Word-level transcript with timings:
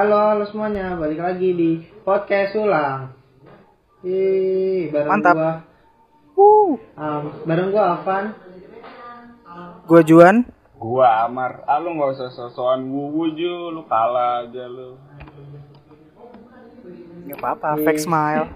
Halo, 0.00 0.32
halo 0.32 0.48
semuanya, 0.48 0.96
balik 0.96 1.20
lagi 1.20 1.52
di 1.52 1.70
podcast 2.08 2.56
ulang. 2.56 3.12
Ih, 4.00 4.88
bareng 4.88 5.12
Mantap. 5.12 5.36
gua, 5.36 5.52
Uh, 6.40 6.80
um, 6.96 7.24
bareng 7.44 7.68
gua 7.68 8.00
Avan. 8.00 8.32
gua 9.84 10.00
Juan. 10.00 10.48
Gua 10.80 11.28
Amar, 11.28 11.68
ah 11.68 11.76
lu 11.84 12.00
gak 12.00 12.16
usah 12.16 12.32
sosokan 12.32 12.88
wuwu 12.88 13.36
ju, 13.36 13.76
lu 13.76 13.84
kalah 13.84 14.48
aja 14.48 14.64
lu. 14.72 14.96
Gak 17.28 17.36
apa-apa, 17.36 17.84
fake 17.84 18.00
smile. 18.00 18.48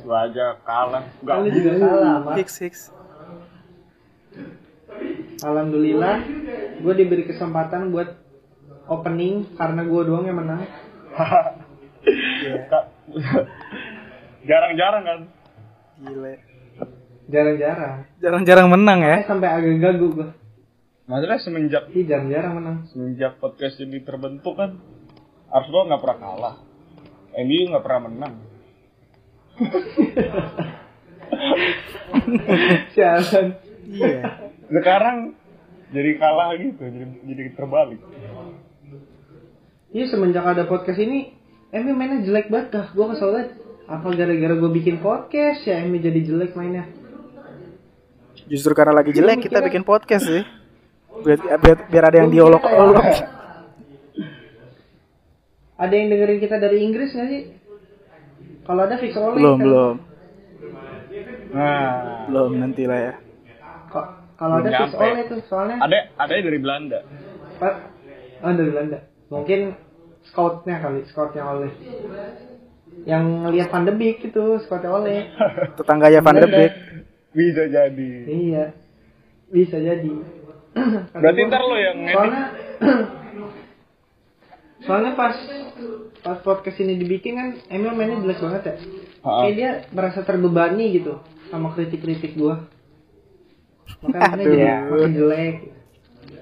Gua 0.00 0.24
aja 0.24 0.56
kalah. 0.64 1.04
Gak 1.20 1.36
Lu 1.36 1.52
juga 1.52 1.70
salah, 1.84 2.16
Mat. 2.24 2.34
Fix 2.40 2.48
fix. 2.56 2.74
Alhamdulillah, 5.44 6.24
gua 6.80 6.96
diberi 6.96 7.28
kesempatan 7.28 7.92
buat 7.92 8.27
opening 8.88 9.54
karena 9.54 9.84
gua 9.84 10.02
doang 10.04 10.26
yang 10.26 10.38
menang. 10.40 10.64
Jarang-jarang 14.48 15.04
kan. 15.04 15.20
Gile. 16.00 16.34
Jarang-jarang. 17.28 18.08
Jarang-jarang 18.18 18.68
menang 18.72 18.98
ya. 19.04 19.16
Eh, 19.20 19.24
sampai 19.28 19.48
agak 19.52 19.76
gagu 19.78 20.08
gua. 20.16 20.28
Masalah 21.08 21.40
semenjak 21.40 21.88
Ih, 21.96 22.04
jarang-jarang 22.04 22.60
menang. 22.60 22.76
semenjak 22.92 23.40
podcast 23.40 23.80
ini 23.80 24.04
terbentuk 24.04 24.60
kan 24.60 24.76
Arsenal 25.48 25.88
nggak 25.88 26.02
pernah 26.04 26.18
kalah. 26.20 26.56
MU 27.32 27.60
nggak 27.72 27.84
pernah 27.84 28.02
menang. 28.08 28.34
Sialan. 32.92 33.46
Iya. 33.88 34.20
Sekarang 34.68 35.32
jadi 35.88 36.20
kalah 36.20 36.52
gitu, 36.60 36.84
jadi 36.84 37.08
jadi 37.24 37.56
terbalik. 37.56 38.00
Iya, 39.88 40.04
semenjak 40.08 40.44
ada 40.44 40.68
podcast 40.68 41.00
ini, 41.00 41.32
MU 41.72 41.92
mainnya 41.92 42.20
jelek 42.20 42.52
banget 42.52 42.68
dah. 42.70 42.86
Gua 42.92 43.12
kesel 43.12 43.32
banget. 43.32 43.50
Apa 43.88 44.12
gara-gara 44.12 44.54
gua 44.54 44.68
bikin 44.68 45.00
podcast 45.00 45.64
ya 45.64 45.80
MU 45.82 45.96
jadi 45.96 46.20
jelek 46.20 46.52
mainnya? 46.52 46.84
Justru 48.48 48.72
karena 48.72 48.92
lagi 48.94 49.12
jelek 49.12 49.40
kita 49.40 49.60
mikirnya- 49.60 49.66
bikin 49.66 49.84
podcast 49.84 50.24
sih. 50.24 50.44
Biar, 51.18 51.40
biar, 51.58 51.78
biar 51.88 52.04
ada 52.04 52.16
yang 52.20 52.30
diolok-olok. 52.30 53.06
Ada 55.78 55.94
yang 55.94 56.08
dengerin 56.10 56.38
kita 56.38 56.56
dari 56.58 56.78
Inggris 56.82 57.10
nggak 57.10 57.28
sih? 57.28 57.42
Kalau 58.62 58.82
ada 58.84 58.94
fix 58.98 59.12
oleh. 59.16 59.34
Belum, 59.34 59.56
kan? 59.56 59.64
belum. 59.64 59.94
Nah, 61.48 61.88
Belum 62.28 62.50
nanti 62.60 62.84
lah 62.84 62.98
ya. 63.00 63.14
Kalau 64.38 64.54
ada 64.60 64.68
fix 64.68 64.92
nyampe. 64.92 65.06
oleh 65.08 65.24
tuh, 65.26 65.40
soalnya 65.48 65.76
ada 65.80 65.98
ada 66.14 66.30
dari 66.30 66.58
Belanda. 66.60 66.98
Pak, 67.58 67.74
oh 68.44 68.52
dari 68.52 68.70
Belanda. 68.70 68.98
Mungkin 69.28 69.76
scoutnya 70.32 70.80
kali, 70.80 71.04
scoutnya 71.08 71.44
oleh. 71.44 71.72
Yang 73.04 73.24
ngelihat 73.44 73.68
Van 73.70 73.84
de 73.84 73.92
Beek 73.94 74.18
itu, 74.24 74.44
scoutnya 74.64 74.90
oleh. 74.92 75.28
Tetangganya 75.78 76.20
Van 76.24 76.36
de 76.36 76.48
Beek. 76.48 76.72
Bisa 77.36 77.68
jadi. 77.68 78.10
iya, 78.24 78.64
bisa 79.52 79.76
jadi. 79.76 80.12
Berarti 81.22 81.40
ntar 81.46 81.62
lo 81.62 81.76
yang 81.76 81.96
ngedit. 82.02 82.16
Soalnya, 82.16 82.44
soalnya 84.88 85.12
pas 85.12 85.36
pas 86.24 86.38
podcast 86.42 86.78
ini 86.82 86.98
dibikin 86.98 87.36
kan, 87.36 87.48
Emil 87.68 87.92
mainnya 87.94 88.24
jelek 88.24 88.40
banget 88.42 88.62
ya. 88.64 88.74
Kayak 89.22 89.54
dia 89.54 89.70
merasa 89.92 90.24
terbebani 90.24 90.98
gitu 90.98 91.20
sama 91.52 91.76
kritik-kritik 91.76 92.32
gua. 92.34 92.64
Makanya 94.02 94.44
jadi 94.44 94.66
makin 94.88 95.12
jelek. 95.12 95.54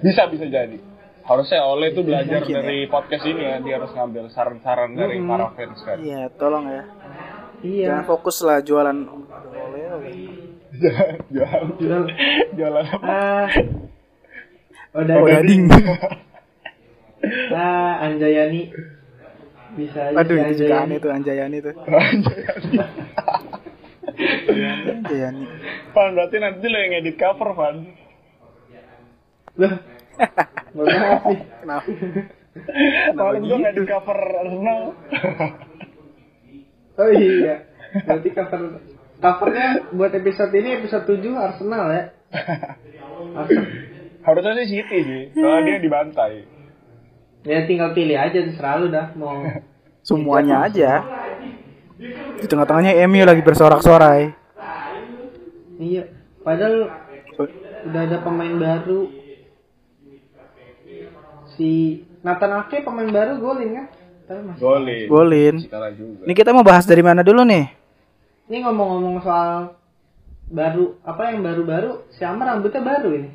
Bisa 0.01 0.23
bisa 0.31 0.47
jadi. 0.47 0.79
Harusnya 1.27 1.61
Oleh 1.61 1.91
tuh 1.91 2.03
belajar 2.03 2.39
Mungkin 2.39 2.55
ya. 2.55 2.63
dari 2.63 2.79
podcast 2.87 3.25
ini 3.25 3.43
ya, 3.43 3.59
dia 3.59 3.75
harus 3.77 3.91
ngambil 3.91 4.31
saran-saran 4.31 4.95
dari 4.95 5.19
Mm-mm. 5.19 5.27
para 5.27 5.47
fans 5.53 5.81
kan. 5.83 5.99
Iya, 5.99 6.31
tolong 6.33 6.65
ya. 6.67 6.83
Iya. 7.61 7.87
Jangan 7.91 8.07
fokus 8.07 8.37
lah 8.41 8.63
jualan. 8.63 8.95
Oleh, 8.95 9.85
oleh. 9.91 10.15
jualan 11.35 11.67
Jual. 11.77 12.03
jualan 12.53 12.85
apa? 12.87 13.05
Ah. 13.05 13.49
Udah, 14.95 15.15
Oh, 15.15 15.27
gading. 15.27 15.67
Ah, 17.51 18.07
Anjayani. 18.07 18.71
Bisa 19.75 20.09
aja 20.09 20.17
Aduh, 20.17 20.37
itu 20.39 20.63
juga 20.63 20.79
Anjayani. 20.79 20.85
aneh 20.87 20.97
tuh 20.97 21.11
Anjayani 21.11 21.57
tuh. 21.59 21.75
Anjayani. 24.95 25.45
Pan 25.91 26.13
berarti 26.13 26.37
nanti 26.39 26.67
lo 26.67 26.79
yang 26.79 26.93
edit 26.95 27.17
cover 27.17 27.51
Pan. 27.53 27.77
Loh. 29.57 29.75
Mohon 30.77 30.97
maaf 31.01 31.23
nih. 31.25 31.41
Kenapa? 31.65 31.89
Kalau 33.17 33.31
gue 33.33 33.45
gitu? 33.45 33.57
ngedit 33.57 33.85
cover 33.89 34.19
Arsenal. 34.45 34.81
Oh 36.97 37.13
iya. 37.13 37.69
Berarti 38.09 38.29
cover 38.33 38.81
covernya 39.21 39.69
buat 39.93 40.17
episode 40.17 40.49
ini 40.57 40.81
episode 40.81 41.05
7 41.05 41.29
Arsenal 41.37 41.85
ya. 41.93 42.05
Arsenal. 43.37 43.65
Harusnya 44.27 44.65
sih 44.65 44.81
City 44.81 44.99
sih, 45.05 45.23
soalnya 45.37 45.77
dia 45.77 45.79
dibantai. 45.85 46.49
Ya 47.47 47.63
tinggal 47.69 47.93
pilih 47.95 48.17
aja 48.19 48.33
terserah 48.43 48.81
lu 48.81 48.89
dah 48.89 49.13
mau 49.15 49.45
Semuanya 50.09 50.67
aja. 50.67 51.05
Di 52.41 52.47
tengah-tengahnya 52.49 52.97
Emi 53.05 53.23
lagi 53.29 53.45
bersorak-sorai. 53.45 54.33
Iya. 55.77 56.11
Padahal 56.41 56.91
udah 57.87 58.03
ada 58.09 58.19
pemain 58.25 58.57
baru. 58.57 59.11
Si 61.57 61.71
Nathan 62.21 62.53
Ake 62.61 62.81
pemain 62.81 63.09
baru 63.09 63.41
golin 63.41 63.71
kan? 63.75 63.87
Tapi 64.27 64.41
masih 64.43 64.61
Golin. 64.61 65.07
Golin. 65.07 65.55
Ini 66.27 66.35
kita 66.35 66.51
mau 66.51 66.67
bahas 66.67 66.83
dari 66.83 67.01
mana 67.01 67.23
dulu 67.23 67.47
nih? 67.47 67.71
Ini 68.47 68.63
ngomong-ngomong 68.63 69.23
soal 69.23 69.79
baru 70.47 70.99
apa 71.03 71.31
yang 71.31 71.43
baru-baru 71.43 72.07
si 72.11 72.23
Amar 72.23 72.51
rambutnya 72.51 72.83
baru 72.83 73.11
ini. 73.15 73.31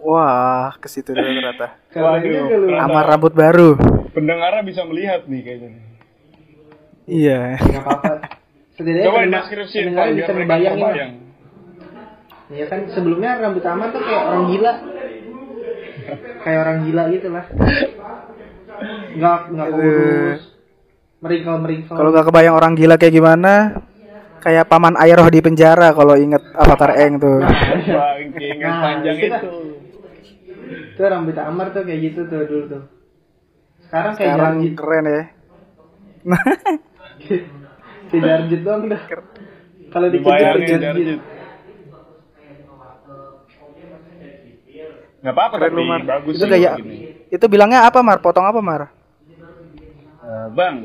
Wah, 0.00 0.72
ke 0.76 0.88
situ 0.88 1.12
dulu 1.12 1.22
ternyata. 1.22 1.76
Waduh. 1.94 2.74
Amar 2.80 3.04
rambut 3.06 3.32
baru. 3.32 3.76
Pendengarnya 4.10 4.62
bisa 4.62 4.82
melihat 4.82 5.26
nih 5.26 5.40
kayaknya. 5.42 5.70
Iya. 7.06 7.38
Gak 7.58 7.82
apa-apa. 7.82 8.12
Setidaknya 8.74 9.06
Coba 9.06 9.18
pendengar- 9.22 9.42
deskripsiin 9.46 9.84
pendengar 9.86 10.06
Pan, 10.06 10.16
bisa 10.16 10.32
kebayang. 10.34 11.12
Iya 12.50 12.64
kan 12.66 12.80
sebelumnya 12.90 13.38
rambut 13.38 13.62
Amar 13.62 13.94
tuh 13.94 14.02
kayak 14.02 14.22
orang 14.26 14.44
gila. 14.50 14.72
Kayak 16.40 16.58
orang 16.60 16.78
gila 16.84 17.02
gitu 17.10 17.28
lah. 17.28 17.44
Nggak 19.12 19.38
nggak 19.50 19.68
kurus. 19.70 20.40
Meringkal 21.20 21.56
meringkal. 21.60 21.94
Kalau 21.94 22.10
nggak 22.10 22.26
kebayang 22.26 22.54
orang 22.54 22.72
gila 22.74 22.96
kayak 22.96 23.12
gimana? 23.12 23.52
Kayak 24.40 24.64
paman 24.66 24.96
Airoh 24.96 25.28
di 25.28 25.40
penjara 25.40 25.92
kalau 25.92 26.16
inget 26.16 26.40
Avatar 26.54 26.96
Eng 26.96 27.20
tuh. 27.20 27.44
Wah, 27.44 28.16
keinget 28.32 28.64
Nah, 28.64 28.80
panjang 28.80 29.16
itu 29.16 29.28
dah. 29.28 29.40
itu. 29.40 29.52
Tuh 30.96 31.06
rambut 31.06 31.36
Amar 31.36 31.66
tuh 31.70 31.84
kayak 31.84 32.00
gitu 32.02 32.20
tuh 32.24 32.48
dulu 32.48 32.64
tuh. 32.66 32.82
Sekarang 33.84 34.12
kayak 34.16 34.32
Sekarang 34.32 34.54
Jarjit. 34.56 34.74
keren 34.74 35.04
ya. 35.04 35.22
si 38.08 38.16
Jarjit 38.16 38.60
doang 38.64 38.88
dah. 38.88 39.02
Kalau 39.90 40.08
dikejar 40.08 40.56
Jarjit. 40.56 41.20
Jarjit. 45.20 45.24
Gak 45.24 45.34
apa-apa 45.36 45.54
Keren 45.60 45.68
tapi 45.68 45.76
lu, 45.76 45.84
Mar. 45.84 46.00
bagus 46.02 46.34
Itu 46.36 46.44
sih 46.44 46.50
kayak 46.50 46.72
gini. 46.80 46.96
itu 47.28 47.44
bilangnya 47.46 47.80
apa, 47.84 48.00
Mar? 48.00 48.18
Potong 48.18 48.48
apa, 48.48 48.60
Mar? 48.64 48.82
Eh, 50.20 50.46
bang, 50.52 50.76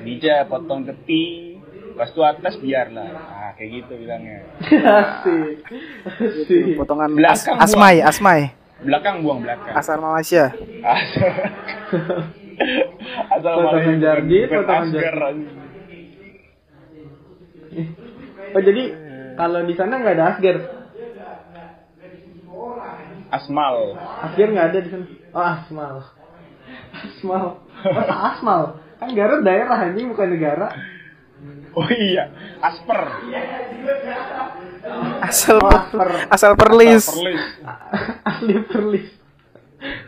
bija 0.00 0.46
potong 0.46 0.86
tepi, 0.86 1.56
pas 1.94 2.06
itu 2.06 2.20
atas 2.22 2.54
biarlah. 2.62 3.10
Ah, 3.26 3.50
kayak 3.56 3.70
gitu 3.82 3.92
bilangnya. 3.98 4.46
Asik. 5.02 5.66
Asik. 6.06 6.62
Potongan 6.76 7.10
as 7.10 7.16
Belakang 7.16 7.56
asmai, 7.58 7.96
asmai. 8.00 8.40
Belakang 8.76 9.24
buang 9.24 9.40
belakang. 9.40 9.72
Asal 9.80 9.98
Malaysia. 9.98 10.52
Asal. 10.84 11.32
Malah 13.60 13.82
Jarjit, 13.98 14.48
bukan 14.48 14.84
potongan 14.94 15.14
anjing. 15.18 15.64
Oh 18.56 18.62
jadi 18.62 18.82
kalau 19.36 19.60
di 19.64 19.74
sana 19.76 20.00
nggak 20.00 20.14
ada 20.16 20.24
Asgar. 20.32 20.75
Asmal. 23.30 23.98
Asgar 24.22 24.48
nggak 24.50 24.68
ada 24.72 24.78
di 24.80 24.88
sana. 24.90 25.06
Oh 25.34 25.44
Asmal. 25.44 25.96
Asmal. 26.94 27.44
Masa 27.84 28.14
Asmal? 28.34 28.62
Kan 28.96 29.10
Garut 29.12 29.44
daerah 29.44 29.78
ini 29.92 30.08
bukan 30.08 30.28
negara. 30.32 30.68
Oh 31.76 31.84
iya, 31.92 32.32
Asper. 32.64 33.00
Asal 35.20 35.60
Oh, 35.60 35.68
Asper. 35.68 36.08
asal 36.32 36.52
perlis. 36.56 37.04
Perlis. 37.04 37.44
asli 38.32 38.54
perlis. 38.64 39.08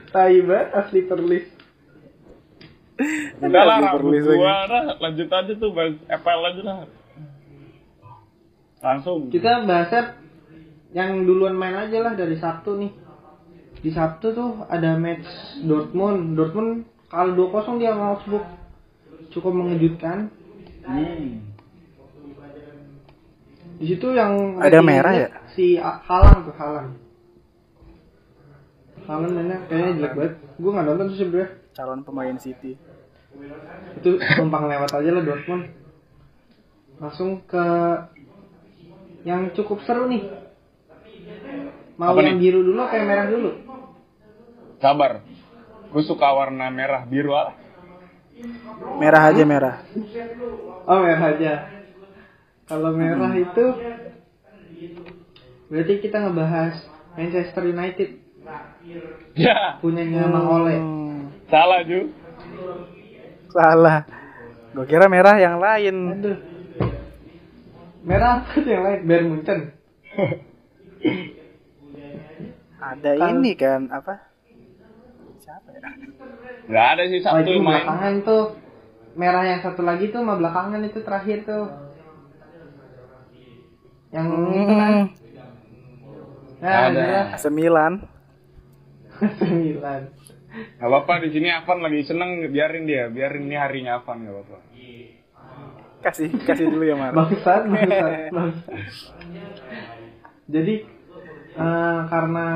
Tai 0.08 0.36
banget 0.48 0.68
asli 0.72 1.00
perlis. 1.04 1.46
Udah 3.44 3.62
lah, 3.68 3.78
perlis 4.00 4.24
gua. 4.24 4.64
Lanjut 4.96 5.28
aja 5.28 5.52
tuh, 5.52 5.70
bahas 5.76 5.94
FL 6.08 6.40
aja 6.48 6.62
lah. 6.64 6.76
Langsung. 8.80 9.28
Kita 9.28 9.68
bahasnya 9.68 10.16
yang 10.96 11.28
duluan 11.28 11.52
main 11.52 11.76
aja 11.76 12.00
lah 12.00 12.16
dari 12.16 12.40
Sabtu 12.40 12.80
nih. 12.80 12.92
Di 13.78 13.90
Sabtu 13.94 14.34
tuh 14.34 14.50
ada 14.66 14.98
match 14.98 15.26
Dortmund. 15.62 16.34
Dortmund 16.34 16.86
Kalau 17.08 17.32
2-0 17.32 17.80
dia 17.80 17.96
sama 17.96 18.12
Augsburg 18.12 18.44
cukup 19.32 19.52
mengejutkan. 19.56 20.28
Hmm. 20.84 21.40
Di 23.78 23.84
situ 23.94 24.12
yang 24.12 24.58
Ada 24.58 24.82
merah 24.82 25.14
ya? 25.14 25.28
Si 25.54 25.78
Haaland 25.78 26.50
tuh 26.50 26.54
Haaland. 26.58 26.92
Haaland 29.08 29.32
mainnya 29.32 29.58
kayaknya 29.70 29.92
jelek 30.04 30.12
banget. 30.18 30.34
Gue 30.60 30.70
nggak 30.74 30.84
nonton 30.84 31.06
sih 31.14 31.18
sebenernya. 31.24 31.48
Calon 31.72 32.02
pemain 32.04 32.36
City. 32.36 32.76
Itu 33.96 34.18
numpang 34.36 34.66
lewat 34.66 34.90
aja 34.98 35.10
lah 35.14 35.22
Dortmund. 35.24 35.64
Langsung 36.98 37.40
ke 37.46 37.64
yang 39.22 39.54
cukup 39.54 39.80
seru 39.86 40.10
nih. 40.10 40.26
Mau 41.98 42.14
Apa 42.14 42.20
yang 42.22 42.38
nih? 42.38 42.42
biru 42.50 42.60
dulu 42.62 42.82
kayak 42.90 43.06
merah 43.06 43.26
dulu? 43.30 43.67
Sabar. 44.78 45.22
Gue 45.88 46.02
suka 46.04 46.28
warna 46.30 46.68
merah 46.68 47.02
biru 47.02 47.32
ah. 47.32 47.54
Merah 48.96 49.22
aja 49.28 49.42
merah. 49.42 49.82
Oh 50.84 50.98
merah 51.00 51.34
aja. 51.34 51.52
Kalau 52.64 52.92
merah 52.92 53.32
itu 53.32 53.64
berarti 55.68 55.94
kita 55.98 56.16
ngebahas 56.20 56.74
Manchester 57.12 57.64
United 57.66 58.10
Ya, 59.36 59.76
punyanya 59.78 60.24
Mang 60.24 60.48
Ole. 60.48 60.76
Hmm, 60.76 61.18
salah 61.46 61.84
Ju. 61.84 62.08
salah. 63.50 64.08
Gue 64.72 64.86
kira 64.86 65.04
merah 65.04 65.36
yang 65.36 65.60
lain. 65.60 65.96
Aduh. 66.14 66.38
Merah 68.00 68.40
apa 68.40 68.56
yang 68.62 68.82
lain? 68.82 69.00
Bayern 69.04 69.26
Munchen. 69.28 69.60
Ada 72.78 73.10
Kan- 73.18 73.36
ini 73.36 73.52
kan 73.52 73.90
apa? 73.90 74.27
Siapa 75.48 75.68
ya? 75.72 75.80
Gak 76.68 76.86
ada 76.92 77.02
sih 77.08 77.20
satu 77.24 77.40
itu 77.40 77.56
yang 77.56 77.64
main. 77.64 77.80
belakangan 77.80 78.14
tuh. 78.20 78.44
Merah 79.16 79.44
yang 79.48 79.60
satu 79.64 79.80
lagi 79.80 80.12
tuh 80.12 80.20
mah 80.20 80.36
belakangan 80.36 80.84
itu 80.84 81.00
terakhir 81.00 81.48
tuh. 81.48 81.64
Yang 84.12 84.26
itu 84.52 84.74
kan. 84.76 84.92
Hmm, 84.92 85.16
Nah, 86.58 86.90
Ada. 86.90 87.38
sembilan. 87.38 87.92
Sembilan. 89.38 90.00
Gak 90.76 90.88
apa-apa 90.90 91.22
di 91.22 91.30
sini 91.30 91.48
Avan 91.54 91.86
lagi 91.86 92.02
seneng 92.02 92.50
biarin 92.50 92.82
dia, 92.82 93.06
biarin 93.06 93.46
ini 93.46 93.54
harinya 93.54 94.02
Avan 94.02 94.26
gak 94.26 94.34
apa-apa. 94.34 94.58
Kasih 96.02 96.28
kasih 96.44 96.66
dulu 96.66 96.82
ya 96.82 96.98
Mar. 96.98 97.14
Bangsat, 97.14 97.62
bangsat, 97.66 98.10
bangsat. 98.34 98.74
Jadi 100.50 100.74
eh, 101.54 101.98
karena 102.10 102.46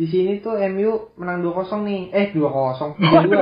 di 0.00 0.06
sini 0.08 0.40
tuh 0.40 0.56
MU 0.72 1.12
menang 1.20 1.44
2-0 1.44 1.84
nih. 1.84 2.02
Eh 2.08 2.26
2-0. 2.32 2.96
3-2. 2.96 3.36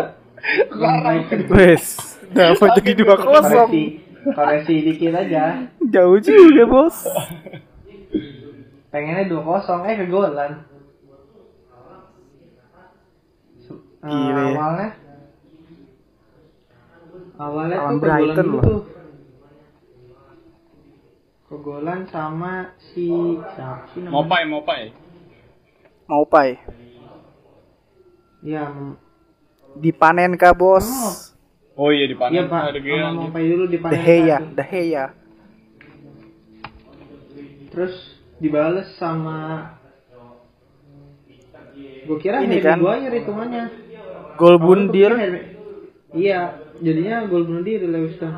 Lawan 0.74 0.98
Brighton. 1.02 1.40
Wes, 1.54 1.84
dapat 2.30 2.82
jadi 2.82 2.92
dua 2.98 3.14
kosong. 3.14 3.70
Koreksi, 3.70 3.84
koreksi 4.34 4.74
dikit 4.82 5.14
aja. 5.14 5.70
Jauh 5.78 6.18
juga 6.18 6.64
bos. 6.66 7.06
Pengennya 8.90 9.30
2-0 9.30 9.86
eh 9.86 9.96
kegolan. 10.02 10.52
Eh, 13.98 14.06
Gile. 14.06 14.42
awalnya 14.54 14.88
awalnya 17.34 17.76
Lawan 17.76 17.90
tuh 17.90 17.98
kegolan 17.98 18.02
Brighton 18.02 18.46
dulu 18.46 18.54
loh. 18.54 18.62
tuh. 18.62 18.80
Kegolan 21.48 22.00
sama 22.06 22.54
si 22.78 23.06
siapa 23.54 23.86
sih 23.90 24.02
namanya? 24.02 24.14
Mopai, 24.14 24.42
Mopai. 24.44 24.82
Mau 26.08 26.24
pai. 26.24 26.56
Iya, 28.40 28.64
Dipanen 29.76 30.34
kah 30.40 30.56
bos? 30.56 30.88
Oh 31.78 31.92
iya 31.92 32.08
di 32.10 32.16
panen. 32.16 32.34
iya 32.34 32.42
Pak. 32.48 32.62
Ada. 32.74 33.12
Mopai 33.14 33.44
dulu 33.46 33.64
di 33.70 33.78
The 33.78 33.84
panen 33.84 34.00
Heya, 34.02 34.36
satu. 34.40 34.54
The 34.56 34.64
Heya. 34.64 35.04
Terus 37.70 37.94
dibales 38.40 38.88
sama 38.96 39.36
Gue 42.08 42.16
kira 42.24 42.40
Ini 42.40 42.58
kan. 42.64 42.80
Maguire 42.80 43.20
hitungannya. 43.20 43.64
Gol 44.40 44.56
Harry- 45.20 45.54
Iya, 46.16 46.56
jadinya 46.80 47.28
gol 47.28 47.44
bunuh 47.44 47.60
diri 47.60 47.84
Lewiston. 47.84 48.32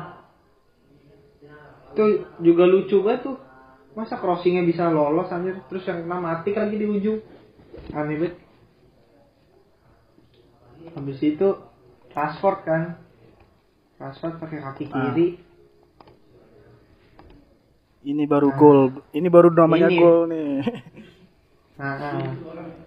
Itu 1.95 2.27
juga 2.43 2.67
lucu 2.67 2.99
banget 2.99 3.31
tuh. 3.31 3.37
Masa 3.95 4.19
crossingnya 4.19 4.67
bisa 4.67 4.91
lolos 4.91 5.31
anjir, 5.31 5.55
terus 5.71 5.87
yang 5.87 6.03
kena 6.03 6.19
mati 6.19 6.51
lagi 6.51 6.75
di 6.75 6.83
ujung. 6.83 7.19
Banget. 7.87 8.33
Habis 10.91 11.19
itu 11.19 11.47
Rashford 12.11 12.59
kan. 12.61 12.81
Rashford 13.95 14.35
pakai 14.37 14.59
kaki 14.61 14.83
Ah. 14.87 15.11
kiri. 15.11 15.27
Ini 18.01 18.23
baru 18.25 18.49
gol. 18.51 18.79
Ini 19.11 19.27
baru 19.27 19.49
namanya 19.51 19.87
Ini. 19.87 19.97
gol 19.97 20.19
nih. 20.27 20.49
Nah, 21.73 21.97
nah. 21.97 22.29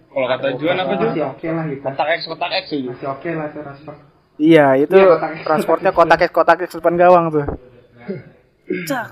Kalau 0.07 0.27
kata 0.29 0.55
Juan 0.55 0.79
apa 0.79 0.95
Ju? 0.95 1.03
masih 1.05 1.23
oke 1.25 1.47
lah 1.51 1.67
gitu. 1.67 1.83
Kotak 1.83 2.07
X, 2.15 2.19
kotak 2.25 2.51
X 2.55 2.65
ya 2.65 2.77
Ju. 2.79 2.89
Masih 2.89 3.07
oke 3.09 3.29
lah 3.29 3.47
tuh 3.51 3.61
Rashford. 3.61 3.99
Iya, 4.37 4.65
itu 4.77 4.95
Iya, 4.95 5.07
kotak- 5.09 5.43
transportnya 5.43 5.91
kotak 5.91 6.19
X 6.21 6.29
kotak 6.31 6.57
X 6.61 6.69
depan 6.73 6.95
gawang 6.95 7.25
tuh. 7.27 7.43
Cak. 8.89 9.07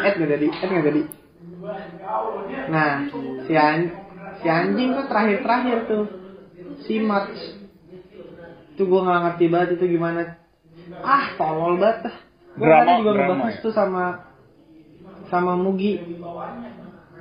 Ed 0.00 0.12
nggak 0.14 0.28
jadi, 0.30 0.46
Ed 0.48 0.68
nggak 0.70 0.84
jadi. 0.86 1.00
Nah, 2.68 3.08
si, 3.44 3.52
an 3.56 3.80
si 4.40 4.46
anjing 4.48 4.94
tuh 4.94 5.06
terakhir-terakhir 5.08 5.78
tuh. 5.88 6.04
Si 6.84 7.00
March. 7.02 7.38
Tuh 8.78 8.86
gue 8.86 9.00
nggak 9.02 9.20
ngerti 9.24 9.44
banget 9.50 9.68
itu 9.80 9.98
gimana. 9.98 10.38
Ah, 11.02 11.34
tolol 11.34 11.80
banget. 11.80 12.12
Gue 12.58 12.66
tadi 12.66 12.92
juga 13.02 13.12
ngebahas 13.14 13.54
ya? 13.58 13.62
tuh 13.62 13.72
sama 13.74 14.04
sama 15.28 15.52
Mugi. 15.58 15.98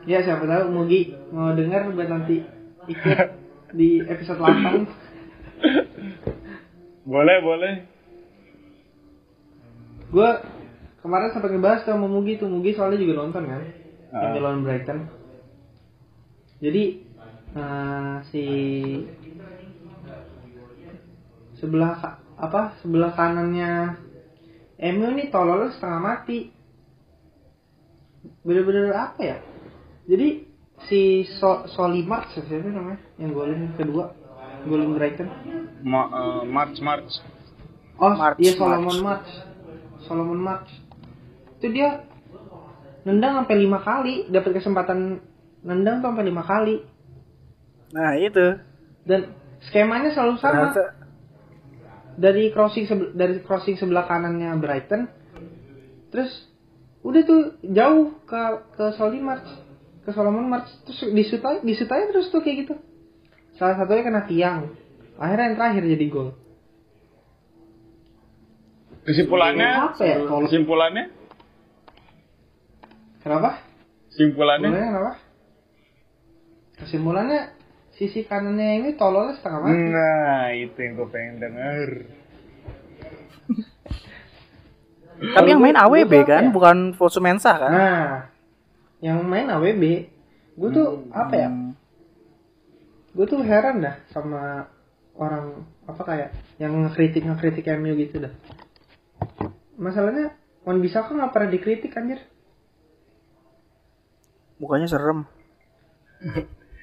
Ya 0.07 0.24
siapa 0.24 0.48
tahu 0.48 0.72
Mugi 0.72 1.12
mau 1.36 1.51
denger 1.51 1.91
buat 1.91 2.07
nanti 2.07 2.45
ikut 2.88 3.29
di 3.79 4.00
episode 4.05 4.39
8. 4.39 4.88
Boleh, 7.07 7.38
boleh. 7.43 7.74
Gue 10.07 10.29
kemarin 11.03 11.31
sempat 11.36 11.51
ngebahas 11.51 11.83
sama 11.83 12.07
Mugi 12.07 12.39
tuh 12.39 12.48
Mugi 12.48 12.75
soalnya 12.75 13.00
juga 13.00 13.24
nonton 13.25 13.43
kan 13.48 13.87
Ah. 14.13 14.33
yang 14.33 14.43
lawan 14.43 14.63
Brighton 14.63 15.07
jadi 16.63 16.83
eh, 17.53 18.15
si 18.31 18.45
sebelah 21.57 22.21
apa 22.37 22.77
sebelah 22.81 23.11
kanannya 23.17 23.97
MU 24.77 25.09
nih 25.17 25.27
tolol 25.33 25.73
setengah 25.73 26.01
mati 26.01 26.53
bener-bener 28.45 28.93
apa 28.93 29.21
ya 29.21 29.37
jadi 30.07 30.45
si 30.87 31.25
so 31.41 31.65
Solimar 31.73 32.29
siapa 32.31 32.61
namanya 32.61 33.01
yang 33.17 33.33
golin 33.33 33.73
kedua 33.73 34.13
golin 34.69 34.93
Brighton 34.93 35.29
Ma 35.83 36.09
eh, 36.09 36.43
March, 36.45 36.77
March. 36.81 37.21
Oh, 37.97 38.13
March, 38.13 38.37
iya 38.41 38.53
Solomon 38.57 38.97
March. 39.01 39.05
March. 39.05 39.29
Solomon 40.05 40.39
March. 40.41 40.69
Itu 41.57 41.73
dia 41.73 42.05
nendang 43.07 43.39
sampai 43.39 43.55
lima 43.55 43.79
kali, 43.79 44.27
dapat 44.27 44.59
kesempatan 44.59 45.23
nendang 45.63 46.03
tuh 46.03 46.11
sampai 46.11 46.27
lima 46.27 46.43
kali. 46.43 46.83
Nah, 47.95 48.19
itu. 48.19 48.59
Dan 49.07 49.31
skemanya 49.71 50.11
selalu 50.11 50.35
sama. 50.43 50.75
Dari 52.19 52.51
crossing 52.51 53.15
dari 53.15 53.39
crossing 53.47 53.79
sebelah 53.79 54.03
kanannya 54.11 54.51
Brighton. 54.59 55.07
Terus 56.11 56.31
udah 57.05 57.21
tuh 57.23 57.41
jauh 57.63 58.19
ke 58.27 58.41
ke 58.75 58.85
Solly 58.99 59.23
March, 59.23 59.47
ke 60.03 60.11
Solomon 60.11 60.51
March. 60.51 60.67
Terus 60.83 60.99
disut 61.15 61.39
aja, 61.39 61.63
disut 61.63 61.87
aja 61.87 62.05
terus 62.11 62.27
tuh 62.27 62.43
kayak 62.43 62.67
gitu. 62.67 62.75
Salah 63.55 63.79
satunya 63.79 64.03
kena 64.03 64.27
tiang. 64.27 64.75
Akhirnya 65.15 65.53
yang 65.53 65.57
terakhir 65.57 65.83
jadi 65.87 66.05
gol. 66.11 66.29
Kesimpulannya, 69.07 69.69
Apa 69.95 70.03
ya? 70.03 70.17
Kalau- 70.27 70.45
kesimpulannya, 70.51 71.05
Kenapa? 73.27 73.51
kesimpulannya. 74.17 74.65
Kesimpulannya 74.65 74.89
kenapa? 74.89 75.13
Kesimpulannya 76.77 77.41
sisi 77.98 78.25
kanannya 78.25 78.81
ini 78.81 78.89
tololnya 78.98 79.38
setengah 79.38 79.60
mati. 79.62 79.77
Nah, 79.89 80.53
itu 80.53 80.77
yang 80.77 80.93
gue 80.98 81.10
pengen 81.10 81.36
denger. 81.41 81.89
tapi 85.38 85.48
yang 85.50 85.62
main 85.62 85.77
AWB 85.77 86.13
gua 86.13 86.29
kan, 86.29 86.43
ya? 86.46 86.51
bukan 86.53 86.77
Fosumensa 86.98 87.57
kan? 87.57 87.74
Nah, 87.74 88.29
yang 89.01 89.22
main 89.25 89.50
AWB, 89.50 89.84
gue 90.57 90.69
tuh 90.74 91.10
apa 91.13 91.34
ya? 91.34 91.50
Hmm. 91.50 91.74
Gue 93.17 93.25
tuh 93.25 93.41
heran 93.41 93.81
dah 93.81 93.98
sama 94.13 94.69
orang 95.17 95.65
apa 95.89 96.01
kayak 96.05 96.29
yang 96.62 96.74
ngekritik 96.86 97.25
ngekritik 97.25 97.65
MU 97.81 97.98
gitu 97.98 98.22
dah. 98.22 98.34
Masalahnya 99.77 100.38
Wan 100.62 100.84
bisa 100.84 101.01
kan 101.01 101.17
nggak 101.17 101.34
pernah 101.34 101.50
dikritik 101.50 101.98
anjir. 101.98 102.22
Mukanya 104.57 104.87
serem. 104.87 105.25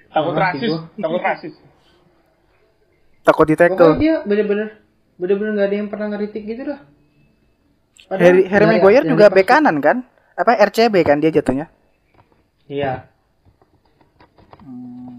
Takut 0.08 0.34
rasis, 0.34 0.70
takut 0.94 1.20
rasis. 1.20 1.54
takut 3.24 3.46
di 3.48 3.56
Pokoknya 3.56 3.74
tackle. 3.74 3.98
dia 3.98 4.14
bener-bener 4.22 4.68
bener-bener 5.16 5.50
nggak 5.56 5.68
ada 5.68 5.76
yang 5.76 5.88
pernah 5.90 6.06
ngeritik 6.12 6.42
gitu 6.44 6.62
dah. 6.70 6.80
Padahal 8.04 8.22
Harry, 8.22 8.42
Harry 8.46 8.64
gaya 8.64 8.72
Maguire 8.76 9.02
yang 9.02 9.12
juga 9.16 9.26
bek 9.28 9.46
kanan 9.48 9.76
kan? 9.80 9.96
Apa 10.36 10.54
RCB 10.60 10.94
kan 11.02 11.18
dia 11.18 11.32
jatuhnya? 11.32 11.66
Iya. 12.66 13.08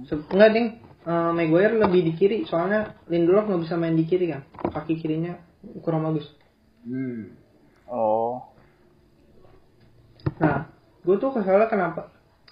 Se- 0.06 0.28
Enggak 0.32 0.52
ding, 0.54 0.68
Eh, 1.06 1.32
Maguire 1.38 1.78
lebih 1.78 2.02
di 2.02 2.14
kiri 2.18 2.50
soalnya 2.50 2.98
Lindelof 3.06 3.46
nggak 3.46 3.62
bisa 3.62 3.78
main 3.78 3.94
di 3.94 4.10
kiri 4.10 4.26
kan, 4.26 4.42
kaki 4.66 4.98
kirinya 4.98 5.38
kurang 5.86 6.02
bagus. 6.02 6.26
Hmm. 6.82 7.30
Oh. 7.86 8.42
Nah, 10.42 10.66
gue 11.06 11.16
tuh 11.22 11.30
kesalnya 11.30 11.70
kenapa? 11.70 12.10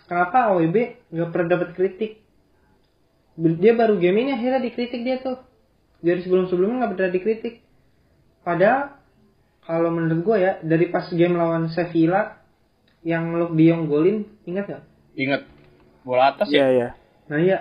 Kenapa 0.07 0.51
AWB 0.51 0.75
nggak 1.09 1.29
pernah 1.31 1.47
dapat 1.57 1.69
kritik? 1.73 2.19
Dia 3.39 3.73
baru 3.73 3.97
game 3.97 4.27
ini 4.27 4.31
akhirnya 4.35 4.61
dikritik 4.61 5.01
dia 5.01 5.17
tuh. 5.23 5.41
Dari 6.03 6.19
sebelum-sebelumnya 6.21 6.85
nggak 6.85 6.91
pernah 6.93 7.11
dikritik. 7.15 7.55
Padahal 8.43 8.99
kalau 9.63 9.89
menurut 9.95 10.21
gue 10.27 10.37
ya 10.43 10.51
dari 10.59 10.91
pas 10.91 11.07
game 11.15 11.39
lawan 11.39 11.71
Sevilla 11.71 12.43
yang 13.03 13.31
Luke 13.35 13.55
De 13.55 13.63
Jong 13.67 13.87
golin, 13.87 14.27
ingat 14.43 14.65
gak? 14.67 14.83
Ingat 15.15 15.41
bola 16.03 16.35
atas 16.35 16.51
Iya 16.51 16.67
ya? 16.67 16.67
iya. 16.71 16.89
Nah 17.31 17.39
iya, 17.39 17.59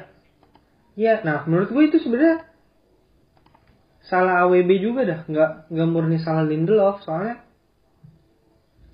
iya. 0.99 1.15
Nah 1.23 1.47
menurut 1.47 1.71
gue 1.71 1.83
itu 1.95 1.99
sebenarnya 2.03 2.47
salah 4.03 4.43
AWB 4.47 4.71
juga 4.83 5.07
dah, 5.07 5.21
nggak 5.31 5.51
nggak 5.71 5.89
murni 5.89 6.19
salah 6.19 6.43
Lindelof 6.43 7.07
soalnya 7.07 7.39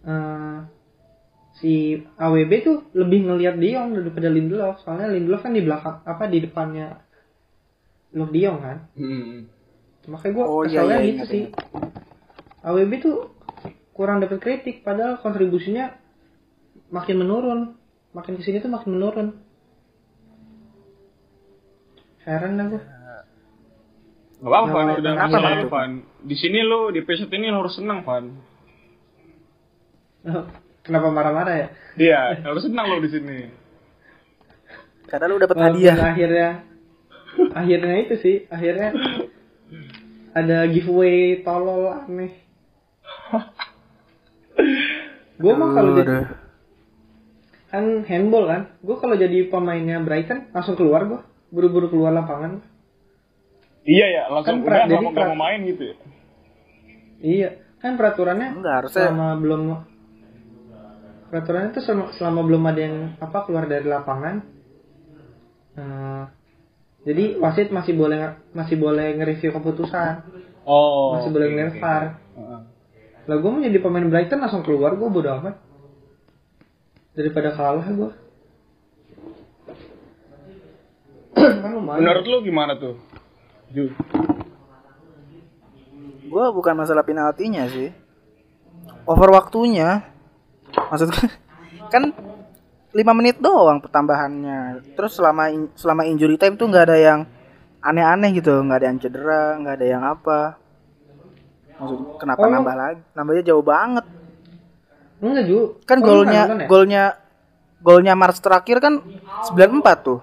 eh, 0.05 0.59
si 1.59 1.99
AWB 2.17 2.53
tuh 2.63 2.77
lebih 2.95 3.27
ngelihat 3.27 3.59
De 3.59 3.69
Jong 3.75 3.99
daripada 3.99 4.29
Lindelof 4.31 4.79
soalnya 4.87 5.11
Lindelof 5.11 5.43
kan 5.43 5.53
di 5.55 5.63
belakang 5.63 6.07
apa 6.07 6.25
di 6.31 6.39
depannya 6.43 7.03
Luke 8.15 8.33
De 8.33 8.41
Jong 8.41 8.59
kan, 8.63 8.79
Hmm. 8.97 9.51
makanya 10.09 10.33
gue 10.33 10.45
Oh, 10.49 10.63
iya, 10.65 10.81
kesalnya 10.81 10.97
iya, 10.97 11.05
gitu 11.05 11.13
ingat, 11.13 11.29
sih. 11.29 11.45
AWB 12.65 12.93
tuh 13.03 13.17
kurang 13.93 14.23
dapat 14.25 14.39
kritik 14.41 14.81
padahal 14.87 15.21
kontribusinya 15.21 15.93
makin 16.89 17.21
menurun, 17.21 17.61
makin 18.17 18.41
ke 18.41 18.43
sini 18.47 18.65
tuh 18.65 18.73
makin 18.73 18.97
menurun. 18.97 19.29
Heran 22.25 22.57
dah 22.57 22.67
gue. 22.73 22.83
Gak 24.39 24.49
apa-apa, 24.49 24.71
Van. 24.71 24.87
Udah? 25.03 25.15
Van? 25.67 25.91
Di 26.23 26.37
sini 26.39 26.63
lo 26.63 26.95
di 26.95 27.03
episode 27.03 27.33
ini 27.35 27.51
lo 27.51 27.67
harus 27.67 27.75
senang, 27.75 28.07
Van. 28.07 28.25
Kenapa 30.89 31.07
marah-marah 31.07 31.55
ya? 31.55 31.69
Iya, 31.95 32.19
harus 32.43 32.65
senang 32.65 32.89
lo 32.89 32.99
di 32.99 33.11
sini. 33.11 33.39
Karena 35.05 35.25
lu 35.27 35.37
dapat 35.37 35.53
Walaupun 35.53 35.77
hadiah. 35.77 35.97
akhirnya 36.03 36.49
akhirnya 37.51 37.95
itu 37.99 38.15
sih 38.19 38.37
akhirnya 38.49 38.89
ada 40.33 40.67
giveaway 40.67 41.17
tolol 41.41 41.87
aneh 41.89 42.35
gue 45.39 45.53
mah 45.55 45.69
kalau 45.71 45.93
jadi 45.95 46.27
kan 47.69 47.85
handball 48.03 48.45
kan 48.45 48.63
gue 48.77 48.97
kalau 48.97 49.15
jadi 49.15 49.47
pemainnya 49.47 50.03
Brighton 50.03 50.51
langsung 50.51 50.75
keluar 50.75 51.07
gue 51.07 51.21
buru-buru 51.49 51.89
keluar 51.89 52.11
lapangan 52.13 52.59
Iya 53.81 54.07
ya, 54.11 54.23
langsung 54.29 54.61
Kan 54.61 54.69
udah 54.69 54.85
jadi 54.85 55.07
mau 55.07 55.37
main 55.39 55.61
gitu 55.65 55.83
ya. 55.87 55.97
iya 57.19 57.49
kan 57.79 57.95
peraturannya 57.95 58.49
Enggak, 58.53 58.75
harusnya- 58.83 59.09
selama 59.09 59.39
belum 59.39 59.61
peraturannya 61.29 61.77
tuh 61.77 61.83
selama, 61.85 62.05
selama 62.17 62.41
belum 62.45 62.63
ada 62.69 62.81
yang 62.81 62.97
apa 63.21 63.39
keluar 63.45 63.69
dari 63.69 63.87
lapangan 63.87 64.37
eh, 65.77 66.23
jadi 67.05 67.25
wasit 67.41 67.69
masih 67.71 67.95
boleh 67.95 68.37
masih 68.53 68.77
boleh 68.81 69.17
nge-review 69.17 69.53
keputusan 69.53 70.25
Oh. 70.69 71.17
masih 71.17 71.33
boleh 71.33 71.49
oke, 71.49 71.55
ngeliat. 71.57 71.81
VAR 71.81 72.05
Heeh. 72.37 72.61
lah 73.25 73.37
gue 73.41 73.49
mau 73.49 73.65
jadi 73.65 73.79
pemain 73.81 74.05
Brighton 74.05 74.37
langsung 74.37 74.61
keluar 74.61 74.93
gue 75.01 75.09
bodo 75.09 75.33
amat 75.41 75.57
daripada 77.17 77.57
kalah 77.57 77.89
gue 77.89 78.11
kan 81.63 81.71
lumayan 81.73 82.03
Menurut 82.03 82.25
lu 82.27 82.39
gimana 82.43 82.75
tuh? 82.77 82.99
Ju. 83.71 83.93
Gua 86.29 86.53
bukan 86.53 86.75
masalah 86.77 87.05
penaltinya 87.05 87.69
sih. 87.71 87.93
Over 89.09 89.33
waktunya. 89.33 90.05
Maksud 90.87 91.09
gua, 91.09 91.27
kan 91.89 92.03
5 92.89 93.13
menit 93.13 93.37
doang 93.39 93.79
pertambahannya. 93.79 94.59
Terus 94.95 95.13
selama 95.13 95.49
in- 95.49 95.73
selama 95.75 96.03
injury 96.03 96.35
time 96.35 96.55
tuh 96.55 96.67
nggak 96.67 96.85
ada 96.85 96.97
yang 96.97 97.21
aneh-aneh 97.79 98.31
gitu, 98.33 98.55
nggak 98.59 98.79
ada 98.79 98.87
yang 98.87 98.99
cedera, 98.99 99.45
nggak 99.57 99.75
ada 99.75 99.87
yang 99.87 100.03
apa. 100.03 100.41
Maksud 101.75 101.99
kenapa 102.19 102.43
Oh. 102.43 102.51
nambah 102.51 102.75
lagi? 102.75 103.01
Nambahnya 103.13 103.45
jauh 103.45 103.63
banget. 103.63 104.05
enggak 105.19 105.45
Ju 105.45 105.75
Kan 105.83 105.99
Oh, 105.99 106.07
golnya 106.07 106.43
ya? 106.47 106.67
golnya 106.67 107.03
golnya 107.81 108.15
Mars 108.15 108.39
terakhir 108.39 108.79
kan 108.79 109.03
94 109.45 109.99
tuh. 110.01 110.19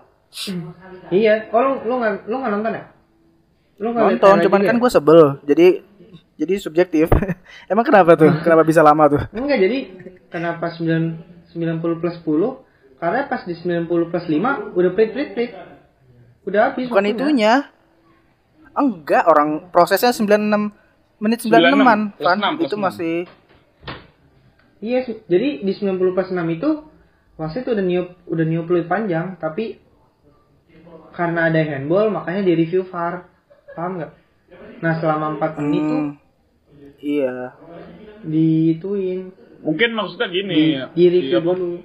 iya 1.10 1.48
oh 1.50 1.60
lu 1.60 1.72
lu 1.86 1.94
nggak 1.96 2.12
lu 2.26 2.36
nggak 2.38 2.52
nonton 2.52 2.72
ya 2.74 2.84
lu 3.76 3.88
liat 3.90 4.04
Nonton, 4.10 4.36
cuman 4.42 4.62
kan 4.62 4.76
ya? 4.76 4.80
gue 4.80 4.90
sebel. 4.90 5.22
Jadi 5.44 5.68
jadi 6.36 6.54
subjektif. 6.58 7.08
Emang 7.72 7.84
kenapa 7.84 8.16
tuh? 8.16 8.32
Kenapa 8.40 8.64
bisa 8.64 8.80
lama 8.80 9.04
tuh? 9.06 9.22
enggak 9.32 9.60
jadi 9.60 9.78
kenapa 10.28 10.70
9 10.70 11.52
90 11.52 12.02
plus 12.02 12.16
10 12.20 12.64
karena 12.96 13.26
pas 13.26 13.42
di 13.42 13.54
90 13.54 13.88
plus 13.88 14.26
5 14.26 14.74
udah 14.74 14.92
plit 14.92 15.10
plit 15.12 15.30
plit 15.32 15.52
udah 16.44 16.62
habis 16.70 16.86
Bukan 16.88 17.02
waktunya. 17.02 17.16
itunya. 17.16 17.54
Enggak, 18.72 19.24
orang 19.26 19.50
prosesnya 19.70 20.12
96 20.12 20.70
menit 21.18 21.40
96-an, 21.42 22.12
96, 22.12 22.12
plus 22.14 22.26
kan? 22.26 22.38
6, 22.38 22.54
plus 22.54 22.66
Itu 22.66 22.76
6. 22.76 22.84
masih 22.84 23.16
Iya, 24.78 25.00
su- 25.02 25.24
jadi 25.26 25.48
di 25.60 25.72
90 25.72 26.12
plus 26.12 26.30
6 26.30 26.46
itu 26.52 26.70
wasit 27.36 27.64
udah 27.64 27.82
niup 27.82 28.20
udah 28.26 28.46
niup 28.46 28.66
peluit 28.66 28.86
panjang, 28.86 29.36
tapi 29.36 29.80
karena 31.12 31.48
ada 31.48 31.58
handball 31.58 32.12
makanya 32.12 32.44
di 32.44 32.54
review 32.54 32.84
VAR. 32.84 33.26
Paham 33.72 33.98
nggak? 33.98 34.12
Nah, 34.80 34.94
selama 35.00 35.26
4 35.34 35.58
menit 35.58 35.82
tuh 35.82 36.02
Hmm, 36.02 36.12
iya. 36.98 37.56
dituin, 38.22 39.32
Mungkin 39.66 39.90
maksudnya 39.98 40.28
gini. 40.30 40.78
di 40.94 41.04
review 41.10 41.42
apa, 41.42 41.52
dulu. 41.52 41.78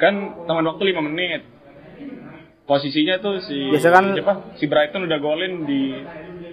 Kan 0.00 0.14
taman 0.48 0.64
waktu 0.64 0.82
5 0.88 1.04
menit. 1.04 1.42
Posisinya 2.64 3.20
tuh 3.20 3.40
si 3.44 3.68
Biasa 3.68 3.88
kan- 3.88 4.12
siapa? 4.16 4.34
Si 4.56 4.64
Brighton 4.64 5.04
udah 5.04 5.18
golin 5.20 5.64
di 5.64 6.04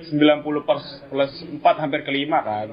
90 0.08 0.64
plus, 0.64 0.86
plus 1.08 1.32
4 1.44 1.76
hampir 1.80 2.04
ke 2.04 2.12
5 2.12 2.40
kan. 2.40 2.70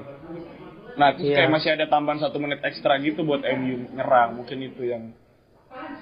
Nah, 0.93 1.09
terus 1.17 1.33
Iya. 1.33 1.35
kayak 1.41 1.51
masih 1.51 1.69
ada 1.73 1.85
tambahan 1.89 2.21
satu 2.21 2.37
menit 2.37 2.61
ekstra 2.61 3.01
gitu 3.01 3.25
buat 3.25 3.41
MU 3.41 3.89
nyerang. 3.91 4.37
Mungkin 4.37 4.57
itu 4.61 4.83
yang 4.85 5.11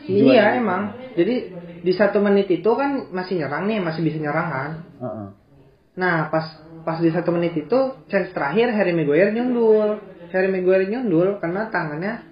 Iya 0.04 0.58
emang. 0.58 0.94
Jadi 1.16 1.36
di 1.82 1.94
satu 1.94 2.20
menit 2.20 2.50
itu 2.50 2.68
kan 2.76 3.10
masih 3.10 3.40
nyerang 3.40 3.70
nih, 3.70 3.80
masih 3.80 4.02
bisa 4.04 4.18
nyerang 4.18 4.48
kan. 4.50 4.72
Nah, 5.96 6.28
pas 6.28 6.46
pas 6.82 6.98
di 6.98 7.10
satu 7.10 7.30
menit 7.32 7.54
itu 7.56 7.80
chance 8.10 8.34
terakhir 8.34 8.74
Harry 8.74 8.92
Maguire 8.92 9.32
nyundul. 9.32 10.11
Harry 10.32 10.50
Maguire 10.50 10.88
nyundul 10.88 11.38
karena 11.44 11.68
tangannya 11.68 12.24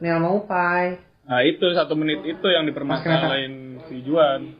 Neil 0.00 0.20
Maupai. 0.20 0.96
Nah, 1.28 1.40
itu 1.44 1.66
satu 1.76 1.94
menit 1.94 2.24
itu 2.24 2.46
yang 2.48 2.64
dipermasalahin 2.64 3.84
si 3.88 4.00
Juan. 4.04 4.56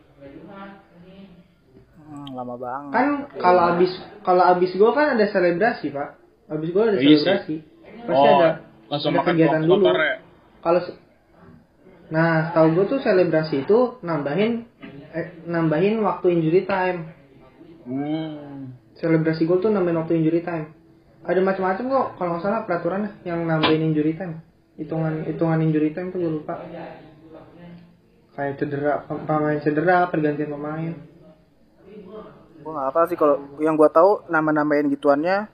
Hmm, 2.10 2.34
lama 2.34 2.58
banget. 2.58 2.90
kan 2.90 3.08
kalau 3.38 3.62
abis 3.76 3.92
kalau 4.26 4.42
abis 4.50 4.74
gol 4.74 4.90
kan 4.90 5.14
ada 5.14 5.30
selebrasi 5.30 5.94
pak 5.94 6.18
abis 6.50 6.68
gol 6.74 6.90
ada 6.90 6.98
sih. 6.98 7.06
selebrasi 7.06 7.54
pasti 8.02 8.26
oh, 8.26 8.34
ada 8.34 8.50
langsung 8.90 9.10
ada 9.14 9.18
makan 9.22 9.34
kegiatan 9.38 9.60
dulu 9.62 9.86
kalau 10.58 10.80
nah 12.10 12.50
tahu 12.50 12.66
gue 12.74 12.84
tuh 12.90 12.98
selebrasi 12.98 13.62
itu 13.62 14.02
nambahin 14.02 14.66
eh, 15.14 15.38
nambahin 15.46 16.02
waktu 16.02 16.26
injury 16.34 16.66
time 16.66 17.14
Hmm. 17.80 18.76
selebrasi 18.98 19.46
gol 19.46 19.62
tuh 19.62 19.70
nambahin 19.70 20.02
waktu 20.02 20.18
injury 20.18 20.42
time 20.42 20.74
ada 21.20 21.40
macam-macam 21.44 21.84
kok 21.84 22.06
kalau 22.16 22.30
nggak 22.36 22.42
salah 22.42 22.60
peraturannya 22.64 23.10
yang 23.28 23.44
nambahin 23.44 23.92
injury 23.92 24.16
time 24.16 24.40
hitungan 24.80 25.24
hitungan 25.28 25.60
injury 25.60 25.92
time 25.92 26.08
tuh 26.12 26.18
gue 26.20 26.32
lupa 26.40 26.64
kayak 28.36 28.56
cedera 28.56 29.04
pem- 29.04 29.24
pemain 29.28 29.58
cedera 29.60 30.08
pergantian 30.08 30.50
pemain 30.54 30.94
Gua 32.60 32.76
nggak 32.76 32.88
apa 32.92 33.00
sih 33.08 33.16
kalau 33.16 33.56
yang 33.56 33.72
gua 33.72 33.88
tahu 33.88 34.20
nama-namain 34.28 34.84
gituannya 34.92 35.48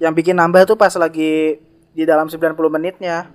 yang 0.00 0.12
bikin 0.12 0.36
nambah 0.36 0.68
tuh 0.68 0.76
pas 0.76 0.92
lagi 0.96 1.60
di 1.92 2.04
dalam 2.04 2.28
90 2.28 2.56
menitnya. 2.72 3.28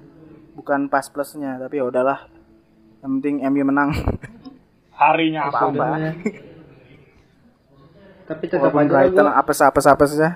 Bukan 0.56 0.88
pas 0.88 1.06
plusnya, 1.12 1.60
tapi 1.60 1.82
ya 1.82 1.86
udahlah. 1.86 2.26
Yang 3.04 3.12
penting 3.20 3.36
MU 3.52 3.64
menang. 3.68 3.90
Harinya 5.02 5.52
Apa? 5.52 5.68
apa? 5.68 5.86
Tapi 8.26 8.44
tetap 8.48 8.72
Walaupun 8.72 8.88
aja 8.88 8.90
Brighton 8.90 9.28
gue 9.28 9.40
apes-apes-apesnya. 9.44 10.32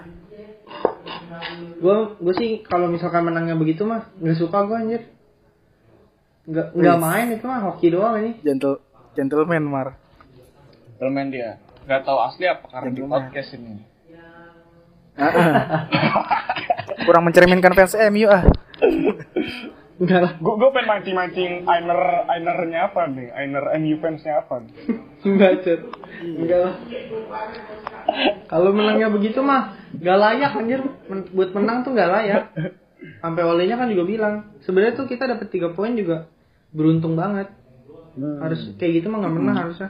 Gue 1.79 1.95
gue 2.19 2.33
sih 2.35 2.49
kalau 2.67 2.91
misalkan 2.91 3.23
menangnya 3.23 3.55
begitu 3.55 3.87
mah 3.87 4.11
nggak 4.19 4.37
suka 4.37 4.67
gue 4.67 4.77
anjir 4.77 5.01
nggak 6.49 6.67
nggak 6.75 6.97
main 6.99 7.27
itu 7.31 7.45
mah 7.47 7.59
hoki 7.71 7.87
doang 7.93 8.19
ini 8.19 8.31
Gentle 8.43 8.83
gentleman 9.15 9.63
Mar. 9.65 9.87
Gentleman 10.95 11.27
dia. 11.33 11.59
nggak 11.89 12.05
tahu 12.05 12.21
asli 12.21 12.45
apa 12.45 12.69
karena 12.69 12.89
di 12.93 13.01
podcast 13.01 13.49
ini. 13.57 13.81
Kurang 17.09 17.23
mencerminkan 17.25 17.73
fans 17.73 17.97
MU 18.13 18.29
ah. 18.29 18.45
Enggak 19.99 20.19
lah. 20.23 20.31
Gue 20.39 20.53
gue 20.55 20.69
pengen 20.71 20.87
mancing-mancing 20.87 21.51
Ainer 21.67 22.23
Ainernya 22.31 22.87
apa 22.87 23.03
nih? 23.11 23.35
Ainer 23.35 23.65
MU 23.83 23.99
fansnya 23.99 24.39
apa? 24.39 24.63
nih? 24.63 24.73
Enggak, 25.27 25.51
Cet. 25.67 25.81
Enggak 26.23 26.59
lah. 26.63 26.73
Kalau 28.45 28.73
menangnya 28.73 29.07
begitu 29.09 29.39
mah 29.39 29.73
gak 29.95 30.17
layak 30.17 30.51
anjir. 30.55 30.81
Men- 31.09 31.29
buat 31.31 31.53
menang 31.53 31.85
tuh 31.85 31.93
gak 31.93 32.09
layak. 32.09 32.43
Sampai 33.19 33.43
olehnya 33.43 33.75
kan 33.75 33.87
juga 33.91 34.03
bilang, 34.03 34.35
sebenarnya 34.59 34.95
tuh 34.95 35.07
kita 35.07 35.27
dapat 35.27 35.47
3 35.47 35.71
poin 35.71 35.93
juga 35.93 36.27
beruntung 36.71 37.13
banget. 37.13 37.49
Harus 38.17 38.73
kayak 38.75 39.03
gitu 39.03 39.07
mah 39.07 39.23
gak 39.23 39.35
menang 39.35 39.57
harusnya. 39.57 39.89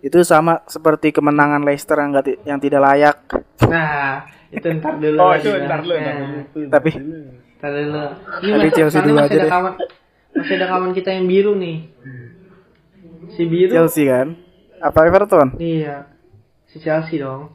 Itu 0.00 0.20
sama 0.22 0.60
seperti 0.68 1.10
kemenangan 1.10 1.64
Leicester 1.64 1.96
yang, 1.96 2.12
ti- 2.20 2.40
yang 2.44 2.58
tidak 2.60 2.80
layak. 2.84 3.16
Nah, 3.64 4.28
itu 4.52 4.66
ntar 4.80 5.00
dulu. 5.00 5.18
Oh 5.18 5.32
itu 5.32 5.48
lah. 5.48 5.64
ntar 5.64 5.80
lu, 5.82 5.94
ntar 5.96 6.14
Nah, 6.14 6.20
dulu. 6.20 6.68
Tapi 6.68 6.90
Ntar 7.58 7.70
dulu. 7.72 8.04
Ini 8.44 8.50
Tapi 8.52 8.60
masih, 8.68 8.76
Chelsea 8.76 9.00
dulu 9.00 9.16
masih 9.16 9.24
aja 9.24 9.34
ada 9.34 9.44
deh. 9.44 9.52
kawan 9.52 9.72
masih 10.34 10.54
ada 10.60 10.66
kawan 10.68 10.90
kita 10.92 11.10
yang 11.16 11.24
biru 11.24 11.52
nih. 11.56 11.76
Si 13.34 13.42
biru. 13.48 13.72
Chelsea 13.72 14.04
kan? 14.06 14.28
Apa 14.78 15.08
Everton? 15.08 15.48
Iya. 15.56 16.13
Si 16.74 16.82
Chelsea 16.82 17.22
dong. 17.22 17.54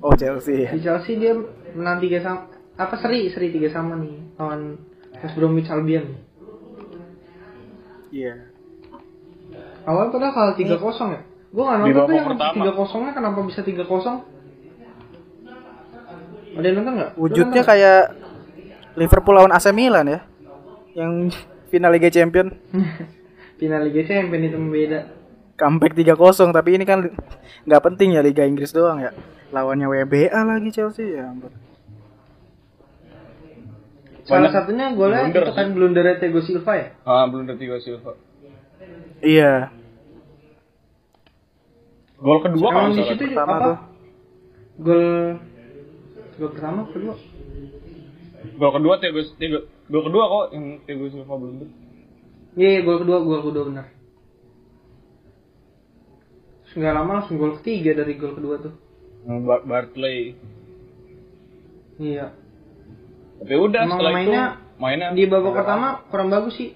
Oh 0.00 0.16
Chelsea. 0.16 0.64
Di 0.72 0.80
Chelsea 0.80 1.20
dia 1.20 1.36
menang 1.76 2.00
tiga 2.00 2.24
sama 2.24 2.48
apa 2.80 2.96
seri 2.96 3.28
seri 3.28 3.52
tiga 3.52 3.68
sama 3.68 4.00
nih 4.00 4.40
lawan 4.40 4.80
West 5.20 5.36
Bromwich 5.36 5.68
Albion. 5.68 6.16
Iya. 8.08 8.48
Awal 9.84 10.08
padahal 10.08 10.32
kalau 10.32 10.52
tiga 10.56 10.80
kosong 10.80 11.12
ya. 11.12 11.20
Gue 11.52 11.64
nggak 11.68 11.78
nonton 11.84 12.04
tuh 12.08 12.14
yang 12.16 12.56
tiga 12.56 12.72
kosongnya 12.72 13.12
kenapa 13.12 13.38
bisa 13.44 13.60
tiga 13.60 13.84
kosong? 13.84 14.24
Ada 16.56 16.64
yang 16.64 16.76
nonton 16.80 16.94
nggak? 16.96 17.10
Wujudnya 17.20 17.60
nonton 17.60 17.68
kayak 17.68 18.02
Liverpool 18.96 19.36
lawan 19.36 19.52
AC 19.52 19.68
Milan 19.76 20.08
ya. 20.08 20.20
Yang 20.96 21.36
final 21.68 21.92
Liga 21.92 22.08
Champion? 22.08 22.48
Final 23.60 23.84
Liga 23.86 24.02
Champions 24.08 24.44
itu 24.48 24.58
beda. 24.58 25.00
Comeback 25.56 25.92
3-0 25.94 26.56
tapi 26.56 26.70
ini 26.76 26.84
kan 26.88 27.06
nggak 27.68 27.82
penting 27.82 28.16
ya 28.16 28.24
Liga 28.24 28.44
Inggris 28.44 28.72
doang 28.74 29.00
ya. 29.00 29.12
Lawannya 29.52 29.84
WBA 29.84 30.32
lagi 30.32 30.72
Chelsea 30.72 31.12
ya. 31.12 31.28
ampun. 31.28 31.52
Salah 34.22 34.48
Banyak 34.48 34.52
satunya 34.54 34.86
golnya 34.94 35.26
blunder 35.28 35.42
itu 35.44 35.52
kan 35.52 35.66
blunder 35.74 36.06
Tego 36.22 36.40
Silva 36.46 36.72
ya. 36.78 36.88
Ah 37.02 37.26
belum 37.26 37.44
ada 37.50 37.58
tiga 37.58 37.76
Silva. 37.82 38.14
Iya. 39.18 39.74
Gol 42.22 42.38
kedua 42.38 42.68
Emang 42.70 42.94
di 42.94 43.02
situ 43.02 43.24
pertama 43.34 43.54
apa? 43.58 43.66
tuh. 43.66 43.76
Gol 44.78 45.04
gol 46.38 46.50
pertama 46.54 46.80
kedua. 46.94 47.14
Gol 48.56 48.72
kedua 48.78 48.94
Tiago 49.02 49.20
Tiago 49.36 49.58
gol 49.90 50.02
kedua 50.06 50.24
kok 50.30 50.46
yang 50.54 50.66
Tiago 50.86 51.04
Silva 51.10 51.34
belum. 51.34 51.56
Iya, 52.52 52.68
iya, 52.78 52.80
gol 52.86 52.98
kedua, 53.02 53.18
gol 53.26 53.42
kedua 53.42 53.64
benar. 53.68 53.86
Nggak 56.72 56.94
lama 56.96 57.10
langsung 57.20 57.36
gol 57.36 57.60
ketiga 57.60 57.92
dari 58.00 58.16
gol 58.16 58.32
kedua 58.32 58.56
tuh. 58.60 58.74
Bar- 59.24 59.64
Bartley. 59.68 60.34
Iya. 62.00 62.32
Tapi 63.42 63.54
udah 63.58 63.82
Emang 63.84 63.98
setelah 63.98 64.12
mainnya 64.14 64.44
itu 64.46 64.80
mainnya 64.80 65.08
Di 65.14 65.24
babak 65.26 65.52
pertama 65.62 65.86
kurang 66.08 66.28
bagus 66.30 66.54
sih. 66.56 66.70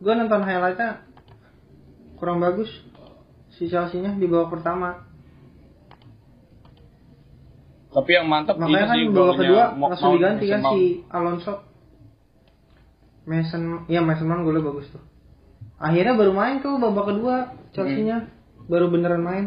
Gue 0.00 0.12
nonton 0.16 0.42
highlightnya 0.42 1.06
kurang 2.20 2.38
bagus 2.40 2.68
si 3.56 3.66
Chelsea-nya 3.66 4.16
di 4.16 4.26
babak 4.28 4.60
pertama. 4.60 5.08
Tapi 7.90 8.10
yang 8.14 8.30
mantap 8.30 8.54
Makanya 8.54 8.86
kan 8.86 8.96
sih 8.96 9.04
babak 9.10 9.36
kedua 9.40 9.64
langsung 9.74 10.14
diganti 10.14 10.46
kan 10.46 10.60
si 10.74 10.80
Alonso. 11.10 11.54
Mason, 13.28 13.86
ya 13.86 14.00
Mason 14.02 14.26
Mount 14.26 14.42
golnya 14.42 14.64
bagus 14.64 14.90
tuh. 14.90 15.02
Akhirnya 15.78 16.18
baru 16.18 16.32
main 16.34 16.58
tuh 16.62 16.76
babak 16.76 17.14
kedua 17.14 17.54
Chelsea-nya 17.72 18.26
baru 18.70 18.86
beneran 18.86 19.26
main. 19.26 19.46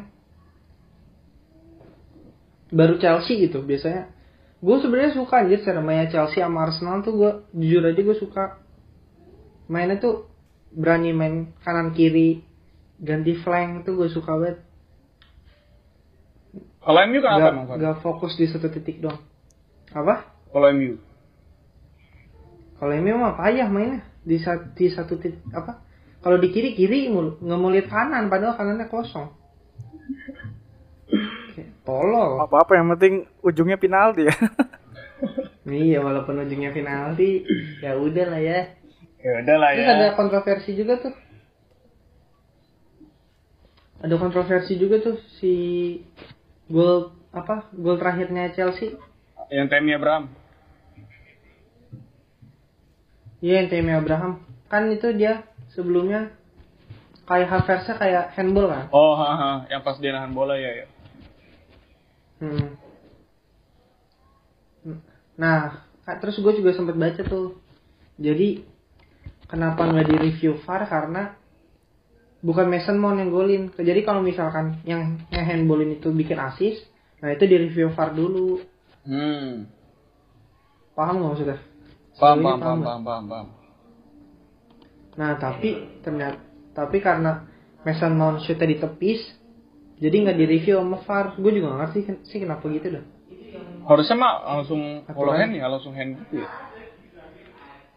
Baru 2.76 3.00
Chelsea 3.00 3.40
gitu 3.48 3.64
biasanya. 3.64 4.12
Gue 4.60 4.80
sebenarnya 4.84 5.16
suka 5.16 5.44
anjir 5.44 5.64
cara 5.64 5.80
mainnya 5.80 6.12
Chelsea 6.12 6.44
sama 6.44 6.68
Arsenal 6.68 7.04
tuh 7.04 7.14
gue 7.16 7.32
jujur 7.56 7.84
aja 7.88 8.02
gue 8.04 8.18
suka. 8.20 8.60
Mainnya 9.72 10.04
tuh 10.04 10.28
berani 10.76 11.16
main 11.16 11.56
kanan 11.64 11.96
kiri 11.96 12.44
ganti 13.00 13.40
flank 13.40 13.88
tuh 13.88 13.96
gue 13.96 14.10
suka 14.12 14.36
banget. 14.36 14.60
Kalau 16.84 17.00
MU 17.08 17.20
kenapa 17.24 17.40
Gak, 17.40 17.54
emang? 17.56 17.66
Fan? 17.72 17.78
gak 17.80 17.98
fokus 18.04 18.34
di 18.36 18.46
satu 18.52 18.68
titik 18.68 19.00
doang. 19.00 19.24
Apa? 19.96 20.36
Kalau 20.52 20.68
MU 20.76 21.00
Kalau 22.76 22.94
MU 23.00 23.16
mah 23.16 23.40
payah 23.40 23.72
mainnya 23.72 24.04
di 24.28 24.36
satu, 24.40 24.76
di 24.76 24.88
satu 24.92 25.16
titik 25.16 25.40
apa? 25.56 25.80
Kalau 26.24 26.40
di 26.40 26.50
kiri 26.56 26.72
kiri 26.72 27.12
mulu, 27.12 27.36
nggak 27.44 27.60
mau 27.60 27.68
lihat 27.68 27.92
kanan 27.92 28.32
padahal 28.32 28.56
kanannya 28.56 28.88
kosong. 28.88 29.28
Tolol. 31.84 32.40
Apa-apa 32.40 32.80
yang 32.80 32.88
penting 32.96 33.28
ujungnya 33.44 33.76
penalti 33.76 34.32
ya. 34.32 34.36
Iya 35.64 36.04
walaupun 36.04 36.44
ujungnya 36.44 36.76
penalti, 36.76 37.48
ya 37.80 37.96
udah 37.96 38.26
lah 38.28 38.42
ya. 38.44 38.76
ya 39.24 39.32
udah 39.40 39.56
lah 39.56 39.70
Terus 39.72 39.88
ya. 39.88 39.96
ada 39.96 40.08
kontroversi 40.20 40.72
juga 40.76 41.00
tuh. 41.00 41.16
Ada 44.04 44.16
kontroversi 44.20 44.76
juga 44.76 45.00
tuh 45.00 45.16
si 45.40 45.54
gol 46.68 47.16
apa? 47.32 47.72
Gol 47.72 47.96
terakhirnya 47.96 48.52
Chelsea. 48.52 49.00
Yang 49.48 49.68
Tammy 49.72 49.96
Abraham. 49.96 50.28
Iya 53.40 53.64
yang 53.64 53.68
Tammy 53.72 53.92
Abraham. 53.96 54.44
Kan 54.68 54.92
itu 54.92 55.16
dia 55.16 55.48
sebelumnya 55.74 56.34
kayak 57.26 57.50
Havertznya 57.50 57.96
kayak 57.98 58.26
handball 58.38 58.70
kan. 58.70 58.86
Oh, 58.94 59.14
haha, 59.18 59.68
yang 59.70 59.82
pas 59.82 59.98
dia 60.00 60.12
nahan 60.14 60.34
bola 60.34 60.56
ya. 60.58 60.72
ya. 60.84 60.88
Hmm. 62.44 62.70
Nah, 65.40 65.88
terus 66.22 66.38
gue 66.38 66.54
juga 66.60 66.76
sempat 66.76 67.00
baca 67.00 67.22
tuh. 67.26 67.58
Jadi 68.22 68.62
kenapa 69.50 69.90
nggak 69.90 70.08
di 70.10 70.16
review 70.30 70.62
VAR 70.62 70.86
karena 70.86 71.34
bukan 72.44 72.70
Mason 72.70 73.00
Mount 73.00 73.18
yang 73.18 73.32
golin. 73.34 73.64
Jadi 73.74 74.06
kalau 74.06 74.22
misalkan 74.22 74.84
yang 74.86 75.24
handballin 75.32 75.98
itu 75.98 76.14
bikin 76.14 76.38
assist, 76.38 76.86
nah 77.24 77.34
itu 77.34 77.48
di 77.50 77.56
review 77.58 77.90
VAR 77.96 78.14
dulu. 78.14 78.62
Hmm. 79.08 79.66
Paham 80.94 81.24
nggak 81.24 81.30
maksudnya? 81.34 81.60
Paham, 82.20 82.38
paham, 82.46 82.60
paham, 82.62 82.80
paham, 82.86 83.02
paham, 83.02 83.26
paham. 83.26 83.48
Nah 85.14 85.38
tapi 85.38 86.02
ternyata 86.02 86.42
tapi 86.74 86.98
karena 87.00 87.46
Mason 87.86 88.16
Mount 88.16 88.42
shootnya 88.42 88.66
ditepis, 88.66 89.22
jadi 90.00 90.16
nggak 90.24 90.38
di 90.40 90.46
review 90.48 90.80
sama 90.80 90.98
VAR. 91.04 91.26
Gue 91.38 91.52
juga 91.54 91.68
nggak 91.70 91.80
ngerti 91.86 92.00
sih 92.26 92.40
kenapa 92.40 92.64
gitu 92.72 92.88
dah. 92.98 93.06
Harusnya 93.84 94.16
mah 94.16 94.34
langsung 94.58 95.04
kalau 95.06 95.36
hand 95.36 95.54
ya 95.54 95.68
langsung 95.68 95.94
hand 95.94 96.18
gitu 96.26 96.42
ya. 96.42 96.50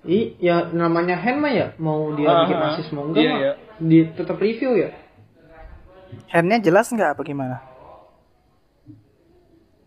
Ih, 0.06 0.38
ya 0.38 0.70
namanya 0.70 1.18
hand 1.18 1.38
mah 1.40 1.50
ya 1.50 1.66
mau 1.78 2.14
dia 2.14 2.26
Ah, 2.30 2.46
bikin 2.46 2.58
ah, 2.58 2.68
assist 2.74 2.90
mau 2.94 3.10
enggak 3.10 3.22
iya, 3.22 3.30
mah 3.30 3.40
iya. 3.42 3.52
di 3.80 3.98
tetap 4.12 4.36
review 4.38 4.74
ya. 4.76 4.90
Handnya 6.30 6.58
jelas 6.62 6.90
nggak 6.90 7.14
apa 7.16 7.22
gimana? 7.22 7.56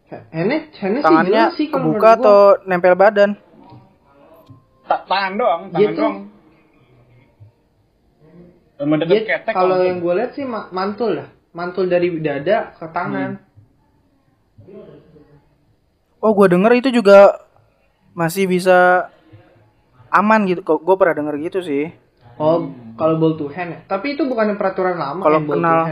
Handnya, 0.10 0.74
handnya 0.82 1.00
sih 1.00 1.06
Tangannya 1.06 1.32
jelas 1.46 1.54
sih 1.56 1.68
kalau 1.70 1.94
kebuka 1.94 2.10
atau 2.18 2.39
nempel 2.65 2.96
badan? 2.98 3.38
Ta- 4.89 5.06
tangan 5.06 5.34
doang, 5.38 5.62
Dia 5.70 5.94
tangan 5.94 5.96
tuh- 5.96 6.38
Dia, 8.80 9.22
ketek 9.28 9.52
kalau 9.52 9.84
yang 9.84 10.00
gue 10.00 10.13
lihat 10.15 10.32
sih 10.39 10.48
ma- 10.48 10.72
mantul 10.72 11.20
lah, 11.20 11.28
mantul 11.52 11.92
dari 11.92 12.15
dada 12.24 12.72
ke 12.80 12.88
tangan. 12.96 13.44
Oh, 16.24 16.32
gue 16.32 16.48
denger 16.48 16.72
itu 16.80 16.89
juga 16.96 17.44
masih 18.15 18.48
bisa 18.48 19.12
aman 20.08 20.48
gitu. 20.48 20.63
Kok 20.63 20.80
gue 20.80 20.96
pernah 20.96 21.15
denger 21.20 21.36
gitu 21.52 21.60
sih. 21.60 21.92
Oh, 22.39 22.72
kalau 22.96 23.20
ball 23.20 23.36
to 23.36 23.52
hand 23.52 23.76
ya. 23.76 23.80
Tapi 23.84 24.15
itu 24.15 24.24
bukan 24.24 24.56
peraturan 24.56 24.96
lama 24.96 25.28
Kalau 25.28 25.44
yang 25.44 25.48
ball 25.48 25.60
to 25.60 25.63
kenal-. 25.63 25.88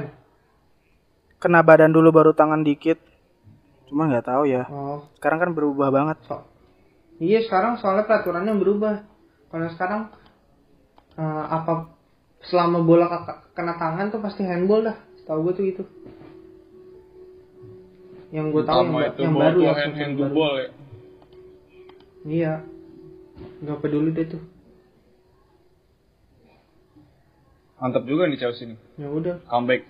Kena 1.44 1.60
badan 1.62 1.92
dulu 1.92 2.10
baru 2.16 2.32
tangan 2.32 2.64
dikit. 2.64 3.04
Cuma 3.92 4.08
nggak 4.08 4.32
tahu 4.32 4.48
ya. 4.48 4.64
Oh, 4.72 5.04
Sekarang 5.20 5.44
kan 5.44 5.52
berubah 5.52 5.92
banget. 5.92 6.24
so. 6.24 6.40
Iya 7.20 7.44
sekarang 7.44 7.76
soalnya 7.84 8.08
peraturannya 8.08 8.56
berubah. 8.56 9.04
Kalau 9.52 9.68
sekarang 9.76 10.02
eh, 11.20 11.46
apa 11.52 11.97
selama 12.48 12.82
bola 12.82 13.06
ke- 13.08 13.42
kena 13.54 13.76
tangan 13.76 14.10
tuh 14.10 14.20
pasti 14.20 14.44
handball 14.44 14.84
dah. 14.84 14.98
Tahu 15.24 15.40
gue 15.44 15.54
tuh 15.54 15.64
gitu. 15.68 15.84
Yang 18.32 18.48
gue 18.52 18.64
tahu 18.64 18.82
yang, 18.84 19.12
itu 19.12 19.22
yang 19.24 19.36
baru 19.36 19.56
tuh 19.56 19.64
ya. 19.64 19.74
hand 19.74 19.84
yang 19.84 19.96
hand 19.96 20.16
baru. 20.18 20.34
ball 20.34 20.54
ya. 20.56 20.70
Iya. 22.28 22.54
Gak 23.64 23.80
peduli 23.80 24.10
deh 24.12 24.28
tuh. 24.28 24.44
Mantap 27.78 28.04
juga 28.04 28.26
nih 28.26 28.40
Chelsea 28.42 28.66
nih. 28.68 28.80
Ya 28.98 29.08
udah. 29.08 29.36
Comeback. 29.46 29.86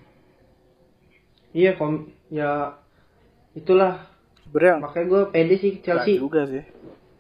Iya 1.56 1.74
kom 1.80 2.12
ya 2.28 2.76
itulah 3.56 4.04
Sebenarnya 4.44 4.80
makanya 4.80 5.06
gue 5.08 5.22
pede 5.32 5.56
sih 5.58 5.74
Chelsea 5.82 6.20
juga 6.20 6.48
sih. 6.48 6.64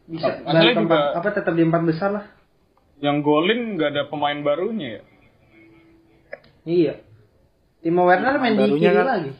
bisa 0.07 0.39
Masalahnya 0.39 0.55
balik 0.63 0.75
ke 0.75 0.81
empat, 0.87 0.99
juga- 1.03 1.15
apa 1.19 1.29
tetap 1.35 1.53
di 1.55 1.63
empat 1.67 1.81
besar 1.83 2.09
lah. 2.15 2.25
Yang 3.03 3.17
golin 3.19 3.59
nggak 3.75 3.89
ada 3.91 4.03
pemain 4.07 4.39
barunya 4.39 4.99
ya. 4.99 5.01
Iya. 6.67 6.99
Timo 7.79 8.03
Werner 8.03 8.35
main 8.37 8.53
di 8.53 8.75
kiri 8.75 8.91
kan- 8.91 9.07
lagi. 9.07 9.31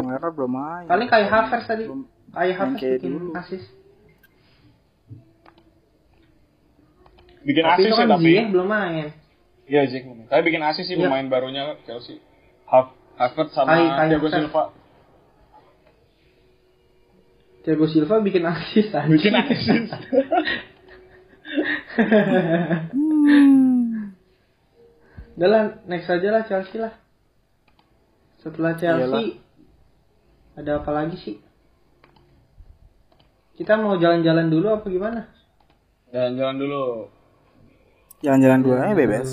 Werner 0.00 0.32
belum 0.32 0.50
main. 0.50 0.86
Paling 0.88 1.06
kayak 1.06 1.28
Havertz 1.28 1.68
tadi. 1.68 1.84
Kayak 2.32 2.54
Havertz 2.56 2.80
kayak 2.80 2.96
bikin 2.98 3.12
dulu. 3.12 3.30
assist. 3.36 3.68
Bikin 7.44 7.62
Tapi 7.62 7.82
asis 7.84 7.92
kan 7.92 8.08
tapi. 8.08 8.24
Ziyech 8.26 8.48
belum 8.50 8.66
main. 8.66 9.06
Iya 9.66 9.80
Ziyech 9.86 10.02
belum. 10.02 10.26
Tapi 10.26 10.40
bikin 10.42 10.62
asis 10.64 10.82
sih 10.82 10.96
Iya. 10.96 11.06
pemain 11.06 11.26
barunya 11.28 11.62
Chelsea. 11.84 12.18
Hav- 12.66 12.96
Havertz 13.14 13.52
sama 13.52 13.70
Kai- 13.70 13.92
Kai 13.92 14.08
Thiago. 14.10 14.26
Silva. 14.32 14.62
Thiago 17.62 17.86
Silva 17.86 18.14
bikin 18.24 18.42
assist 18.42 18.90
aja. 18.90 19.06
Bikin 19.06 19.34
asis. 19.36 19.92
Udah 25.36 25.48
lah, 25.52 25.62
next 25.84 26.08
aja 26.08 26.28
lah 26.32 26.42
Chelsea 26.48 26.80
lah. 26.80 26.96
Setelah 28.40 28.72
Chelsea, 28.80 29.36
ada 30.56 30.80
apa 30.80 30.90
lagi 30.96 31.16
sih? 31.20 31.36
Kita 33.56 33.76
mau 33.76 34.00
jalan-jalan 34.00 34.48
dulu 34.48 34.80
apa 34.80 34.86
gimana? 34.88 35.28
Jalan-jalan 36.08 36.56
dulu. 36.56 36.84
Jalan-jalan 38.24 38.60
dulu 38.64 38.74
aja 38.80 38.96
bebas. 38.96 39.30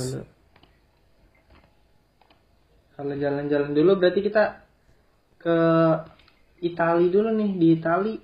Kalau 3.00 3.16
jalan-jalan 3.16 3.72
dulu 3.72 3.92
berarti 4.00 4.20
kita 4.20 4.64
ke 5.40 5.58
Itali 6.64 7.08
dulu 7.12 7.32
nih 7.32 7.52
di 7.56 7.68
Itali. 7.80 8.16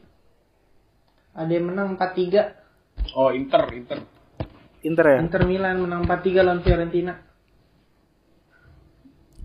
Ada 1.36 1.52
yang 1.52 1.72
menang 1.72 1.96
4-3. 1.96 3.15
Oh 3.15 3.32
Inter, 3.32 3.63
Inter. 3.72 4.00
Inter 4.84 5.06
ya. 5.15 5.18
Inter 5.24 5.44
Milan 5.48 5.84
menang 5.84 6.04
4-3 6.04 6.44
lawan 6.44 6.60
Fiorentina. 6.63 7.29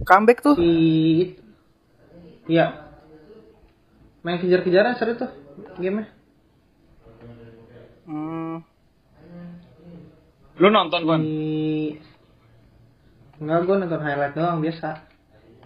Comeback 0.02 0.42
tuh. 0.42 0.58
Si 0.58 0.70
Iya. 2.50 2.82
Main 4.24 4.40
kejar-kejaran 4.40 4.96
seru 4.98 5.14
tuh 5.14 5.30
game 5.78 6.08
Hmm, 8.04 8.60
Lu 10.60 10.68
nonton 10.68 11.00
kan? 11.08 11.20
Di 11.24 11.96
Enggak, 13.40 13.58
gue 13.64 13.76
nonton 13.80 14.00
highlight 14.00 14.34
doang 14.36 14.60
biasa. 14.60 14.88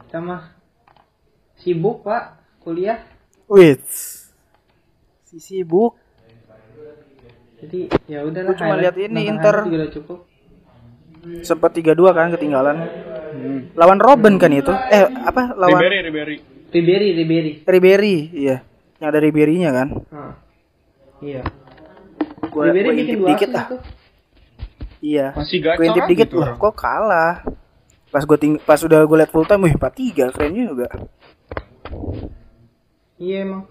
Kita 0.07 0.19
mah 0.23 0.55
sibuk 1.59 2.07
pak 2.07 2.39
kuliah. 2.63 3.03
wait. 3.51 3.83
Si 5.27 5.37
sibuk. 5.37 5.99
Jadi 7.59 7.91
ya 8.07 8.23
udahlah. 8.23 8.55
Gua 8.55 8.61
cuma 8.61 8.75
lihat 8.79 8.95
ini, 8.97 9.27
Inter. 9.29 9.67
juga 9.67 9.77
udah 9.83 9.93
cukup. 9.93 10.19
Sempat 11.43 11.75
3-2 11.75 12.15
kan 12.15 12.31
ketinggalan. 12.33 12.77
Hmm. 13.39 13.61
Lawan 13.79 13.99
Robben 14.03 14.35
kan 14.37 14.51
itu? 14.51 14.71
Eh, 14.71 15.07
apa? 15.07 15.55
Lawan 15.55 15.79
Ribery, 15.79 15.99
Ribery. 16.11 16.37
Ribery, 16.69 17.09
Ribery. 17.15 17.53
Ribery, 17.65 18.17
iya. 18.35 18.57
Yang 18.99 19.09
ada 19.09 19.19
Ribery-nya 19.23 19.71
kan. 19.71 19.89
Nah, 20.11 20.35
iya. 21.23 21.43
Gua, 22.51 22.69
Ribery 22.69 22.85
gua 22.85 22.93
bikin 22.93 23.05
intip 23.07 23.19
dua 23.19 23.29
dikit 23.33 23.51
ah. 23.55 23.67
tuh. 23.71 23.81
Iya. 24.99 25.27
Masih 25.39 25.59
gacor 25.63 25.85
intip 25.87 26.03
aja 26.05 26.11
dikit 26.11 26.29
loh, 26.35 26.43
orang. 26.43 26.57
kok 26.59 26.75
kalah. 26.75 27.35
Pas 28.09 28.25
gue 28.25 28.39
ting 28.41 28.55
pas 28.59 28.81
udah 28.81 29.05
gue 29.05 29.17
liat 29.21 29.31
full 29.31 29.45
time, 29.47 29.69
wih 29.69 29.77
4-3, 29.77 30.33
keren 30.35 30.53
juga. 30.57 30.89
Iya 33.21 33.37
emang. 33.45 33.63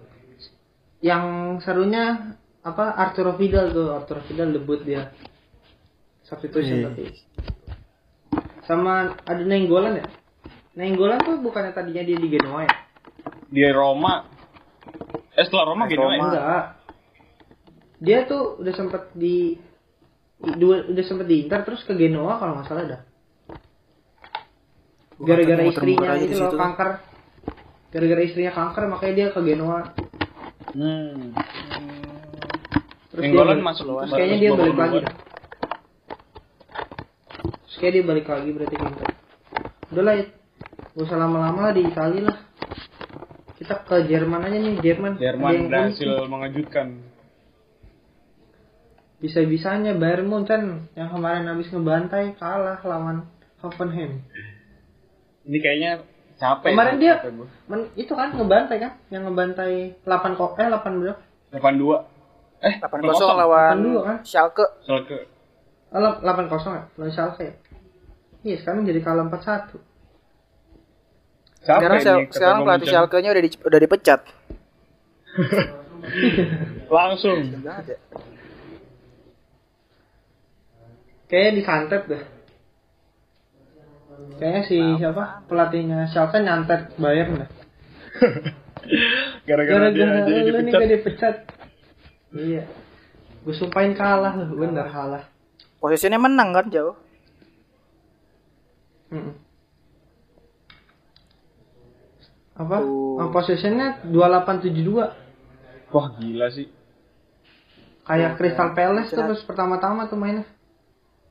Yang 1.01 1.23
serunya 1.65 2.35
apa 2.67 2.99
Arturo 2.99 3.39
Vidal 3.39 3.71
tuh 3.71 3.95
Arturo 3.95 4.19
Vidal 4.27 4.51
debut 4.51 4.83
dia 4.83 5.15
substitution 6.27 6.83
Iya. 6.83 6.85
tapi 6.91 7.03
sama 8.67 9.15
ada 9.23 9.41
Nenggolan 9.41 10.03
ya 10.03 10.07
Nenggolan 10.77 11.23
tuh 11.23 11.39
bukannya 11.41 11.73
tadinya 11.73 12.03
dia 12.05 12.17
di 12.19 12.27
Genoa 12.29 12.61
ya 12.67 12.75
Di 13.47 13.63
Roma. 13.71 14.27
Eh 15.33 15.43
setelah 15.47 15.73
Roma 15.73 15.87
Roma. 15.87 16.13
ya? 16.13 16.21
enggak 16.21 16.63
dia 17.97 18.29
tuh 18.29 18.61
udah 18.61 18.73
sempet 18.77 19.09
di 19.17 19.57
dua 20.37 20.85
udah 20.85 21.05
sempet 21.07 21.25
di 21.25 21.49
Inter 21.49 21.65
terus 21.65 21.81
ke 21.81 21.97
Genoa 21.97 22.37
kalau 22.37 22.61
nggak 22.61 22.67
salah 22.69 22.85
dah 22.85 23.01
gara-gara 25.17 25.65
istrinya 25.65 26.13
itu 26.13 26.29
di 26.29 26.37
loh 26.37 26.53
situ. 26.53 26.57
kanker 26.61 26.89
gara-gara 27.89 28.21
istrinya 28.21 28.53
kanker 28.53 28.83
makanya 28.85 29.13
dia 29.15 29.27
ke 29.33 29.41
Genoa 29.41 29.81
Hmm. 30.67 31.31
terus 33.09 33.23
Nenggolan 33.23 33.57
dia, 33.57 33.65
masuk 33.65 33.85
terus 33.87 34.11
kayaknya 34.13 34.37
dia 34.37 34.51
balik 34.53 34.77
lagi 34.77 34.97
dah 34.99 35.13
kayak 37.77 37.91
dia 37.93 38.03
balik 38.03 38.25
lagi 38.25 38.49
berarti 38.51 38.75
ke 38.75 38.83
Inter 38.83 39.07
udah 39.87 40.03
lah 40.03 40.13
ya 40.15 40.25
gak 40.97 41.05
usah 41.05 41.17
lama-lama 41.17 41.59
lah 41.69 41.73
di 41.73 41.83
Italia 41.85 42.21
lah 42.27 42.37
kita 43.57 43.73
ke 43.83 43.95
Jerman 44.05 44.41
aja 44.43 44.57
nih 44.57 44.75
Jerman 44.81 45.13
Jerman 45.17 45.51
berhasil 45.67 46.05
nih. 46.05 46.29
mengejutkan. 46.29 46.87
bisa-bisanya 49.17 49.97
Bayern 49.97 50.29
Munchen 50.29 50.93
yang 50.93 51.09
kemarin 51.09 51.49
habis 51.49 51.69
ngebantai 51.69 52.37
kalah 52.37 52.77
lawan 52.85 53.25
Hoffenheim 53.57 54.21
Ini 55.41 55.57
kayaknya 55.57 55.91
capek. 56.37 56.69
kemarin 56.69 56.93
sih, 56.93 57.01
dia 57.01 57.15
men- 57.65 57.89
itu 57.97 58.13
kan 58.13 58.29
ngebantai 58.29 58.77
kan 58.77 58.93
yang 59.09 59.25
ngebantai 59.25 59.97
8 60.05 60.37
kok 60.37 60.53
eh 60.59 60.69
8 60.69 61.01
berapa 61.01 61.21
82. 61.49 61.97
Eh, 62.57 62.73
8-0 62.77 63.37
lawan 63.37 63.75
8-2 63.81 64.01
kan? 64.05 64.17
Schalke. 64.21 64.65
Schalke. 64.85 65.17
oh, 65.89 66.13
8 66.21 66.51
kosong 66.51 66.73
ya 66.77 66.83
lawan 66.93 67.09
Schalke 67.09 67.41
ya 67.41 67.53
iya 68.47 68.55
sekarang 68.57 68.87
jadi 68.87 69.03
kalah 69.03 69.27
4 69.27 69.35
1 69.35 69.75
Capek 71.59 71.83
Sekarang, 71.83 71.99
nih, 71.99 72.31
sekarang 72.31 72.57
pelatih. 72.63 72.87
Schalke-nya 72.87 73.29
udah, 73.29 73.43
di- 73.43 73.59
udah 73.61 73.79
dipecat. 73.81 74.21
Langsung. 76.87 77.39
Kayaknya 81.27 81.51
disantet 81.53 82.03
deh 82.07 82.23
kayaknya 84.37 84.61
si 84.63 84.77
siapa 84.97 85.43
pelatihnya 85.45 86.07
Schalke 86.07 86.39
nyantet 86.39 86.93
Bayern 86.95 87.41
deh 87.41 87.49
Gara-gara 89.47 89.89
dia 89.89 90.05
gara-gara 90.05 90.29
jadi 90.29 90.41
lu 90.47 90.57
nih 90.57 90.63
dipecat. 90.63 90.77
gak 90.77 90.89
dipecat 90.89 91.35
iya 92.33 92.63
gue 93.43 93.53
sumpahin 93.53 93.91
kalah 93.91 94.33
lu 94.35 94.55
bener 94.55 94.87
kalah 94.87 95.23
Posisinya 95.77 96.17
menang 96.17 96.49
kan 96.51 96.65
jauh. 96.69 96.97
Mm-mm. 99.07 99.33
apa 102.57 102.75
oh, 102.81 103.29
possessionnya 103.29 104.01
2872 104.03 105.93
Wah, 105.93 106.07
gila 106.17 106.47
sih. 106.49 106.67
kayak 108.03 108.35
Crystal 108.35 108.73
Palace 108.73 109.09
tuh 109.09 109.23
terus 109.23 109.43
pertama-tama 109.43 110.07
tuh 110.07 110.17
mainnya 110.17 110.43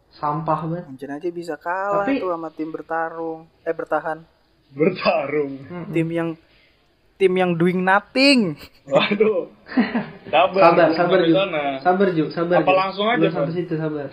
sampah 0.09 0.65
banget 0.65 0.85
Mungkin 0.87 1.11
aja 1.13 1.29
bisa 1.29 1.55
kalah 1.59 2.07
Tapi- 2.07 2.23
tuh 2.23 2.31
sama 2.31 2.49
tim 2.49 2.71
bertarung. 2.71 3.45
Eh 3.61 3.75
bertahan. 3.75 4.25
Bertarung. 4.73 5.53
Mm-mm. 5.61 5.93
Tim 5.93 6.09
yang 6.09 6.29
tim 7.17 7.33
yang 7.33 7.53
doing 7.53 7.85
nothing. 7.85 8.57
Waduh. 8.87 9.53
Sabar, 10.33 10.61
sabar 10.63 10.89
sabar 10.91 11.21
sabar 11.81 12.09
Ju 12.11 12.29
sabar 12.31 12.65
Apa 12.65 12.73
Ju. 12.73 12.77
langsung 12.77 13.07
aja, 13.07 13.29
sampai 13.31 13.53
situ 13.53 13.77
sabar 13.77 14.11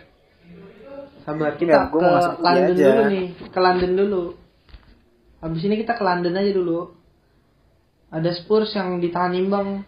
sabar 1.24 1.56
kita 1.56 1.72
Ya, 1.72 1.88
gua 1.88 2.00
ke 2.00 2.06
mau 2.06 2.20
London 2.38 2.76
aja. 2.76 2.84
dulu 2.86 3.02
nih 3.08 3.26
ke 3.48 3.60
London 3.60 3.92
dulu 3.96 4.24
habis 5.40 5.62
ini 5.62 5.76
kita 5.78 5.94
ke 5.94 6.04
London 6.04 6.34
aja 6.34 6.52
dulu 6.52 6.80
ada 8.08 8.30
Spurs 8.32 8.72
yang 8.72 9.00
ditahan 9.00 9.34
imbang 9.34 9.82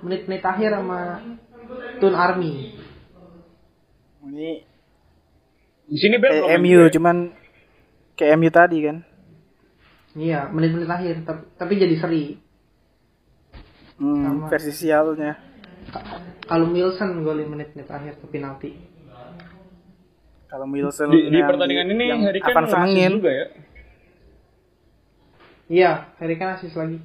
menit-menit 0.00 0.42
akhir 0.42 0.70
sama 0.72 1.22
Tun 1.98 2.12
Army 2.12 2.76
Ini 4.22 4.50
Di 5.84 5.96
sini 5.96 6.16
Bel 6.16 6.46
belum 6.46 6.62
MU 6.62 6.80
ya? 6.80 6.90
cuman 6.90 7.16
kayak 8.14 8.34
MU 8.36 8.48
tadi 8.48 8.78
kan. 8.80 8.96
iya 10.12 10.46
menit-menit 10.46 10.86
akhir 10.86 11.14
tapi, 11.22 11.42
tapi 11.56 11.72
jadi 11.76 11.96
seri 11.96 12.24
Hmm, 13.94 14.24
Sama. 14.24 14.46
versi 14.48 14.72
sialnya. 14.72 15.38
kalau 16.42 16.66
Wilson 16.68 17.22
golin 17.22 17.46
menit-menit 17.48 17.86
akhir 17.86 18.18
ke 18.18 18.26
penalti 18.26 18.70
Kalau 20.52 20.68
Wilson 20.68 21.08
di, 21.08 21.32
di 21.32 21.40
yang 21.40 21.48
pertandingan 21.48 21.88
ini 21.88 22.04
yang 22.12 22.20
Harry 22.28 22.40
Kane 22.44 22.68
senengin. 22.68 23.12
juga 23.16 23.32
ya. 23.32 23.46
iya 25.66 25.90
Harry 26.20 26.36
Kane 26.36 26.60
asis 26.60 26.76
lagi 26.76 27.00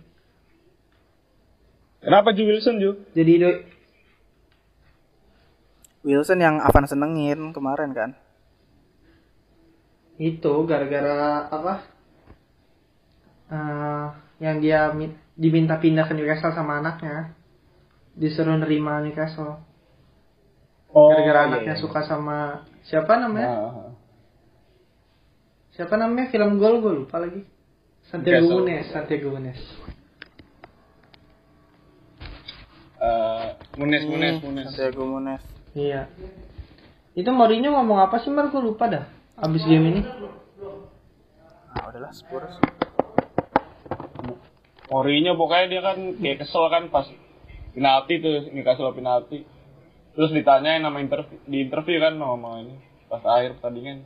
Kenapa 1.97 2.29
Ju 2.31 2.43
Wilson 2.43 2.75
Ju? 2.77 2.91
jadi 3.15 3.33
do 3.39 3.49
Wilson 6.03 6.39
yang 6.39 6.59
Avan 6.59 6.85
senengin 6.85 7.51
kemarin 7.51 7.91
kan. 7.91 8.11
itu 10.17 10.53
gara-gara 10.65 11.45
apa 11.47 11.73
eh, 13.47 14.05
yang 14.41 14.57
dia 14.57 14.89
mi- 14.89 15.13
diminta 15.37 15.77
pindah 15.77 16.03
ke 16.03 16.17
Newcastle 16.17 16.51
sama 16.51 16.81
anaknya 16.81 17.37
disuruh 18.11 18.57
nerima 18.57 18.97
Newcastle 18.99 19.61
Oh, 20.97 21.13
gara-gara 21.13 21.37
iya, 21.37 21.47
anaknya 21.47 21.75
iya. 21.75 21.79
suka 21.79 22.01
sama 22.01 22.65
siapa 22.81 23.13
namanya 23.15 23.47
Ah, 23.47 23.89
siapa 25.71 25.93
namanya 25.93 26.25
film 26.27 26.57
gol 26.57 26.81
gue 26.81 26.93
lupa 26.97 27.21
lagi 27.21 27.45
Santiago. 28.03 28.65
Nunes 28.65 28.89
Santiago 28.89 29.29
Nunes 29.29 29.61
eh, 32.97 33.47
Munes, 33.77 34.03
Munes, 34.05 34.35
Hmm, 34.35 34.45
Munes. 34.47 34.65
Santiago 34.67 35.03
Munes. 35.05 35.41
iya 35.73 36.09
itu 37.13 37.29
Mourinho 37.29 37.69
ngomong 37.71 37.97
apa 37.99 38.17
sih 38.17 38.29
Mar 38.29 38.49
gue 38.49 38.57
lupa 38.57 38.85
dah 38.87 39.05
abis 39.37 39.63
game 39.63 39.91
ini 39.91 40.01
Nah, 41.67 41.93
udahlah 41.93 42.09
Spurs. 42.09 42.57
Mourinho 44.89 45.37
pokoknya 45.37 45.65
dia 45.67 45.81
kan 45.83 45.97
kayak 46.15 46.41
kesel 46.41 46.65
kan 46.67 46.89
pas 46.89 47.05
penalti 47.69 48.17
tuh 48.17 48.49
Newcastle 48.49 48.89
penalti. 48.91 49.45
Terus 50.17 50.33
ditanyain 50.33 50.81
nama 50.81 50.97
interview 50.97 51.37
di 51.45 51.61
interview 51.61 52.01
kan 52.01 52.17
sama 52.17 52.59
ini 52.59 52.73
pas 53.05 53.21
akhir 53.21 53.61
pertandingan. 53.61 54.01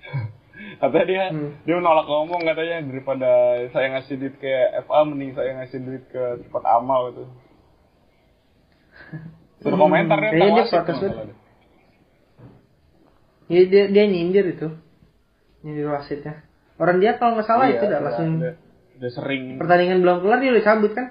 katanya 0.78 1.06
dia 1.06 1.24
Hmm. 1.28 1.50
dia 1.64 1.74
menolak 1.74 2.06
ngomong 2.06 2.40
katanya 2.40 2.84
daripada 2.84 3.30
saya 3.68 3.86
ngasih 3.90 4.14
duit 4.14 4.34
ke 4.36 4.48
FA 4.80 5.02
mending 5.02 5.32
saya 5.32 5.56
ngasih 5.56 5.78
duit 5.80 6.04
ke 6.06 6.22
tempat 6.40 6.64
amal 6.70 7.10
gitu. 7.10 7.24
Suruh 9.60 9.76
komentar 9.76 10.16
kan 10.16 10.30
Kayaknya 10.30 10.54
dia 10.54 10.66
protes. 10.70 10.98
Iya 13.50 13.62
dia 13.66 13.84
dia 13.90 14.04
nyindir 14.06 14.46
itu 14.46 14.68
nyindir 15.60 15.90
wasitnya 15.90 16.46
orang 16.78 17.02
dia 17.02 17.18
kalau 17.18 17.34
nggak 17.34 17.44
salah 17.44 17.66
Iya, 17.66 17.74
itu 17.74 17.84
udah 17.84 17.90
udah- 17.90 18.04
langsung 18.06 18.28
udah, 18.38 18.54
udah 18.96 19.10
sering 19.10 19.42
pertandingan 19.58 19.98
belum 20.00 20.16
kelar 20.22 20.38
dia 20.38 20.50
udah 20.54 20.64
cabut 20.64 20.92
kan. 20.94 21.06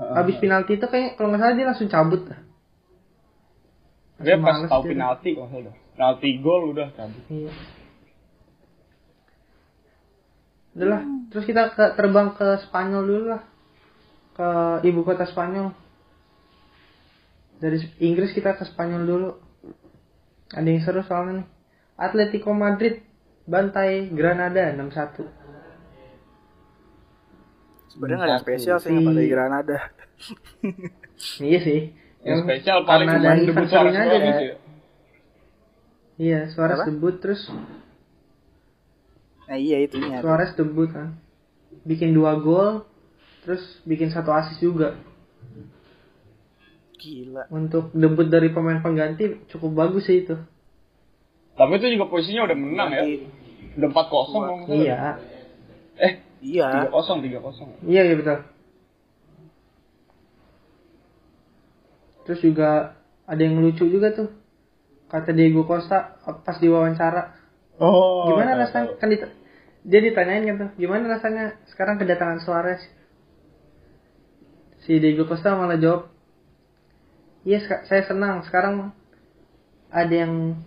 Habis 0.00 0.36
penalti 0.40 0.80
itu 0.80 0.86
kayak 0.88 1.20
kalau 1.20 1.28
nggak 1.32 1.40
salah 1.44 1.54
dia 1.56 1.66
langsung 1.68 1.88
cabut 1.92 2.22
dia 4.20 4.36
pas 4.40 4.56
tahu 4.64 4.82
penalti 4.88 5.36
kalau 5.36 5.48
salah. 5.52 5.74
penalti 5.96 6.28
gol 6.40 6.62
udah 6.72 6.88
cabut 6.96 7.24
Iya. 7.28 7.52
Udahlah, 10.70 11.02
terus 11.34 11.44
kita 11.50 11.74
ke, 11.74 11.84
terbang 11.98 12.30
ke 12.38 12.62
Spanyol 12.70 13.02
dulu 13.02 13.24
lah. 13.34 13.42
Ke 14.38 14.48
ibu 14.86 15.02
kota 15.02 15.26
Spanyol. 15.26 15.74
Dari 17.58 17.82
Inggris 17.98 18.30
kita 18.30 18.54
ke 18.54 18.64
Spanyol 18.70 19.02
dulu. 19.02 19.30
Ada 20.54 20.68
yang 20.70 20.82
seru 20.86 21.02
soalnya 21.02 21.42
nih. 21.42 21.48
Atletico 22.00 22.54
Madrid 22.54 23.02
bantai 23.50 24.08
Granada 24.14 24.72
6-1. 24.72 25.39
Sebenarnya 27.90 28.16
nggak 28.16 28.30
ada 28.30 28.40
spesial 28.40 28.76
sih 28.78 28.90
yang 28.94 29.06
pada 29.06 29.22
Granada. 29.26 29.78
Iya 31.40 31.58
sih. 31.60 31.80
yang 32.24 32.44
spesial 32.48 32.84
paling 32.88 33.08
karena 33.08 33.20
cuma 33.20 33.28
dari 33.28 33.40
debut 33.44 33.68
anniversary-nya 33.68 34.00
Suarez 34.00 34.20
aja 34.24 34.30
sih. 34.40 34.48
Iya, 36.20 36.40
Suarez 36.52 36.78
Apa? 36.80 36.88
debut 36.88 37.14
terus 37.20 37.42
Nah 39.44 39.58
iya 39.60 39.76
itunya. 39.84 40.16
Suarez 40.20 40.52
debut 40.56 40.88
kan. 40.88 41.16
Bikin 41.84 42.16
dua 42.16 42.40
gol, 42.40 42.88
terus 43.42 43.60
bikin 43.84 44.12
satu 44.12 44.30
assist 44.32 44.60
juga. 44.60 44.96
Gila. 47.00 47.48
Untuk 47.50 47.92
debut 47.92 48.28
dari 48.28 48.52
pemain 48.52 48.80
pengganti 48.80 49.44
cukup 49.48 49.72
bagus 49.76 50.04
sih 50.06 50.24
itu. 50.24 50.36
Tapi 51.56 51.72
itu 51.76 51.96
juga 51.96 52.06
posisinya 52.08 52.48
udah 52.48 52.56
menang 52.56 52.90
ya. 52.94 53.02
Udah 53.76 53.88
4-0 53.88 54.08
kalau 54.08 54.28
nggak 54.30 54.68
salah. 54.68 54.76
Iya, 54.76 54.98
Eh, 56.00 56.12
Iya. 56.40 56.88
3-0, 56.88 57.20
3-0. 57.20 57.84
iya 57.84 58.02
iya 58.04 58.14
betul. 58.16 58.38
Terus 62.24 62.40
juga 62.40 62.96
ada 63.26 63.40
yang 63.40 63.58
lucu 63.58 63.84
juga 63.86 64.12
tuh. 64.12 64.30
Kata 65.10 65.34
Diego 65.34 65.66
Costa 65.66 66.16
pas 66.22 66.56
diwawancara, 66.56 67.34
Oh. 67.82 68.30
gimana 68.30 68.54
tahu, 68.54 68.62
rasanya? 68.62 68.86
tahu. 68.94 68.98
Kan 69.02 69.08
dit- 69.10 69.36
dia 69.82 70.00
ditanyain 70.00 70.44
kan 70.46 70.56
tuh, 70.56 70.70
gimana 70.78 71.10
rasanya 71.10 71.44
sekarang 71.66 71.98
kedatangan 71.98 72.38
Suarez? 72.40 72.78
Si 74.86 74.96
Diego 74.96 75.26
Costa 75.26 75.58
malah 75.58 75.76
jawab, 75.76 76.08
iya 77.42 77.58
seka- 77.58 77.84
saya 77.84 78.06
senang 78.06 78.46
sekarang 78.46 78.94
ada 79.90 80.14
yang 80.14 80.62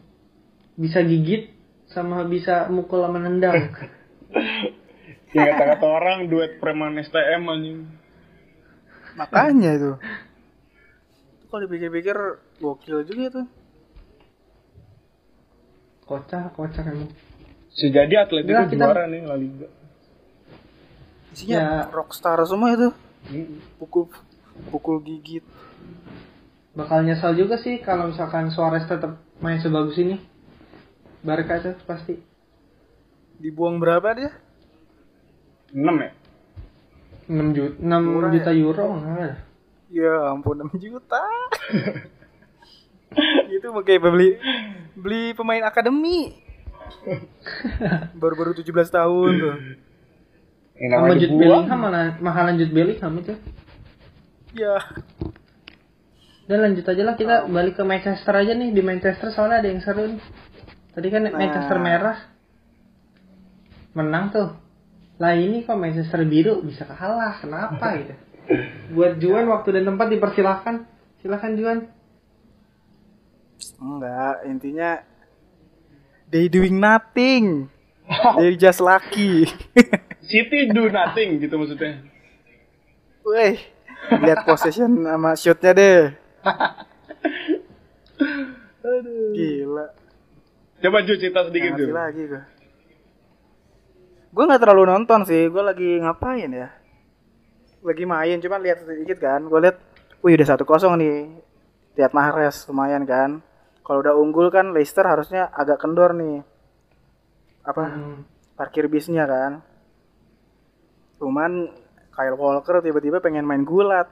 bisa 0.75 0.99
gigit 1.01 1.53
sama 1.87 2.27
bisa 2.27 2.67
mukul 2.67 2.99
sama 2.99 3.21
nendang. 3.21 3.53
Ya 5.33 5.49
kata-kata 5.49 5.85
orang 5.85 6.29
duet 6.29 6.57
preman 6.57 6.95
STM 6.95 7.41
anjing. 7.43 7.79
Makanya 9.13 9.71
itu. 9.73 9.91
Kalau 11.47 11.61
dipikir-pikir 11.61 12.17
gokil 12.59 13.01
juga 13.03 13.25
tuh. 13.31 13.47
kocak, 16.03 16.53
kocak 16.53 16.83
emang. 16.85 17.09
Sejadi 17.71 18.13
Atletico 18.19 18.53
Udah, 18.53 18.67
kita- 18.67 18.85
juara 18.85 19.05
nih 19.07 19.21
La 19.23 19.33
Liga. 19.33 19.65
Isinya 21.31 21.57
Ya. 21.57 21.89
rockstar 21.89 22.37
semua 22.45 22.75
itu. 22.75 22.93
Hmm. 23.25 23.57
Pukul 23.79 24.11
pukul 24.69 25.01
gigit. 25.01 25.41
Bakal 26.73 27.07
nyesal 27.07 27.33
juga 27.33 27.57
sih 27.57 27.79
kalau 27.79 28.11
misalkan 28.11 28.51
Suarez 28.51 28.85
tetap 28.85 29.17
main 29.39 29.57
sebagus 29.57 29.97
ini. 29.97 30.21
Barca 31.23 31.63
tuh 31.63 31.73
pasti. 31.87 32.19
Dibuang 33.39 33.79
berapa 33.79 34.05
dia? 34.13 34.31
6 35.73 35.81
ya? 35.81 36.11
6 37.23 37.55
juta, 37.57 37.75
6 37.81 38.13
Murah 38.13 38.29
juta 38.29 38.51
euro 38.53 38.85
enggak. 38.99 39.33
Ya 39.89 40.13
ampun 40.29 40.61
6 40.69 40.77
juta. 40.77 41.23
itu 43.53 43.67
mau 43.69 43.85
kayak 43.85 44.01
beli 44.01 44.37
beli 44.97 45.23
pemain 45.33 45.65
akademi. 45.65 46.33
Baru-baru 48.21 48.53
17 48.57 48.69
tahun 48.69 49.31
tuh. 49.39 49.55
Yang 50.77 50.91
Sama 50.93 51.13
Jude. 51.15 51.35
Bellingham 51.37 51.79
mana 51.79 52.17
mahalan 52.19 52.57
Jude 52.57 52.73
Bellingham 52.73 53.13
itu. 53.21 53.33
Ya. 54.57 54.77
Dan 56.43 56.59
lanjut 56.59 56.85
aja 56.85 57.03
lah 57.07 57.15
kita 57.15 57.47
balik 57.47 57.79
ke 57.79 57.83
Manchester 57.87 58.33
aja 58.35 58.51
nih 58.51 58.75
di 58.75 58.81
Manchester 58.83 59.31
soalnya 59.31 59.63
ada 59.63 59.69
yang 59.69 59.81
seru 59.81 60.05
nih. 60.05 60.21
Tadi 60.93 61.07
kan 61.09 61.21
Nah. 61.25 61.33
Manchester 61.33 61.77
merah 61.79 62.17
menang 63.93 64.25
tuh. 64.33 64.49
Lah 65.23 65.39
ini 65.39 65.63
kok 65.63 65.79
Manchester 65.79 66.27
biru 66.27 66.59
bisa 66.67 66.83
kalah, 66.83 67.39
kenapa 67.39 67.95
gitu? 68.03 68.11
Buat 68.91 69.23
Juan 69.23 69.47
waktu 69.47 69.79
dan 69.79 69.87
tempat 69.87 70.11
dipersilahkan. 70.11 70.83
Silahkan 71.23 71.55
Juan. 71.55 71.79
Enggak, 73.79 74.43
intinya 74.43 74.99
they 76.27 76.51
doing 76.51 76.75
nothing. 76.75 77.71
They 78.35 78.59
just 78.59 78.83
lucky. 78.83 79.47
City 80.27 80.67
do 80.75 80.91
nothing 80.91 81.39
gitu 81.39 81.55
maksudnya. 81.55 82.03
Wih, 83.23 83.63
lihat 84.19 84.43
possession 84.43 85.07
sama 85.07 85.39
shootnya 85.39 85.71
deh. 85.71 86.01
Gila. 89.31 89.87
Coba 90.83 90.97
Ju 91.07 91.15
cerita 91.15 91.47
sedikit 91.47 91.79
Ju. 91.79 91.95
lagi 91.95 92.27
gue. 92.27 92.43
Gue 94.33 94.49
nggak 94.49 94.65
terlalu 94.65 94.89
nonton 94.89 95.21
sih. 95.29 95.45
Gue 95.45 95.61
lagi 95.61 96.01
ngapain 96.01 96.49
ya? 96.49 96.73
Lagi 97.85 98.03
main, 98.09 98.41
cuma 98.41 98.57
lihat 98.57 98.81
sedikit 98.81 99.21
kan. 99.21 99.45
Gue 99.45 99.61
lihat, 99.61 99.77
wih 100.25 100.33
udah 100.33 100.47
satu 100.49 100.65
kosong 100.65 100.97
nih. 100.97 101.29
Lihat 101.93 102.17
Mahrez 102.17 102.65
lumayan 102.65 103.05
kan. 103.05 103.45
Kalau 103.85 104.01
udah 104.01 104.17
unggul 104.17 104.49
kan 104.49 104.73
Leicester 104.73 105.05
harusnya 105.05 105.53
agak 105.53 105.85
kendor 105.85 106.17
nih. 106.17 106.41
Apa? 107.61 107.83
Hmm. 107.93 108.25
Parkir 108.57 108.89
bisnya 108.89 109.29
kan. 109.29 109.61
Cuman 111.21 111.69
Kyle 112.09 112.33
Walker 112.33 112.81
tiba-tiba 112.81 113.21
pengen 113.21 113.45
main 113.45 113.61
gulat. 113.61 114.09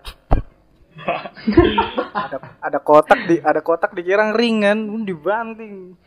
ada 2.14 2.38
ada 2.62 2.80
kotak 2.84 3.26
di 3.26 3.40
ada 3.40 3.64
kotak 3.64 3.96
dikira 3.96 4.36
ring 4.38 4.62
Hmm, 4.62 5.02
dibanting. 5.02 5.98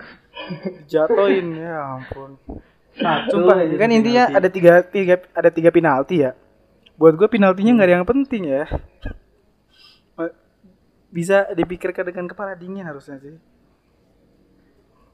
Jatoin 0.87 1.57
ya 1.57 1.98
ampun. 1.98 2.38
Satu 2.94 3.42
Sumpah, 3.42 3.59
aja 3.59 3.74
kan 3.74 3.90
intinya 3.90 4.24
penalti. 4.30 4.38
ada 4.38 4.48
tiga, 4.48 4.72
tiga 4.87 5.14
ada 5.35 5.50
tiga 5.50 5.70
penalti 5.74 6.22
ya. 6.22 6.38
Buat 6.94 7.18
gue 7.18 7.26
penaltinya 7.26 7.74
nggak 7.74 7.88
ada 7.90 7.94
yang 7.98 8.07
penting 8.07 8.42
ya. 8.46 8.64
Bisa 11.14 11.50
dipikirkan 11.54 12.07
dengan 12.11 12.26
kepala 12.30 12.54
dingin 12.54 12.87
harusnya 12.87 13.18
sih. 13.18 13.35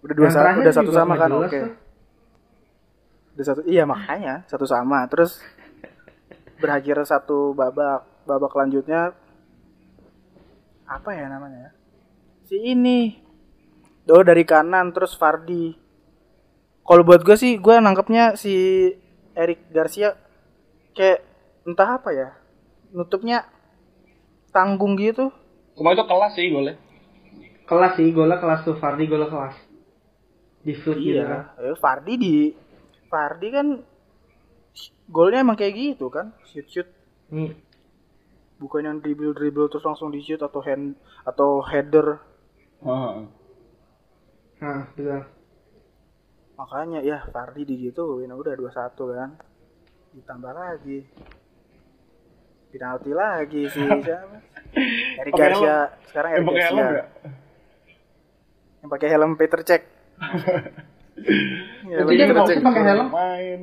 Udah 0.00 0.14
dua 0.16 0.28
terakhir 0.32 0.64
udah 0.64 0.74
satu 0.76 0.92
sama 0.92 1.16
kan, 1.16 1.28
oke. 1.32 1.48
tuh. 1.48 1.72
Udah 3.36 3.44
satu, 3.44 3.60
iya 3.68 3.84
makanya 3.88 4.44
satu 4.48 4.64
sama. 4.68 5.04
Terus 5.08 5.40
berakhir 6.60 7.00
satu 7.08 7.56
babak, 7.56 8.04
babak 8.28 8.52
lanjutnya 8.52 9.16
apa 10.84 11.10
ya 11.16 11.32
namanya? 11.32 11.72
Si 12.44 12.60
ini, 12.60 13.16
do 14.04 14.20
dari 14.20 14.44
kanan 14.44 14.92
terus 14.92 15.16
Fardi. 15.16 15.79
Kalau 16.90 17.06
buat 17.06 17.22
gue 17.22 17.38
sih, 17.38 17.54
gue 17.54 17.74
nangkepnya 17.78 18.34
si 18.34 18.50
Eric 19.38 19.70
Garcia 19.70 20.18
kayak 20.90 21.22
entah 21.62 22.02
apa 22.02 22.10
ya 22.10 22.34
nutupnya 22.90 23.46
tanggung 24.50 24.98
gitu 24.98 25.30
Cuma 25.78 25.94
itu 25.94 26.02
kelas 26.02 26.34
sih 26.34 26.50
golnya. 26.50 26.74
Kelas 27.64 27.94
sih, 27.94 28.10
golnya 28.10 28.42
kelas 28.42 28.66
tuh. 28.66 28.74
Fardi 28.74 29.06
golnya 29.06 29.30
kelas. 29.30 29.54
Di 30.66 30.74
shoot 30.74 30.98
gitu 30.98 31.22
kan. 31.24 31.54
iya 31.56 31.70
eh, 31.70 31.76
Fardi 31.78 32.14
di 32.18 32.34
Fardi 33.06 33.48
kan 33.48 33.66
golnya 35.08 35.46
emang 35.46 35.56
kayak 35.56 35.72
gitu 35.78 36.12
kan 36.12 36.36
shoot 36.44 36.66
shoot 36.68 36.88
Nih, 37.30 37.54
bukan 38.58 38.82
yang 38.84 38.96
dribble 38.98 39.32
dribble 39.32 39.70
terus 39.70 39.86
langsung 39.86 40.10
di 40.10 40.20
shoot 40.20 40.42
atau 40.42 40.60
hand 40.60 40.98
atau 41.22 41.62
header 41.64 42.18
Heeh. 42.82 43.14
nah, 44.58 44.90
betul. 44.98 45.39
Makanya 46.60 47.00
ya 47.00 47.24
Fardi 47.32 47.64
digituin. 47.64 48.28
Udah 48.28 48.52
2-1 48.52 48.92
kan. 49.16 49.30
Ditambah 50.12 50.52
lagi. 50.52 51.08
Penalti 52.70 53.10
lagi 53.16 53.62
sih 53.72 53.82
siapa? 54.04 54.36
Eric 55.24 55.32
Garcia. 55.34 55.96
sekarang 56.06 56.30
Yang 56.30 56.38
Eric 56.38 56.46
pakai 56.46 56.60
helm 56.62 56.76
Garcia. 56.76 56.90
nggak? 56.92 57.08
yang 58.80 58.88
pakai 58.88 59.08
helm 59.12 59.32
Peter 59.40 59.60
Cech. 59.64 59.82
Ya, 61.84 62.00
dia 62.00 62.32
pakai 62.64 62.80
helm? 62.80 63.12
Main. 63.12 63.60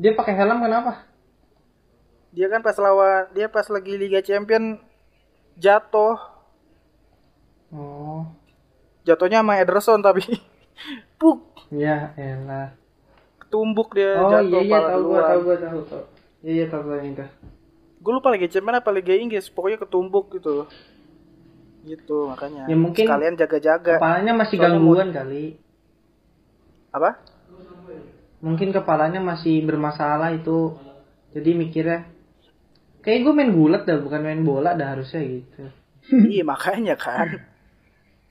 Dia 0.00 0.16
pakai 0.16 0.32
helm 0.32 0.64
kenapa? 0.64 1.10
dia 2.30 2.46
kan 2.46 2.62
pas 2.62 2.78
lawan 2.78 3.26
dia 3.34 3.50
pas 3.50 3.66
lagi 3.66 3.98
Liga 3.98 4.22
Champion 4.22 4.78
jatuh. 5.58 6.14
Oh, 7.70 8.26
jatuhnya 9.06 9.42
sama 9.42 9.58
Ederson 9.62 10.02
tapi 10.02 10.22
puk 11.20 11.49
ya 11.70 12.12
elah. 12.14 12.74
ketumbuk 13.40 13.94
dia 13.94 14.14
Oh 14.18 14.30
jatuh 14.30 14.46
iya 14.46 14.60
iya 14.62 14.74
pala 14.74 14.88
tahu 14.90 15.02
gua 15.04 15.20
tahu 15.22 15.40
gua 15.42 15.56
tahu 15.58 15.80
tahu. 15.86 16.04
Iya 16.40 16.52
iya 16.52 16.66
tahu 16.66 16.82
yang 16.94 17.08
itu. 17.12 17.26
gue 18.00 18.12
lupa 18.14 18.28
Liga 18.32 18.48
Champion 18.48 18.78
apa 18.78 18.90
Liga 18.90 19.12
Inggris 19.12 19.46
pokoknya 19.48 19.76
ketumbuk 19.76 20.32
gitu 20.32 20.64
gitu 21.82 22.28
makanya 22.28 22.64
Ya, 22.64 22.76
mungkin 22.76 23.04
sekalian 23.04 23.34
jaga-jaga 23.36 23.96
Kepalanya 24.00 24.32
masih 24.34 24.56
Soalnya 24.56 24.76
gangguan 24.76 25.08
kali. 25.10 25.44
apa 26.90 27.10
Mungkin 28.40 28.72
kepalanya 28.72 29.20
masih 29.20 29.60
bermasalah 29.62 30.32
itu. 30.32 30.72
Jadi 31.36 31.50
mikirnya 31.52 32.08
kayak 33.00 33.20
gue 33.20 33.32
main 33.32 33.52
gulat 33.52 33.84
dah 33.84 34.00
bukan 34.00 34.20
main 34.20 34.40
bola 34.42 34.72
dah 34.72 34.96
harusnya 34.96 35.20
gitu. 35.20 35.68
iya 36.28 36.40
makanya 36.42 36.96
kan 36.96 37.49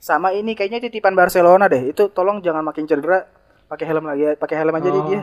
sama 0.00 0.32
ini 0.32 0.56
kayaknya 0.56 0.80
titipan 0.80 1.12
Barcelona 1.12 1.68
deh. 1.68 1.92
Itu 1.92 2.08
tolong 2.08 2.40
jangan 2.40 2.64
makin 2.64 2.88
cedera 2.88 3.28
pakai 3.68 3.84
helm 3.84 4.02
lagi 4.02 4.34
pakai 4.34 4.56
helm 4.56 4.74
aja 4.74 4.88
deh 4.88 4.96
Oh. 4.96 5.06
dia. 5.06 5.22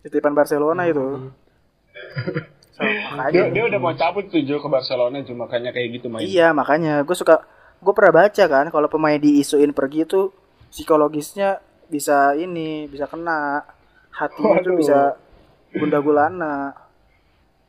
Titipan 0.00 0.32
Barcelona 0.32 0.86
itu. 0.86 1.34
So, 2.72 2.80
Dia, 2.86 3.10
makanya 3.10 3.42
dia 3.50 3.64
udah 3.66 3.80
mau 3.82 3.90
cabut 3.92 4.30
tuh 4.30 4.38
Jo 4.40 4.62
ke 4.62 4.68
Barcelona 4.68 5.18
cuma 5.20 5.44
makanya 5.44 5.74
kayak 5.74 5.98
gitu 5.98 6.06
main. 6.06 6.22
iya 6.22 6.54
makanya. 6.54 7.02
Gue 7.02 7.12
suka 7.12 7.42
gue 7.78 7.92
pernah 7.92 8.14
baca 8.16 8.44
kan 8.44 8.70
kalau 8.70 8.86
pemain 8.86 9.18
diisuin 9.18 9.70
pergi 9.70 10.02
tuh 10.02 10.30
psikologisnya 10.70 11.58
bisa 11.86 12.32
ini 12.32 12.86
bisa 12.86 13.04
kena. 13.04 13.66
Hatinya 14.08 14.62
tuh 14.62 14.74
Waduh. 14.74 14.78
bisa 14.78 14.98
gunda 15.74 15.98
gulana. 15.98 16.70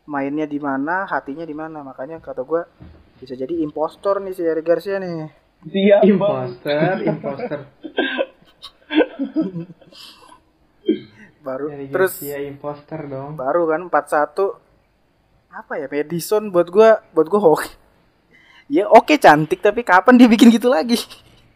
Mainnya 0.06 0.46
di 0.46 0.58
mana 0.58 1.06
hatinya 1.06 1.42
di 1.42 1.54
mana. 1.54 1.82
Makanya 1.82 2.22
kata 2.22 2.42
gue 2.42 2.62
bisa 3.18 3.34
jadi 3.34 3.52
impostor 3.60 4.22
nih 4.22 4.32
si 4.32 4.42
Eric 4.42 4.64
Garcia 4.64 4.98
nih 4.98 5.26
Bang. 5.62 6.04
Imposter, 6.06 6.94
imposter. 7.04 7.60
baru 11.40 11.66
Dari 11.70 11.88
terus 11.88 12.14
Garcia 12.16 12.38
imposter 12.42 13.00
dong. 13.06 13.34
baru 13.34 13.64
kan 13.66 13.82
4-1 13.86 14.60
apa 15.50 15.74
ya 15.76 15.88
Madison 15.88 16.44
buat 16.48 16.68
gua 16.68 17.02
buat 17.10 17.26
gua 17.26 17.42
hoki 17.42 17.72
ya 18.68 18.86
oke 18.86 19.16
cantik 19.16 19.60
tapi 19.60 19.82
kapan 19.82 20.16
dia 20.16 20.28
bikin 20.28 20.50
gitu 20.50 20.68
lagi 20.68 21.00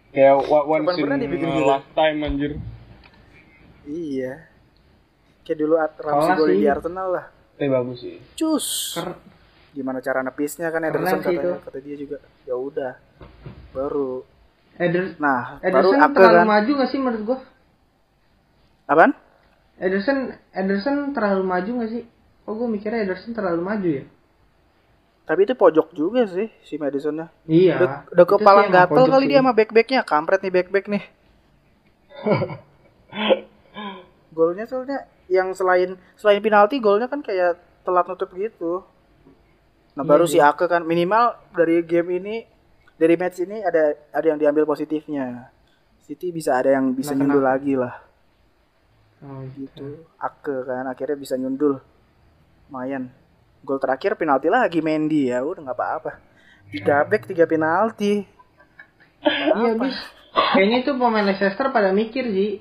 Kayak 0.10 0.46
once 0.46 0.86
Kapan 0.86 0.96
pernah 1.00 1.18
in 1.18 1.24
dibikin 1.24 1.48
a 1.48 1.52
gitu? 1.52 1.66
lifetime 1.68 2.18
anjir. 2.22 2.52
iya 3.84 4.34
kayak 5.42 5.58
dulu 5.58 5.76
at- 5.76 5.98
Ramsey 5.98 6.32
golin 6.38 6.56
di. 6.56 6.68
Arsenal 6.70 7.08
lah 7.12 7.26
Tapi 7.54 7.68
bagus 7.68 7.98
sih. 8.00 8.18
cus 8.34 8.68
Ker- 8.94 9.20
gimana 9.72 10.00
cara 10.00 10.22
nepisnya 10.22 10.70
kan 10.70 10.80
Ederson 10.82 11.18
katanya 11.20 11.34
itu. 11.36 11.52
kata 11.60 11.80
dia 11.82 11.96
juga 11.98 12.18
ya 12.44 12.56
udah 12.56 12.94
baru 13.74 14.22
Eder 14.78 15.14
nah 15.18 15.58
baru 15.62 15.94
Ederson 15.94 16.02
Ake 16.02 16.14
terlalu 16.18 16.38
kan 16.40 16.48
maju 16.48 16.72
gak 16.78 16.90
sih 16.90 17.00
menurut 17.02 17.24
gua? 17.26 17.40
apaan 18.86 19.12
Ederson 19.78 20.18
Ederson 20.54 20.96
terlalu 21.12 21.44
maju 21.44 21.72
gak 21.82 21.90
sih? 21.90 22.04
Oh 22.44 22.54
gue 22.54 22.68
mikirnya 22.70 23.04
Ederson 23.06 23.34
terlalu 23.34 23.62
maju 23.64 23.90
ya? 23.90 24.06
tapi 25.24 25.48
itu 25.48 25.56
pojok 25.56 25.96
juga 25.96 26.28
sih 26.28 26.52
si 26.68 26.76
Madisonnya 26.76 27.32
Iya. 27.48 27.80
udah, 27.80 27.90
udah 28.12 28.26
kepala 28.28 28.62
gatel 28.68 29.08
kali 29.08 29.32
dia 29.32 29.40
sama 29.40 29.56
back-backnya 29.56 30.04
kampret 30.04 30.44
nih 30.44 30.52
back-back 30.52 30.86
nih 30.92 31.04
golnya 34.36 34.66
soalnya 34.68 35.08
yang 35.32 35.56
selain 35.56 35.96
selain 36.20 36.44
penalti 36.44 36.84
golnya 36.84 37.08
kan 37.08 37.24
kayak 37.24 37.56
telat 37.88 38.04
nutup 38.10 38.30
gitu 38.36 38.84
nah 39.96 40.04
Iya, 40.04 40.10
baru 40.12 40.26
si 40.28 40.44
iya. 40.44 40.52
Ake 40.52 40.68
kan 40.68 40.84
minimal 40.84 41.40
dari 41.56 41.80
game 41.88 42.20
ini 42.20 42.36
dari 42.98 43.16
match 43.18 43.42
ini 43.42 43.62
ada 43.66 43.98
ada 44.14 44.26
yang 44.26 44.40
diambil 44.40 44.70
positifnya. 44.70 45.50
City 46.04 46.36
bisa 46.36 46.60
ada 46.60 46.76
yang 46.76 46.92
bisa 46.94 47.16
Nah, 47.16 47.24
nyundul 47.24 47.44
lagi 47.44 47.74
lah. 47.80 47.96
Oh, 49.24 49.40
gitu. 49.56 50.04
Ake 50.20 50.56
kan 50.68 50.84
akhirnya 50.86 51.16
bisa 51.16 51.40
nyundul. 51.40 51.80
Lumayan. 52.68 53.08
Gol 53.64 53.80
terakhir 53.80 54.20
penalti 54.20 54.52
lagi 54.52 54.84
Mendy 54.84 55.32
ya. 55.32 55.40
Udah 55.40 55.64
nggak 55.64 55.78
apa-apa. 55.80 56.12
Tiga 56.68 57.08
back 57.08 57.32
tiga 57.32 57.48
penalti. 57.48 58.28
Iya 59.24 59.80
abis. 59.80 59.96
Kayaknya 60.34 60.78
itu 60.84 60.92
pemain 60.98 61.24
Leicester 61.24 61.68
pada 61.72 61.96
mikir 61.96 62.28
sih. 62.36 62.60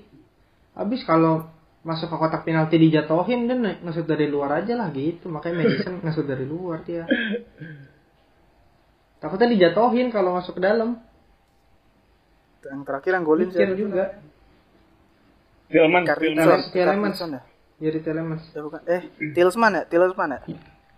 Abis 0.79 1.03
kalau 1.03 1.51
masuk 1.83 2.15
ke 2.15 2.17
kotak 2.17 2.47
penalti 2.47 2.79
dijatuhin 2.79 3.51
dan 3.51 3.83
ngesut 3.83 4.07
dari 4.07 4.31
luar 4.31 4.63
aja 4.63 4.79
lah 4.79 4.95
gitu. 4.95 5.27
Makanya 5.27 5.67
Madison 5.67 5.99
ngesut 6.07 6.27
dari 6.31 6.47
luar 6.47 6.87
dia. 6.87 7.03
Takutnya 9.23 9.49
dijatuhin 9.55 10.11
kalau 10.11 10.35
masuk 10.35 10.59
ke 10.59 10.63
dalam. 10.67 10.99
yang 12.63 12.83
terakhir 12.87 13.11
yang 13.15 13.27
golin 13.27 13.51
siapa? 13.51 13.75
juga. 13.75 14.05
Tielemans. 15.71 16.07
Carlson 16.07 17.31
ya? 17.39 17.43
Yuri 17.83 18.01
Telemans. 18.03 18.43
Ya 18.55 18.61
bukan. 18.63 18.81
Eh, 18.87 19.03
Tillsman 19.35 19.73
ya? 19.79 19.83
Tillsman 19.87 20.31
ya? 20.31 20.41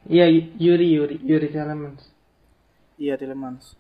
Iya 0.05 0.27
Yuri 0.61 0.87
Yuri 0.93 1.17
Yuri 1.25 1.49
Telemans. 1.49 2.05
Iya, 3.01 3.19
Tillmans. 3.19 3.75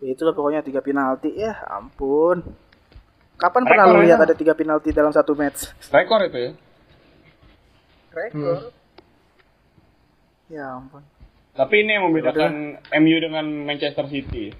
Ya 0.00 0.14
itulah 0.14 0.32
pokoknya 0.34 0.62
tiga 0.62 0.80
penalti. 0.80 1.34
Ya 1.34 1.58
ampun. 1.68 2.42
Kapan 3.34 3.62
Rekor 3.66 3.70
pernah 3.74 3.84
lu 3.90 3.98
ya. 4.06 4.14
lihat 4.14 4.20
ada 4.22 4.34
tiga 4.38 4.54
penalti 4.54 4.94
dalam 4.94 5.10
satu 5.10 5.34
match? 5.34 5.70
Rekor 5.90 6.22
itu 6.30 6.38
ya. 6.38 6.52
Rekor. 8.14 8.58
Ya 10.50 10.64
ampun. 10.78 11.02
Tapi 11.54 11.74
ini 11.86 11.90
yang 11.94 12.10
membedakan 12.10 12.82
MU 12.98 13.16
dengan 13.22 13.46
Manchester 13.46 14.10
City. 14.10 14.50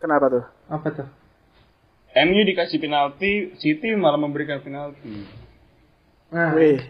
Kenapa 0.00 0.32
tuh? 0.32 0.44
Apa 0.72 0.88
tuh? 0.88 1.08
MU 2.12 2.40
dikasih 2.48 2.80
penalti, 2.80 3.52
City 3.60 3.92
malah 3.92 4.16
memberikan 4.16 4.60
penalti. 4.64 5.28
Nah, 6.32 6.56
Wih. 6.56 6.80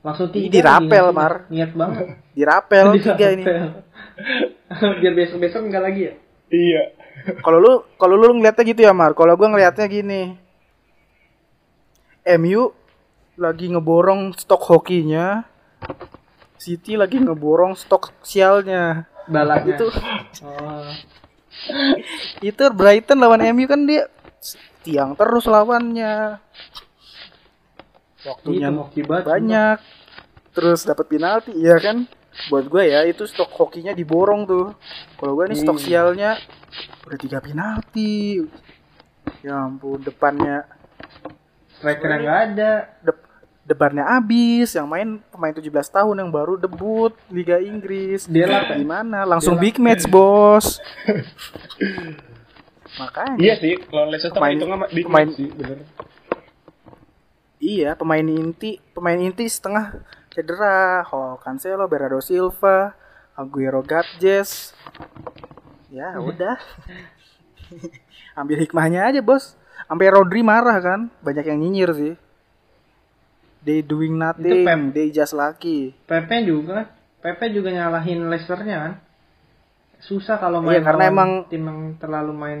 langsung 0.00 0.32
Ini 0.32 0.48
tiga. 0.48 0.52
dirapel, 0.80 1.06
Mar. 1.12 1.44
Niat 1.52 1.72
banget. 1.76 2.16
Dirapel 2.32 2.86
tiga 2.96 3.26
ini. 3.28 3.44
Dirapel. 3.44 3.68
Biar 5.00 5.14
besok 5.14 5.38
besok 5.40 5.60
enggak 5.68 5.84
lagi 5.84 6.00
ya. 6.08 6.14
Iya. 6.52 6.82
Kalau 7.44 7.60
lu 7.60 7.72
kalau 8.00 8.16
lu 8.16 8.40
ngeliatnya 8.40 8.64
gitu 8.64 8.80
ya, 8.88 8.92
Mar. 8.96 9.12
Kalau 9.12 9.36
gua 9.36 9.52
ngeliatnya 9.52 9.84
gini. 9.84 10.22
MU 12.40 12.72
lagi 13.36 13.68
ngeborong 13.68 14.32
stok 14.36 14.64
hokinya. 14.64 15.44
City 16.62 16.94
lagi 16.94 17.18
ngeborong 17.18 17.74
stok 17.74 18.14
sialnya. 18.22 19.10
Balaknya. 19.26 19.74
Itu 19.74 19.86
Oh. 20.42 20.86
itu 22.40 22.62
Brighton 22.70 23.18
lawan 23.18 23.42
MU 23.50 23.66
kan 23.66 23.82
dia 23.82 24.06
tiang 24.82 25.14
terus 25.14 25.44
lawannya. 25.44 26.38
Waktunya 28.22 28.70
Itu 28.70 28.78
hoki 28.78 29.00
banget. 29.02 29.24
banyak. 29.26 29.78
Terus 30.52 30.84
dapat 30.84 31.06
penalti, 31.08 31.50
iya 31.52 31.74
kan? 31.76 32.06
Buat 32.48 32.66
gue 32.66 32.84
ya 32.86 33.02
itu 33.04 33.26
stok 33.26 33.50
hokinya 33.52 33.92
diborong 33.92 34.46
tuh. 34.46 34.72
Kalau 35.18 35.32
gue 35.34 35.50
nih 35.50 35.58
stok 35.58 35.76
Hmm. 35.76 35.84
sialnya 35.84 36.30
udah 37.02 37.18
tiga 37.18 37.38
penalti. 37.38 38.38
Ya 39.42 39.58
ampun 39.60 39.98
depannya 40.00 40.66
Striker 41.74 42.08
nggak 42.08 42.38
ada. 42.48 42.72
dep- 43.02 43.21
depannya 43.62 44.02
abis 44.18 44.74
yang 44.74 44.90
main 44.90 45.22
pemain 45.30 45.54
17 45.54 45.70
tahun 45.88 46.16
yang 46.18 46.30
baru 46.30 46.58
debut 46.58 47.14
Liga 47.30 47.56
Inggris. 47.56 48.26
Dia 48.26 48.46
lah. 48.46 48.74
Gimana? 48.74 49.22
Langsung 49.22 49.54
big 49.56 49.78
match, 49.78 50.06
Bos. 50.06 50.82
Makanya 52.92 53.36
Iya 53.40 53.54
sih, 53.56 53.74
kalau 53.80 54.04
Leicester 54.04 54.36
Pemain- 54.36 54.56
itu 54.58 54.64
nggak 54.68 54.92
big 54.92 55.06
pemain- 55.08 55.28
match 55.30 55.38
sih, 55.40 55.48
bener. 55.48 55.78
Iya, 57.56 57.90
pemain 57.94 58.26
inti, 58.26 58.82
pemain 58.92 59.16
inti 59.16 59.46
setengah 59.46 60.02
cedera. 60.28 61.06
Oh, 61.08 61.38
Cancelo, 61.38 61.86
Bernardo 61.86 62.18
Silva, 62.18 62.92
Aguero 63.32 63.80
Gatjes. 63.80 64.74
Ya, 65.88 66.18
udah. 66.20 66.58
Ambil 68.38 68.60
hikmahnya 68.60 69.06
aja, 69.08 69.22
Bos. 69.22 69.54
Sampai 69.86 70.10
Rodri 70.10 70.42
marah 70.42 70.82
kan? 70.82 71.00
Banyak 71.22 71.44
yang 71.46 71.60
nyinyir 71.60 71.90
sih. 71.94 72.12
They 73.62 73.78
doing 73.80 74.18
nothing, 74.18 74.66
Pep. 74.66 74.90
they 74.90 75.08
just 75.08 75.32
lucky. 75.32 75.94
Pepe 76.04 76.42
juga 76.42 76.90
Pepe 77.22 77.54
juga 77.54 77.70
nyalahin 77.70 78.26
Leicesternya 78.26 78.76
kan 78.76 78.92
susah 80.02 80.34
kalau 80.36 80.58
Iya, 80.60 80.66
main 80.68 80.82
karena 80.82 80.98
lawan 81.00 81.14
emang- 81.14 81.34
tim 81.46 81.62
yang 81.62 81.80
terlalu 81.94 82.32
main 82.34 82.60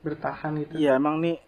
bertahan 0.00 0.52
gitu 0.58 0.76
Iya, 0.76 0.96
emang 0.96 1.16
nih 1.18 1.40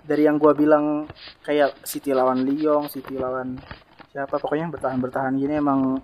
dari 0.00 0.24
yang 0.24 0.36
gua 0.36 0.52
bilang 0.52 1.04
kayak 1.42 1.76
City 1.82 2.12
lawan 2.12 2.40
Lyon, 2.42 2.88
City 2.88 3.16
lawan 3.16 3.60
siapa 4.08 4.36
pokoknya 4.36 4.72
bertahan-bertahan 4.72 5.36
gini 5.36 5.54
emang 5.54 6.00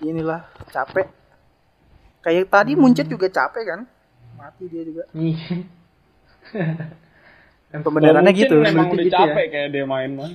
inilah 0.00 0.46
capek. 0.68 1.10
Kayak 2.22 2.46
tadi 2.48 2.78
Muncet 2.78 3.06
juga 3.06 3.26
capek 3.26 3.64
kan? 3.66 3.80
Mati 4.38 4.70
dia 4.70 4.86
juga. 4.86 5.02
Iya. 7.72 7.80
Pembenarannya 7.80 8.28
Mungkin 8.28 8.44
gitu. 8.44 8.54
Memang 8.58 8.86
udah 8.88 9.00
gitu 9.00 9.08
ya. 9.10 9.20
capek 9.24 9.46
kayak 9.48 9.68
dia 9.70 9.84
main 9.84 10.10
mah. 10.12 10.30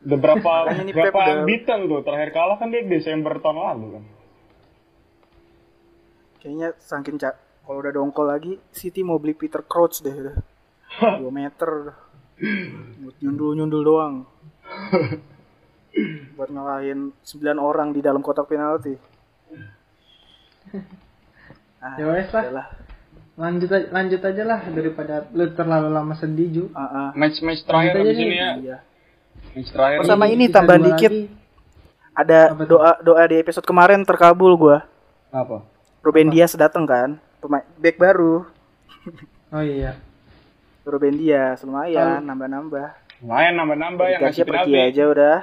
Udah 0.00 0.18
berapa 0.18 0.52
berapa 0.96 1.18
udah- 1.18 1.44
beaten 1.44 1.80
tuh 1.84 2.00
terakhir 2.00 2.30
kalah 2.30 2.56
kan 2.56 2.68
dia 2.68 2.82
Desember 2.82 3.34
tahun 3.36 3.58
lalu 3.58 3.86
kan. 3.92 4.04
Kayaknya 6.38 6.68
saking 6.78 7.16
cak 7.16 7.34
kalau 7.62 7.78
udah 7.78 7.92
dongkol 7.92 8.26
lagi 8.26 8.56
City 8.70 9.02
mau 9.02 9.18
beli 9.18 9.34
Peter 9.34 9.60
Crouch 9.60 10.00
deh 10.00 10.10
udah. 10.10 10.36
2 11.20 11.28
meter 11.28 11.94
nyundul-nyundul 13.20 13.82
doang. 13.82 14.14
Buat 16.34 16.48
ngalahin 16.48 17.12
9 17.20 17.34
orang 17.58 17.90
di 17.90 18.00
dalam 18.00 18.22
kotak 18.22 18.46
penalti. 18.46 18.94
Ah, 21.78 21.96
Ya 21.96 22.04
wes 22.06 22.28
lah. 22.30 22.66
Lanjut 23.40 23.70
aja, 23.72 23.86
lanjut 23.88 24.20
aja 24.20 24.42
lah 24.44 24.60
daripada 24.68 25.14
lu 25.32 25.48
terlalu 25.56 25.88
lama 25.88 26.12
sedih 26.12 26.48
ju 26.52 26.64
Ah, 26.76 26.84
ah. 26.84 27.08
Match-match 27.16 27.64
terakhir 27.64 27.96
Lanjut 27.96 28.04
aja 28.04 28.12
di 28.12 28.18
sini 28.20 28.36
ya. 28.36 28.50
Iya. 28.60 28.76
Match 29.56 29.70
terakhir. 29.72 29.98
Oh, 29.98 30.04
sama 30.04 30.24
ini 30.28 30.44
dua 30.52 30.76
dikit. 30.76 31.12
lagi. 31.12 31.32
Ada 32.12 32.52
Apa 32.52 32.64
doa 32.68 32.92
doa 33.00 33.22
di 33.24 33.36
episode 33.40 33.64
kemarin 33.64 34.04
terkabul 34.04 34.52
gua. 34.60 34.84
Apa? 35.32 35.64
Ruben 36.04 36.28
Dias 36.28 36.52
datang 36.52 36.84
kan, 36.84 37.16
pemain 37.40 37.64
back 37.80 37.96
baru. 37.96 38.44
oh 39.56 39.64
iya 39.64 39.96
Ruben 40.84 41.16
Dias 41.16 41.64
lumayan 41.64 42.20
nambah-nambah. 42.24 42.88
Lumayan 43.24 43.54
nambah-nambah 43.56 44.06
yang 44.10 44.20
ngasih 44.20 44.44
pergi 44.48 44.74
aja 44.76 45.02
udah. 45.08 45.38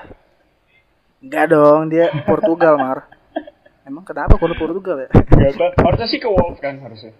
Enggak 1.17 1.45
dong, 1.49 1.89
dia 1.89 2.13
Portugal, 2.29 2.77
Mar. 2.77 3.09
Emang 3.89 4.05
kenapa 4.05 4.37
kalau 4.37 4.53
Portugal 4.53 5.05
ya? 5.05 5.09
Gak 5.13 5.57
tau. 5.57 5.69
Harusnya 5.81 6.07
sih 6.09 6.21
ke 6.21 6.29
Wolves 6.29 6.61
kan 6.61 6.77
harusnya. 6.77 7.13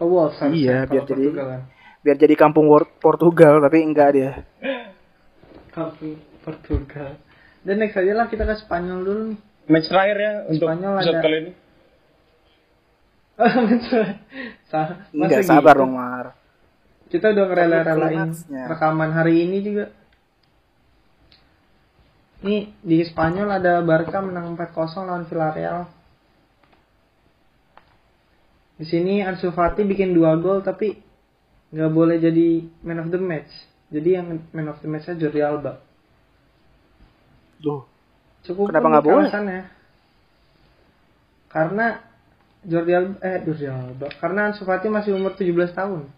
Ke 0.00 0.04
Wolves 0.06 0.40
Iya, 0.42 0.88
biar 0.88 1.04
jadi- 1.04 1.28
Portugal 1.28 1.46
kan. 1.46 1.62
Biar 2.00 2.16
jadi 2.16 2.32
kampung 2.34 2.64
Wor- 2.64 2.88
Portugal, 2.96 3.60
tapi 3.60 3.84
enggak 3.84 4.08
dia. 4.10 4.32
Kampung 5.70 6.16
Portugal 6.40 7.20
dan 7.60 7.76
next 7.76 7.92
aja 7.94 8.12
lah 8.14 8.26
kita 8.26 8.42
ke 8.42 8.56
Spanyol 8.56 8.98
dulu 9.00 9.22
nih 9.28 9.38
Match 9.68 9.86
terakhir 9.86 10.16
ya 10.16 10.32
untuk 10.48 10.64
Spanyol 10.66 10.92
episode 10.96 11.12
ada- 11.12 11.22
kali 11.22 11.36
ini. 11.38 11.52
Sa- 14.66 14.96
Enggak 15.10 15.38
masa 15.38 15.44
sabar 15.46 15.74
gitu? 15.74 15.80
dong, 15.80 15.92
Mar. 15.94 16.26
Kita 17.06 17.26
udah 17.28 17.44
ngerela-relain 17.44 18.28
rekaman 18.66 19.10
hari 19.10 19.44
ini 19.44 19.58
juga. 19.60 19.84
Nih 22.40 22.72
di 22.80 23.02
Spanyol 23.02 23.48
ada 23.52 23.80
Barca 23.80 24.18
menang 24.18 24.56
4-0 24.56 24.72
lawan 25.02 25.24
Villarreal. 25.24 25.84
Di 28.80 28.88
sini 28.88 29.20
Ansu 29.20 29.52
Fati 29.52 29.84
bikin 29.84 30.16
dua 30.16 30.40
gol 30.40 30.64
tapi 30.64 30.96
nggak 31.68 31.92
boleh 31.92 32.16
jadi 32.16 32.64
man 32.80 33.04
of 33.04 33.12
the 33.12 33.20
match. 33.20 33.52
Jadi 33.92 34.08
yang 34.16 34.40
man 34.56 34.72
of 34.72 34.80
the 34.80 34.88
match-nya 34.88 35.20
Jordi 35.20 35.44
Alba. 35.44 35.84
Duh, 37.60 37.84
Cukup 38.40 38.72
Kenapa 38.72 38.88
nggak 38.88 39.04
boleh? 39.04 39.28
alasannya. 39.28 39.62
Karena 41.52 41.86
Jordi 42.64 42.92
Alba 42.96 43.16
eh 43.20 43.36
Jordi 43.44 43.66
Alba 43.68 44.08
karena 44.16 44.40
Ansu 44.48 44.64
Fati 44.64 44.88
masih 44.88 45.12
umur 45.12 45.36
17 45.36 45.76
tahun. 45.76 46.08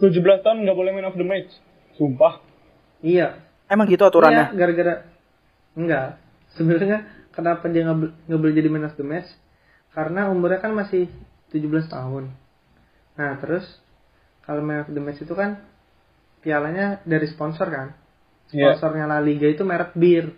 17 0.00 0.40
tahun 0.40 0.56
nggak 0.64 0.78
boleh 0.80 0.92
man 0.96 1.12
of 1.12 1.20
the 1.20 1.26
match. 1.26 1.52
Sumpah. 2.00 2.40
Iya, 3.04 3.36
emang 3.68 3.88
gitu 3.88 4.04
aturannya? 4.08 4.52
Iya, 4.52 4.56
gara-gara 4.56 4.94
enggak. 5.76 6.16
Sebenarnya 6.56 7.04
kenapa 7.32 7.68
dia 7.68 7.84
nggak 7.84 8.40
boleh 8.40 8.54
jadi 8.56 8.68
man 8.72 8.88
of 8.88 8.96
the 8.96 9.04
match? 9.04 9.28
Karena 9.92 10.32
umurnya 10.32 10.64
kan 10.64 10.72
masih 10.72 11.12
17 11.50 11.60
tahun. 11.86 12.30
Nah, 13.14 13.32
terus 13.38 13.66
kalau 14.42 14.62
man 14.62 14.82
of 14.82 14.88
the 14.88 14.98
match 14.98 15.20
itu 15.20 15.34
kan 15.34 15.60
pialanya 16.40 17.02
dari 17.04 17.26
sponsor 17.26 17.66
kan? 17.66 17.88
Iya. 18.50 18.74
Sponsornya 18.74 19.06
La 19.06 19.18
Liga 19.18 19.46
itu 19.46 19.62
merek 19.62 19.94
bir. 19.94 20.34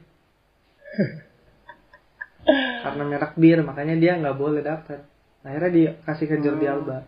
Karena 2.83 3.05
merek 3.07 3.33
bir, 3.37 3.63
makanya 3.63 3.95
dia 3.95 4.13
nggak 4.19 4.35
boleh 4.35 4.61
dapat. 4.61 5.07
Akhirnya 5.43 5.71
dikasih 5.71 6.27
ke 6.27 6.37
Jordi 6.41 6.67
Alba. 6.67 7.07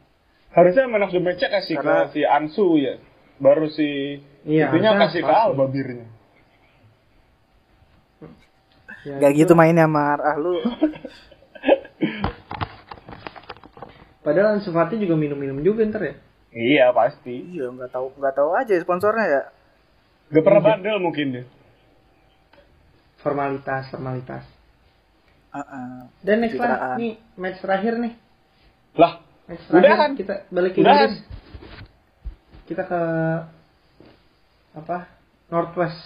Harusnya 0.54 0.86
man 0.86 1.02
of 1.02 1.10
the 1.10 1.18
match-nya 1.18 1.50
kasih 1.50 1.74
Karena- 1.76 2.06
ke 2.06 2.14
si 2.14 2.20
Ansu 2.22 2.78
ya. 2.78 2.94
Baru 3.36 3.66
si 3.66 4.22
Iya, 4.46 4.70
itunya 4.70 4.94
kasih 4.94 5.20
ke. 5.20 5.32
Alba 5.32 5.66
birnya. 5.66 6.06
Ya, 9.04 9.20
Gak 9.20 9.32
itu- 9.34 9.44
gitu 9.44 9.52
mainnya, 9.52 9.84
Mar. 9.84 10.16
Ah, 10.16 10.38
lu 10.38 10.62
Padahal 14.24 14.56
Ansu 14.56 14.72
Fati 14.72 14.96
juga 14.96 15.14
minum-minum 15.14 15.60
juga 15.60 15.84
ntar 15.84 16.02
ya. 16.02 16.14
Iya 16.54 16.86
pasti. 16.96 17.34
iya 17.52 17.68
nggak 17.68 17.92
tahu 17.92 18.16
nggak 18.16 18.34
tahu 18.34 18.50
aja 18.56 18.72
sponsornya 18.80 19.26
ya. 19.28 19.42
Gak 20.32 20.44
pernah 20.48 20.62
bandel 20.64 20.96
mungkin 20.96 21.26
dia. 21.36 21.44
Formalitas, 23.20 23.92
formalitas. 23.92 24.44
Ah, 25.52 25.60
ah. 25.60 26.00
Dan 26.24 26.40
next 26.42 26.56
lah, 26.58 26.96
nih 26.96 27.20
match 27.36 27.60
terakhir 27.60 28.00
nih. 28.00 28.12
Lah, 28.96 29.20
Match 29.44 29.62
Udahan. 29.68 29.84
terakhir 29.84 30.10
kita 30.16 30.34
balik 30.48 30.72
ke 30.72 30.80
Udahan. 30.80 30.98
Inggris. 31.12 31.16
Kita 32.64 32.82
ke 32.88 33.00
apa? 34.74 34.98
Northwest. 35.52 36.00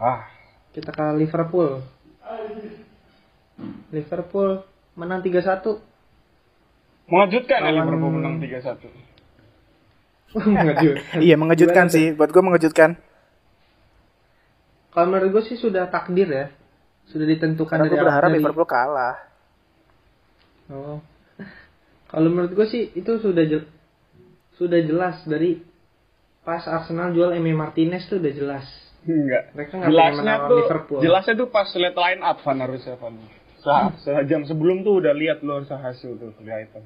ah, 0.00 0.24
Kita 0.72 0.90
ke 0.90 1.04
Liverpool. 1.20 1.84
Liverpool 3.92 4.64
menang 4.96 5.20
3-1. 5.20 5.89
Mengejutkan 7.10 7.58
ya 7.60 7.70
Liverpool 7.72 8.10
menang 8.12 8.34
3-1. 8.38 8.86
Mengejutkan. 10.30 11.18
Iya 11.26 11.34
mengejutkan 11.34 11.84
Gimana 11.84 11.92
sih. 11.92 12.06
Buat 12.14 12.30
gue 12.30 12.42
mengejutkan. 12.42 12.90
Kalau 14.90 15.06
menurut 15.06 15.30
gue 15.32 15.42
sih 15.44 15.56
sudah 15.56 15.86
takdir 15.86 16.26
ya. 16.26 16.46
Sudah 17.06 17.26
ditentukan 17.26 17.70
Karena 17.72 17.84
dari 17.84 17.92
gue 17.92 17.98
berharap 18.00 18.22
dari- 18.24 18.38
Liverpool 18.38 18.64
kalah. 18.64 19.16
Oh. 20.68 20.98
Kalau 22.06 22.28
menurut 22.28 22.52
gue 22.52 22.66
sih 22.66 22.90
itu 22.92 23.18
sudah 23.18 23.42
jel- 23.44 23.70
sudah 24.52 24.78
jelas 24.80 25.22
dari 25.24 25.62
pas 26.40 26.62
Arsenal 26.64 27.10
jual 27.10 27.30
Emi 27.32 27.50
Martinez 27.50 28.06
tuh 28.06 28.18
udah 28.18 28.30
jelas. 28.30 28.66
Enggak. 29.00 29.50
Mereka 29.52 29.72
nggak 29.72 29.88
Jelasnya 29.88 30.18
menang 30.20 30.40
tuh, 30.44 30.58
Liverpool. 30.60 31.00
jelasnya 31.00 31.34
tuh 31.34 31.48
pas 31.48 31.66
lihat 31.66 31.96
line 31.96 32.20
up 32.20 32.38
Van 32.40 32.58
harusnya 32.60 32.94
Van. 32.94 33.14
Se- 33.56 33.94
sejam 34.04 34.42
sebelum 34.44 34.82
tuh 34.82 35.00
udah 35.00 35.12
lihat 35.12 35.38
harusnya 35.40 35.78
hasil 35.78 36.16
tuh 36.16 36.30
kelihatan. 36.36 36.84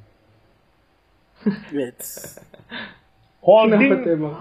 Holding, 3.44 3.92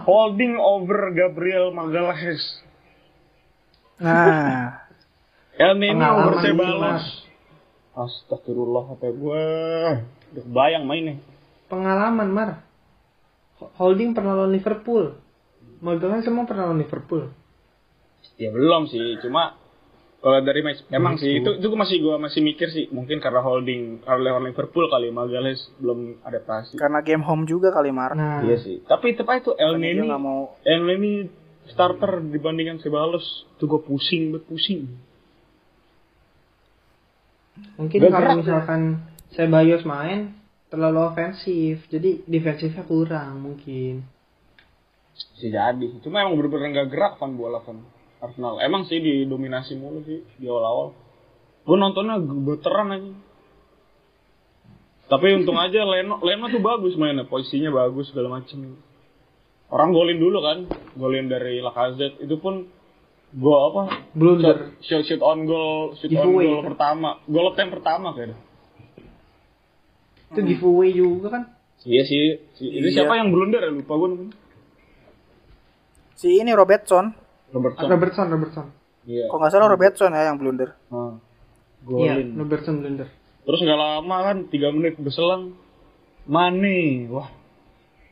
holding 0.07 0.53
over 0.55 1.11
Gabriel 1.11 1.75
Magalhaes. 1.75 2.63
Nah, 3.99 4.87
El 5.59 5.75
Nino 5.77 6.07
over. 6.31 6.39
Astagfirullah 7.93 8.97
apa 8.97 9.07
gua. 9.13 9.45
Udah 10.33 10.45
bayang 10.49 10.89
mainnya. 10.89 11.21
Pengalaman 11.69 12.29
Mar. 12.31 12.49
Holding 13.77 14.17
pernah 14.17 14.33
lawan 14.33 14.55
Liverpool. 14.55 15.19
Magelang 15.83 16.25
semua 16.25 16.47
pernah 16.49 16.71
lawan 16.71 16.81
Liverpool. 16.81 17.29
Ya 18.39 18.49
belum 18.49 18.89
sih, 18.89 19.19
cuma 19.21 19.59
kalau 20.23 20.39
dari 20.39 20.63
match 20.63 20.87
emang 20.87 21.19
sih 21.19 21.43
itu 21.43 21.59
itu 21.59 21.67
masih 21.75 21.99
gua 21.99 22.15
masih 22.15 22.39
mikir 22.39 22.71
sih 22.71 22.87
mungkin 22.95 23.19
karena 23.19 23.43
holding 23.43 23.99
kalau 24.07 24.23
lawan 24.23 24.47
Liverpool 24.47 24.87
kali 24.87 25.11
Magalhaes 25.11 25.67
belum 25.83 26.23
adaptasi. 26.23 26.79
karena 26.79 27.03
game 27.03 27.27
home 27.27 27.43
juga 27.43 27.75
kali 27.75 27.91
Mar. 27.91 28.15
Nah, 28.15 28.39
Iya 28.39 28.63
sih. 28.63 28.79
Tapi 28.87 29.19
tetap 29.19 29.43
tuh 29.43 29.59
El 29.59 29.75
Neni, 29.83 30.07
mau 30.07 30.55
El 30.63 30.87
Neni 30.87 31.27
starter 31.67 32.23
dibandingkan 32.23 32.79
Ceballos 32.79 33.43
tuh 33.59 33.67
gua 33.67 33.83
pusing, 33.83 34.31
bet 34.31 34.47
pusing. 34.47 34.87
mungkin 37.77 37.99
Gak 37.99 38.15
kalau 38.15 38.39
misalkan 38.39 38.81
Ceballos 39.35 39.83
main 39.83 40.39
terlalu 40.71 41.03
ofensif, 41.03 41.83
jadi 41.91 42.23
defensifnya 42.23 42.87
kurang 42.87 43.43
mungkin. 43.43 44.07
Bisa 45.35 45.51
jadi. 45.51 45.87
Cuma 45.99 46.23
emang 46.23 46.39
bener-bener 46.39 46.79
nggak 46.79 46.89
gerak 46.89 47.13
kan 47.19 47.35
bola 47.35 47.59
kan. 47.59 47.83
Arsenal. 48.23 48.63
Emang 48.63 48.87
sih 48.87 49.03
didominasi 49.03 49.75
mulu 49.75 49.99
sih 50.07 50.23
di 50.39 50.47
awal-awal. 50.47 50.95
Gue 51.67 51.75
nontonnya 51.75 52.23
gemeteran 52.23 52.95
aja. 52.95 53.11
Tapi 55.11 55.25
untung 55.35 55.59
aja 55.59 55.83
Leno 55.83 56.23
Leno 56.23 56.47
tuh 56.47 56.63
bagus 56.63 56.95
mainnya, 56.95 57.27
posisinya 57.27 57.69
bagus 57.75 58.09
segala 58.09 58.39
macem. 58.39 58.79
Orang 59.67 59.91
golin 59.91 60.17
dulu 60.17 60.39
kan, 60.39 60.57
golin 60.95 61.27
dari 61.27 61.59
Lacazette 61.59 62.23
itu 62.23 62.39
pun 62.39 62.65
gol 63.35 63.59
apa? 63.73 64.07
Blunder. 64.15 64.77
Shoot, 64.79 65.03
shoot 65.03 65.21
on 65.21 65.43
goal, 65.43 65.97
shoot 65.99 66.13
on 66.13 66.23
Giveaway, 66.23 66.47
goal 66.47 66.61
kan? 66.63 66.67
pertama, 66.71 67.09
gol 67.27 67.51
attempt 67.51 67.71
pertama 67.75 68.07
kayaknya. 68.15 68.37
Itu 70.33 70.39
giveaway 70.41 70.89
juga 70.95 71.27
kan. 71.29 71.43
Iya 71.83 72.03
sih, 72.07 72.39
si, 72.55 72.63
Iya. 72.71 73.03
siapa 73.03 73.19
yang 73.19 73.35
blunder 73.35 73.59
ya 73.59 73.69
lupa 73.69 73.93
gue. 73.99 74.31
Si 76.15 76.39
ini 76.39 76.55
Robertson. 76.55 77.22
Robertson. 77.53 77.87
Robertson, 77.87 78.27
Robertson. 78.27 78.65
Iya. 79.03 79.29
Kok 79.29 79.37
nggak 79.37 79.51
salah 79.51 79.69
Robertson 79.69 80.11
ya 80.11 80.27
yang 80.27 80.37
blunder. 80.37 80.73
Ah. 80.89 81.15
Iya, 81.83 82.17
Golin. 82.17 82.27
Robertson 82.35 82.75
blunder. 82.79 83.07
Terus 83.43 83.59
nggak 83.59 83.75
lama 83.77 84.17
kan, 84.23 84.37
tiga 84.47 84.71
menit 84.71 84.95
berselang, 84.95 85.53
Mane, 86.23 87.11
wah, 87.11 87.27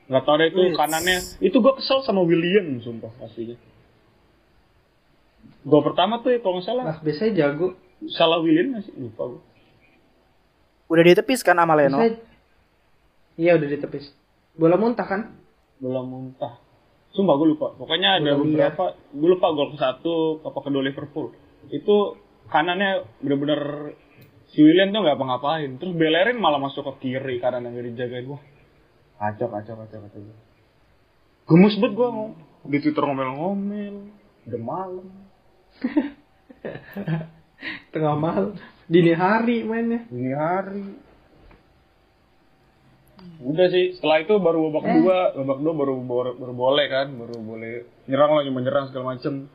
nggak 0.06 0.24
tahu 0.24 0.36
deh 0.36 0.48
itu 0.52 0.62
kanannya. 0.76 1.18
Itu 1.40 1.58
gue 1.58 1.74
kesel 1.74 2.04
sama 2.04 2.20
William, 2.22 2.84
sumpah 2.84 3.08
pastinya. 3.16 3.56
Gol 5.64 5.82
pertama 5.82 6.20
tuh 6.20 6.36
ya, 6.36 6.40
kalau 6.42 6.60
nggak 6.60 6.68
salah, 6.68 6.84
Nah, 6.84 6.98
biasanya 7.00 7.32
jago. 7.34 7.78
salah 8.12 8.44
William 8.44 8.76
nggak 8.76 8.84
sih? 8.84 8.94
Lupa 8.98 9.24
gue. 9.32 9.42
Udah 10.92 11.04
ditepis 11.08 11.40
kan 11.40 11.56
sama 11.56 11.74
Leno. 11.74 11.98
Biasanya- 11.98 12.20
Iya 13.40 13.56
udah 13.56 13.68
ditepis. 13.72 14.12
Bola 14.54 14.76
muntah 14.76 15.08
kan? 15.08 15.22
Bola 15.80 16.04
muntah. 16.04 16.60
Sumpah 17.12 17.36
gue 17.36 17.48
lupa. 17.56 17.76
Pokoknya 17.76 18.24
ada 18.24 18.40
beberapa, 18.40 18.96
gue 19.12 19.30
lupa 19.30 19.52
gol 19.52 19.76
ke 19.76 19.78
satu 19.80 20.40
apa 20.48 20.60
kedua 20.64 20.84
Liverpool. 20.84 21.36
Itu 21.68 22.16
kanannya 22.48 23.20
bener-bener 23.20 23.94
si 24.52 24.64
William 24.64 24.96
tuh 24.96 25.04
nggak 25.04 25.20
apa-ngapain. 25.20 25.76
Terus 25.76 25.94
Bellerin 25.96 26.40
malah 26.40 26.60
masuk 26.60 26.88
ke 26.96 27.12
kiri 27.12 27.44
kanan 27.44 27.68
yang 27.68 27.76
gak 27.76 27.88
dijagain. 27.92 28.26
Wah, 28.32 28.42
kacau, 29.20 29.48
kacau, 29.52 29.76
kacau, 29.84 30.00
kacau. 30.08 30.22
Gemes 31.52 31.76
banget 31.84 31.94
gue 32.00 32.08
ngomong. 32.08 32.34
Di 32.72 32.78
Twitter 32.80 33.04
ngomel-ngomel. 33.04 33.96
Udah 34.48 34.62
malam. 34.62 35.08
Tengah 37.92 38.16
malam. 38.16 38.56
Dini 38.88 39.12
hari 39.12 39.68
mainnya. 39.68 40.08
Ini 40.08 40.32
hari. 40.32 41.11
Udah 43.42 43.68
sih, 43.74 43.98
setelah 43.98 44.22
itu 44.22 44.38
baru 44.38 44.70
babak 44.70 44.86
Eh. 44.86 44.94
dua, 45.02 45.18
babak 45.34 45.60
dua 45.66 45.74
baru, 45.74 45.94
baru 46.06 46.32
baru 46.38 46.54
boleh 46.54 46.86
kan, 46.94 47.08
baru 47.18 47.36
boleh 47.42 47.72
nyerang 48.06 48.32
lagi 48.38 48.50
menyerang 48.54 48.86
segala 48.94 49.18
macem. 49.18 49.50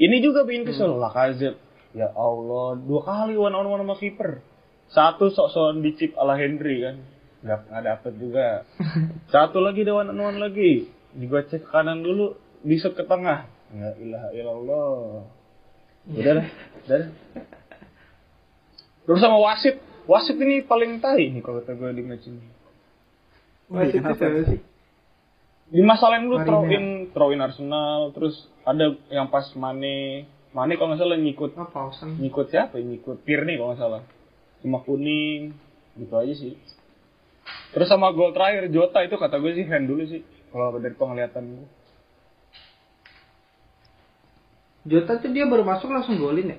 Ini 0.00 0.16
juga 0.24 0.48
bikin 0.48 0.64
kesel 0.64 0.96
lah 0.96 1.12
Lacazette. 1.12 1.60
Ya 1.92 2.08
Allah, 2.16 2.80
dua 2.80 3.00
kali 3.04 3.36
one 3.36 3.52
on 3.52 3.68
one 3.68 3.84
sama 3.84 3.96
kiper. 4.00 4.40
Satu 4.88 5.28
sok-sokan 5.28 5.84
dicip 5.84 6.16
ala 6.16 6.40
Henry 6.40 6.80
kan, 6.80 6.96
nggak 7.44 7.60
nggak 7.68 7.84
dapet 7.84 8.12
juga. 8.16 8.46
Satu 9.34 9.60
lagi 9.60 9.84
ada 9.84 9.92
one 10.00 10.08
on 10.16 10.20
one 10.32 10.40
lagi, 10.40 10.88
juga 11.12 11.44
cek 11.44 11.64
ke 11.64 11.68
kanan 11.68 12.00
dulu, 12.00 12.32
disut 12.64 12.96
ke 12.96 13.04
tengah. 13.04 13.44
Ya 13.76 13.92
ilah 14.00 14.24
illallah. 14.32 15.28
Udah 16.08 16.32
dah, 16.40 16.48
udah 16.88 16.96
dah. 17.04 17.10
Terus 19.04 19.20
sama 19.20 19.40
wasit, 19.40 19.76
wasit 20.08 20.36
ini 20.40 20.64
paling 20.64 21.00
tai 21.00 21.28
nih 21.32 21.40
kalau 21.44 21.60
kata 21.60 21.76
gue 21.76 21.92
di 21.96 22.04
match 22.04 22.28
ini. 22.28 22.57
Kenapa? 23.68 24.48
sih? 24.48 24.60
Di 25.68 25.84
masalah 25.84 26.24
dulu 26.24 26.40
Marina. 26.40 26.48
throw 26.48 26.62
in, 26.72 26.84
throw 27.12 27.28
in 27.28 27.44
Arsenal, 27.44 28.16
terus 28.16 28.48
ada 28.64 28.96
yang 29.12 29.28
pas 29.28 29.44
Mane, 29.52 30.24
Mane 30.56 30.72
kalau 30.80 30.96
nggak 30.96 31.00
salah 31.04 31.20
ngikut, 31.20 31.52
Oh, 31.60 31.92
ngikut 31.92 32.46
siapa? 32.48 32.80
ya? 32.80 32.84
Ngikut 32.88 33.28
Tierney 33.28 33.60
kalau 33.60 33.76
nggak 33.76 33.80
salah. 33.84 34.02
Cuma 34.64 34.80
kuning, 34.80 35.52
gitu 36.00 36.14
aja 36.16 36.32
sih. 36.32 36.56
Terus 37.76 37.84
sama 37.92 38.16
gol 38.16 38.32
terakhir 38.32 38.72
Jota 38.72 39.04
itu 39.04 39.20
kata 39.20 39.36
gue 39.36 39.52
sih 39.60 39.68
hand 39.68 39.92
dulu 39.92 40.08
sih, 40.08 40.24
kalau 40.48 40.72
dari 40.80 40.96
penglihatan 40.96 41.44
gue. 41.60 41.68
Jota 44.88 45.20
tuh 45.20 45.28
dia 45.36 45.44
baru 45.44 45.68
masuk 45.68 45.92
langsung 45.92 46.16
golin 46.16 46.56
ya? 46.56 46.58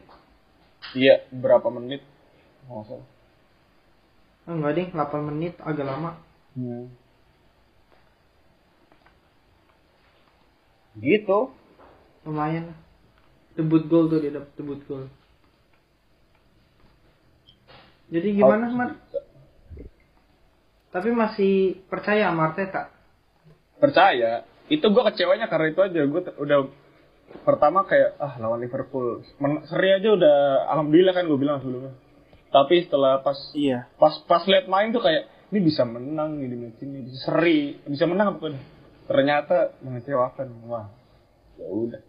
Iya, 0.94 1.16
berapa 1.34 1.66
menit? 1.74 2.06
Nggak 2.70 2.86
salah. 2.86 3.08
Oh, 4.46 4.54
enggak 4.54 4.74
ding, 4.78 4.90
8 4.94 5.30
menit 5.34 5.58
agak 5.66 5.86
lama. 5.90 6.29
Hmm. 6.60 6.92
Gitu. 11.00 11.40
Lumayan. 12.28 12.76
Debut 13.56 13.88
gol 13.88 14.12
tuh 14.12 14.20
dia 14.20 14.36
dapet 14.36 14.52
debut 14.60 14.80
gol. 14.84 15.08
Jadi 18.10 18.28
gimana, 18.36 18.68
Oh. 18.68 18.76
Mar? 18.76 18.90
Tapi 20.90 21.10
masih 21.14 21.54
percaya 21.88 22.28
sama 22.28 22.52
Arteta? 22.52 22.92
percaya 23.80 24.44
itu 24.68 24.84
gue 24.84 25.04
kecewanya 25.08 25.48
karena 25.48 25.72
itu 25.72 25.80
aja 25.80 26.04
gue 26.04 26.22
udah 26.36 26.60
pertama 27.48 27.88
kayak 27.88 28.20
ah 28.20 28.36
lawan 28.36 28.60
Liverpool 28.60 29.24
Men- 29.40 29.64
seri 29.72 29.96
aja 29.96 30.12
udah 30.12 30.36
alhamdulillah 30.68 31.16
kan 31.16 31.24
gue 31.24 31.40
bilang 31.40 31.64
sebelumnya 31.64 31.96
tapi 32.52 32.84
setelah 32.84 33.24
pas 33.24 33.40
Iya. 33.56 33.88
pas 33.96 34.20
pas 34.28 34.44
lihat 34.44 34.68
main 34.68 34.92
tuh 34.92 35.00
kayak 35.00 35.32
ini 35.50 35.60
bisa 35.66 35.82
menang 35.82 36.38
nih 36.38 36.48
di 36.48 36.58
match 36.58 36.82
ini 36.86 37.00
bisa 37.06 37.18
seri. 37.30 37.82
Bisa 37.86 38.06
menang 38.06 38.34
apa 38.34 38.38
pokoknya 38.38 38.62
ternyata 39.10 39.74
mengecewakan. 39.82 40.48
Wah 40.70 40.86
ya 41.58 41.68
udah. 41.68 42.02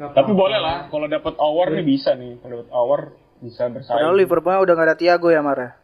Tapi 0.16 0.32
boleh 0.32 0.56
lah 0.56 0.88
kalau 0.88 1.10
dapat 1.10 1.34
award 1.36 1.76
nih 1.76 1.84
bisa 1.84 2.14
nih. 2.14 2.38
Kalau 2.40 2.62
dapat 2.62 2.70
award 2.72 3.04
bisa 3.42 3.66
bersaing. 3.68 3.98
Padahal 3.98 4.16
Liverpool 4.16 4.62
udah 4.62 4.74
gak 4.78 4.86
ada 4.86 4.96
Thiago 4.96 5.28
ya 5.28 5.42
Mara. 5.42 5.76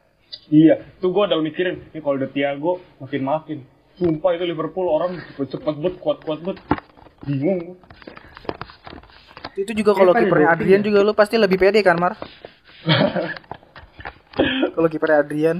iya 0.50 0.82
tuh 1.02 1.10
gue 1.10 1.22
udah 1.26 1.38
mikirin. 1.42 1.90
Ini 1.92 2.00
kalau 2.00 2.16
udah 2.18 2.30
Thiago 2.30 2.72
makin 3.02 3.22
makin 3.22 3.58
sumpah 3.98 4.30
itu 4.36 4.44
Liverpool 4.46 4.86
orang 4.86 5.18
cepet-cepet 5.34 5.74
bet 5.82 5.94
kuat-kuat 5.98 6.38
bet. 6.46 6.58
Bingung. 7.26 7.74
Itu 9.56 9.72
juga 9.72 9.96
kalau 9.96 10.12
nih, 10.12 10.28
kipernya 10.28 10.48
Adrian 10.52 10.84
ya? 10.84 10.86
juga 10.92 10.98
lu 11.00 11.12
pasti 11.16 11.40
lebih 11.40 11.56
pede 11.56 11.80
kan 11.80 11.96
Mar? 11.96 12.14
kalau 14.76 14.88
kipernya 14.88 15.24
Adrian 15.24 15.58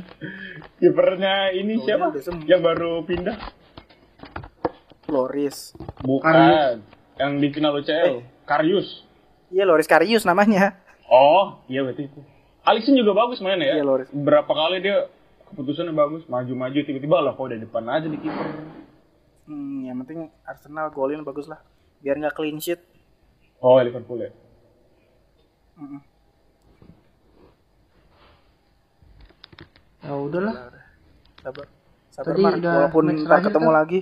Kipernya 0.76 1.56
ini 1.56 1.80
Oh, 1.80 1.84
siapa? 1.88 2.06
Yang 2.44 2.60
baru 2.60 2.92
pindah? 3.08 3.36
Loris. 5.08 5.72
Bukan. 6.02 6.28
Karius. 6.28 6.78
Yang 7.16 7.30
di 7.40 7.48
final 7.54 7.72
UCL. 7.80 8.14
Karius. 8.44 8.88
Iya 9.48 9.64
Loris 9.64 9.88
Karius 9.88 10.26
namanya. 10.28 10.76
Oh, 11.06 11.62
iya 11.70 11.86
berarti 11.86 12.10
itu. 12.10 12.20
Alisson 12.66 12.98
juga 12.98 13.14
bagus 13.14 13.38
mainnya 13.38 13.72
ya. 13.72 13.74
Iya, 13.80 13.84
Loris. 13.86 14.10
Berapa 14.10 14.50
kali 14.50 14.82
dia 14.82 15.06
keputusannya 15.46 15.94
bagus, 15.94 16.26
maju-maju 16.26 16.74
tiba-tiba 16.74 17.22
lah 17.22 17.32
kok 17.38 17.46
udah 17.46 17.58
depan 17.62 17.86
aja 17.86 18.10
di 18.10 18.18
kiper. 18.18 18.46
Hmm, 19.46 19.86
yang 19.86 20.02
penting 20.02 20.26
Arsenal 20.42 20.90
golin 20.90 21.22
bagus 21.22 21.46
lah. 21.46 21.62
Biar 22.02 22.18
nggak 22.18 22.34
clean 22.34 22.58
sheet. 22.58 22.82
Oh, 23.62 23.78
Liverpool 23.78 24.20
ya. 24.20 24.30
Mm-mm. 25.78 26.02
Ya 30.06 30.14
udahlah. 30.14 30.54
Sabar. 31.42 31.66
Sabar 32.14 32.32
Tadi 32.32 32.42
Mar, 32.42 32.52
udah 32.56 32.72
walaupun 32.78 33.04
terakhir 33.26 33.46
ketemu 33.50 33.70
kan? 33.70 33.76
lagi. 33.76 34.00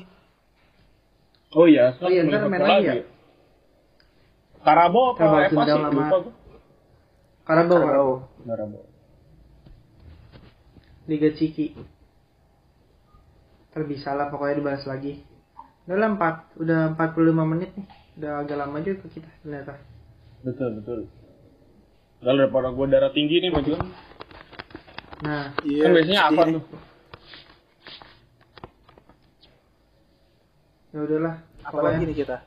Oh 1.54 1.66
iya, 1.70 1.86
Oh 2.02 2.10
iya, 2.10 2.20
ntar 2.26 2.50
main 2.50 2.60
lagi 2.60 2.86
ya? 2.86 2.94
Karabo 4.64 5.14
apa 5.14 5.18
Karabo 5.18 5.36
Eva 5.38 5.62
sih? 5.62 5.70
Sama- 5.70 5.92
Lupa 5.92 6.16
gue. 6.18 6.34
Karabau. 7.44 7.78
Karabau. 7.78 8.10
Karabo. 8.44 8.78
Liga 11.04 11.30
Ciki. 11.36 11.66
Terbisa 13.70 14.14
lah 14.14 14.30
pokoknya 14.32 14.60
dibahas 14.60 14.84
lagi. 14.86 15.20
Udah 15.84 15.96
lah 16.00 16.08
4, 16.16 16.64
udah 16.64 16.80
45 16.96 17.44
menit 17.44 17.70
nih. 17.76 17.86
Udah 18.16 18.32
agak 18.40 18.56
lama 18.56 18.76
juga 18.80 19.04
kita 19.10 19.28
ternyata. 19.44 19.74
Betul, 20.40 20.80
betul. 20.80 20.98
Lalu 22.24 22.38
daripada 22.40 22.68
gue 22.72 22.86
darah 22.88 23.12
tinggi 23.12 23.36
nih 23.42 23.50
maju. 23.52 23.72
Nah, 25.24 25.56
Iya. 25.64 25.82
kan 25.88 25.90
biasanya 25.96 26.22
apa 26.28 26.42
tuh? 26.52 26.62
ya 30.94 30.98
udahlah. 31.02 31.34
Apa 31.64 31.80
lagi 31.80 32.04
nih 32.06 32.16
kita? 32.22 32.38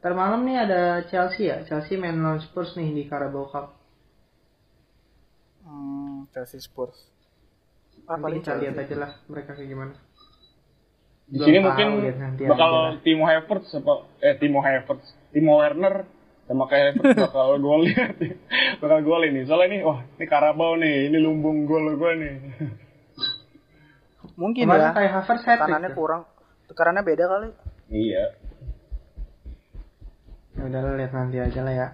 Ntar 0.00 0.12
malam 0.12 0.42
nih 0.42 0.56
ada 0.58 0.80
Chelsea 1.06 1.48
ya. 1.48 1.62
Chelsea 1.64 1.94
main 1.96 2.18
lawan 2.18 2.40
Spurs 2.40 2.74
nih 2.74 2.90
di 2.90 3.02
Carabao 3.06 3.46
Cup. 3.48 3.76
Hmm, 5.62 6.26
Chelsea 6.32 6.60
Spurs. 6.60 6.96
Apa 8.04 8.26
nih 8.28 8.42
kita 8.42 8.58
lihat 8.58 8.76
aja 8.76 8.96
lah 8.98 9.10
mereka 9.28 9.54
kayak 9.54 9.68
gimana. 9.70 9.94
Di 11.24 11.40
Belum 11.40 11.46
sini 11.48 11.58
mungkin 11.64 11.88
lihat 12.04 12.16
bakal. 12.52 12.70
Timo 13.00 13.24
Havertz 13.24 13.68
apa 13.72 13.94
eh 14.20 14.34
Timo 14.36 14.60
Havertz, 14.60 15.06
Timo 15.32 15.56
Werner 15.56 16.04
sama 16.44 16.68
kayak 16.68 17.00
Havertz 17.00 17.16
bakal 17.28 17.56
gol 17.58 17.82
bakal 18.80 18.98
gol 19.00 19.22
ini. 19.24 19.48
Soalnya 19.48 19.66
ini 19.72 19.78
wah, 19.80 20.04
ini 20.20 20.24
Karabau 20.28 20.76
nih, 20.76 21.08
ini 21.08 21.18
lumbung 21.20 21.64
gol 21.64 21.96
gue 21.96 22.12
nih. 22.20 22.34
Mungkin 24.40 24.66
Kemarin 24.66 24.90
ya. 24.90 24.96
kayak 24.96 25.10
Havertz 25.20 25.44
hat 25.46 25.58
Kanannya 25.62 25.90
kurang. 25.94 26.22
Tekarannya 26.68 27.02
beda 27.06 27.24
kali. 27.28 27.48
Iya. 27.92 28.24
Ya 30.54 30.62
udah 30.70 30.80
lah, 30.80 30.94
lihat 30.96 31.12
nanti 31.12 31.36
aja 31.38 31.60
lah 31.62 31.74
ya. 31.74 31.88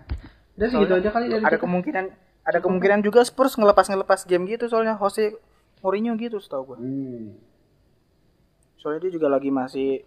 Udah 0.56 0.68
segitu 0.68 0.92
aja 1.00 1.10
kali 1.10 1.26
dari 1.32 1.42
Ada 1.42 1.56
kita. 1.56 1.64
kemungkinan 1.64 2.04
ada 2.40 2.58
kemungkinan 2.58 3.00
juga 3.04 3.20
Spurs 3.22 3.54
ngelepas-ngelepas 3.56 4.24
game 4.24 4.48
gitu 4.48 4.66
soalnya 4.66 4.96
Jose 4.96 5.36
Mourinho 5.84 6.16
gitu 6.16 6.40
setahu 6.40 6.74
gua. 6.74 6.78
Hmm. 6.80 7.36
Soalnya 8.80 9.08
dia 9.08 9.12
juga 9.20 9.28
lagi 9.28 9.52
masih 9.52 10.04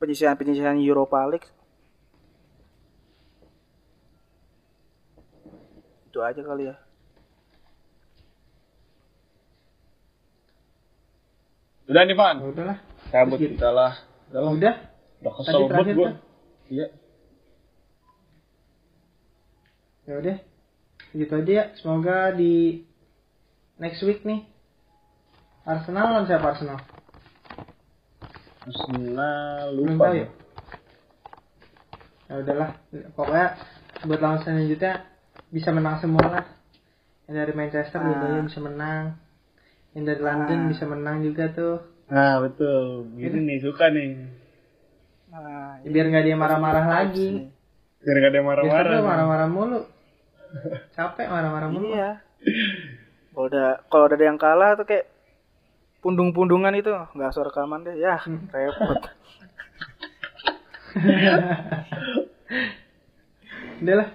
penyisihan-penyisihan 0.00 0.76
Europa 0.80 1.20
League. 1.28 1.48
Aja 6.22 6.42
kali 6.46 6.70
ya. 6.70 6.76
Udah 11.90 12.02
nih, 12.06 12.16
Van. 12.16 12.36
Ya 12.38 12.46
udah 12.48 12.64
lah. 12.64 12.78
Cabut 13.10 13.38
kita 13.42 13.68
lah. 13.68 13.92
Udah 14.30 14.40
lah. 14.40 14.52
Udah. 14.54 14.74
Udah 15.20 15.32
kesel 15.36 15.52
Tadi 15.52 15.58
banget 15.58 15.70
terakhir 15.70 15.94
gua. 15.94 16.06
kan? 16.06 16.14
Iya. 16.72 16.86
Ya 20.06 20.14
udah. 20.18 20.36
Gitu 21.12 21.32
aja 21.36 21.52
ya. 21.52 21.64
Semoga 21.76 22.16
di 22.32 22.86
next 23.76 24.00
week 24.06 24.22
nih 24.22 24.46
Arsenal 25.62 26.10
lawan 26.10 26.26
siapa 26.26 26.54
Arsenal? 26.54 26.78
Arsenal 28.66 29.74
lupa 29.74 30.06
ya. 30.10 30.24
ya. 30.24 30.28
Ya 32.26 32.34
udahlah. 32.42 32.70
Pokoknya 33.14 33.46
buat 34.08 34.20
lawan 34.22 34.40
selanjutnya 34.42 35.06
bisa 35.52 35.68
menang 35.70 36.00
semua 36.00 36.24
lah. 36.24 36.44
Yang 37.28 37.36
dari 37.36 37.52
Manchester 37.52 38.00
Ah. 38.00 38.04
dua 38.08 38.40
bisa 38.42 38.58
menang. 38.58 39.04
Yang 39.92 40.04
dari 40.08 40.20
London 40.24 40.58
Ah. 40.58 40.68
bisa 40.72 40.84
menang 40.88 41.16
juga 41.20 41.44
tuh. 41.52 41.76
Nah, 42.08 42.40
betul. 42.40 43.12
Gini 43.14 43.38
nih, 43.46 43.58
suka 43.60 43.88
nih. 43.88 44.10
Nah, 45.32 45.80
Ya, 45.80 45.88
biar 45.88 46.06
nggak 46.08 46.24
dia 46.24 46.36
marah-marah 46.36 46.84
lagi. 46.84 47.48
Biar 48.02 48.16
gak 48.18 48.30
ada 48.34 48.36
yang 48.36 48.46
Biasanya 48.48 48.68
marah-marah. 48.68 49.02
marah-marah 49.06 49.48
mulu. 49.48 49.80
Capek 50.96 51.26
marah-marah 51.30 51.68
mulu. 51.70 51.94
Iya. 51.94 52.20
Kalau 53.32 53.46
udah 53.48 53.68
kalau 53.88 54.04
udah 54.10 54.16
ada 54.18 54.26
yang 54.28 54.36
kalah 54.36 54.76
tuh 54.76 54.84
kayak 54.84 55.06
pundung-pundungan 56.02 56.74
itu 56.74 56.90
nggak 56.90 57.30
usah 57.32 57.46
rekaman 57.46 57.86
deh 57.86 57.94
ya 57.96 58.18
repot. 58.52 59.00
Udah 63.82 63.94
lah. 63.96 64.08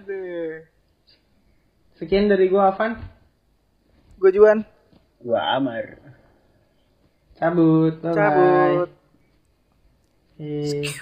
Sekian 1.97 2.29
dari 2.29 2.45
gua 2.45 2.69
Avan. 2.69 2.93
Gue 4.21 4.29
Juan 4.29 4.61
Gua 5.17 5.57
Amar. 5.57 5.97
Cabut. 7.41 7.97
Bye-bye. 8.01 8.13
cabut. 8.13 8.89
Eh. 10.37 10.93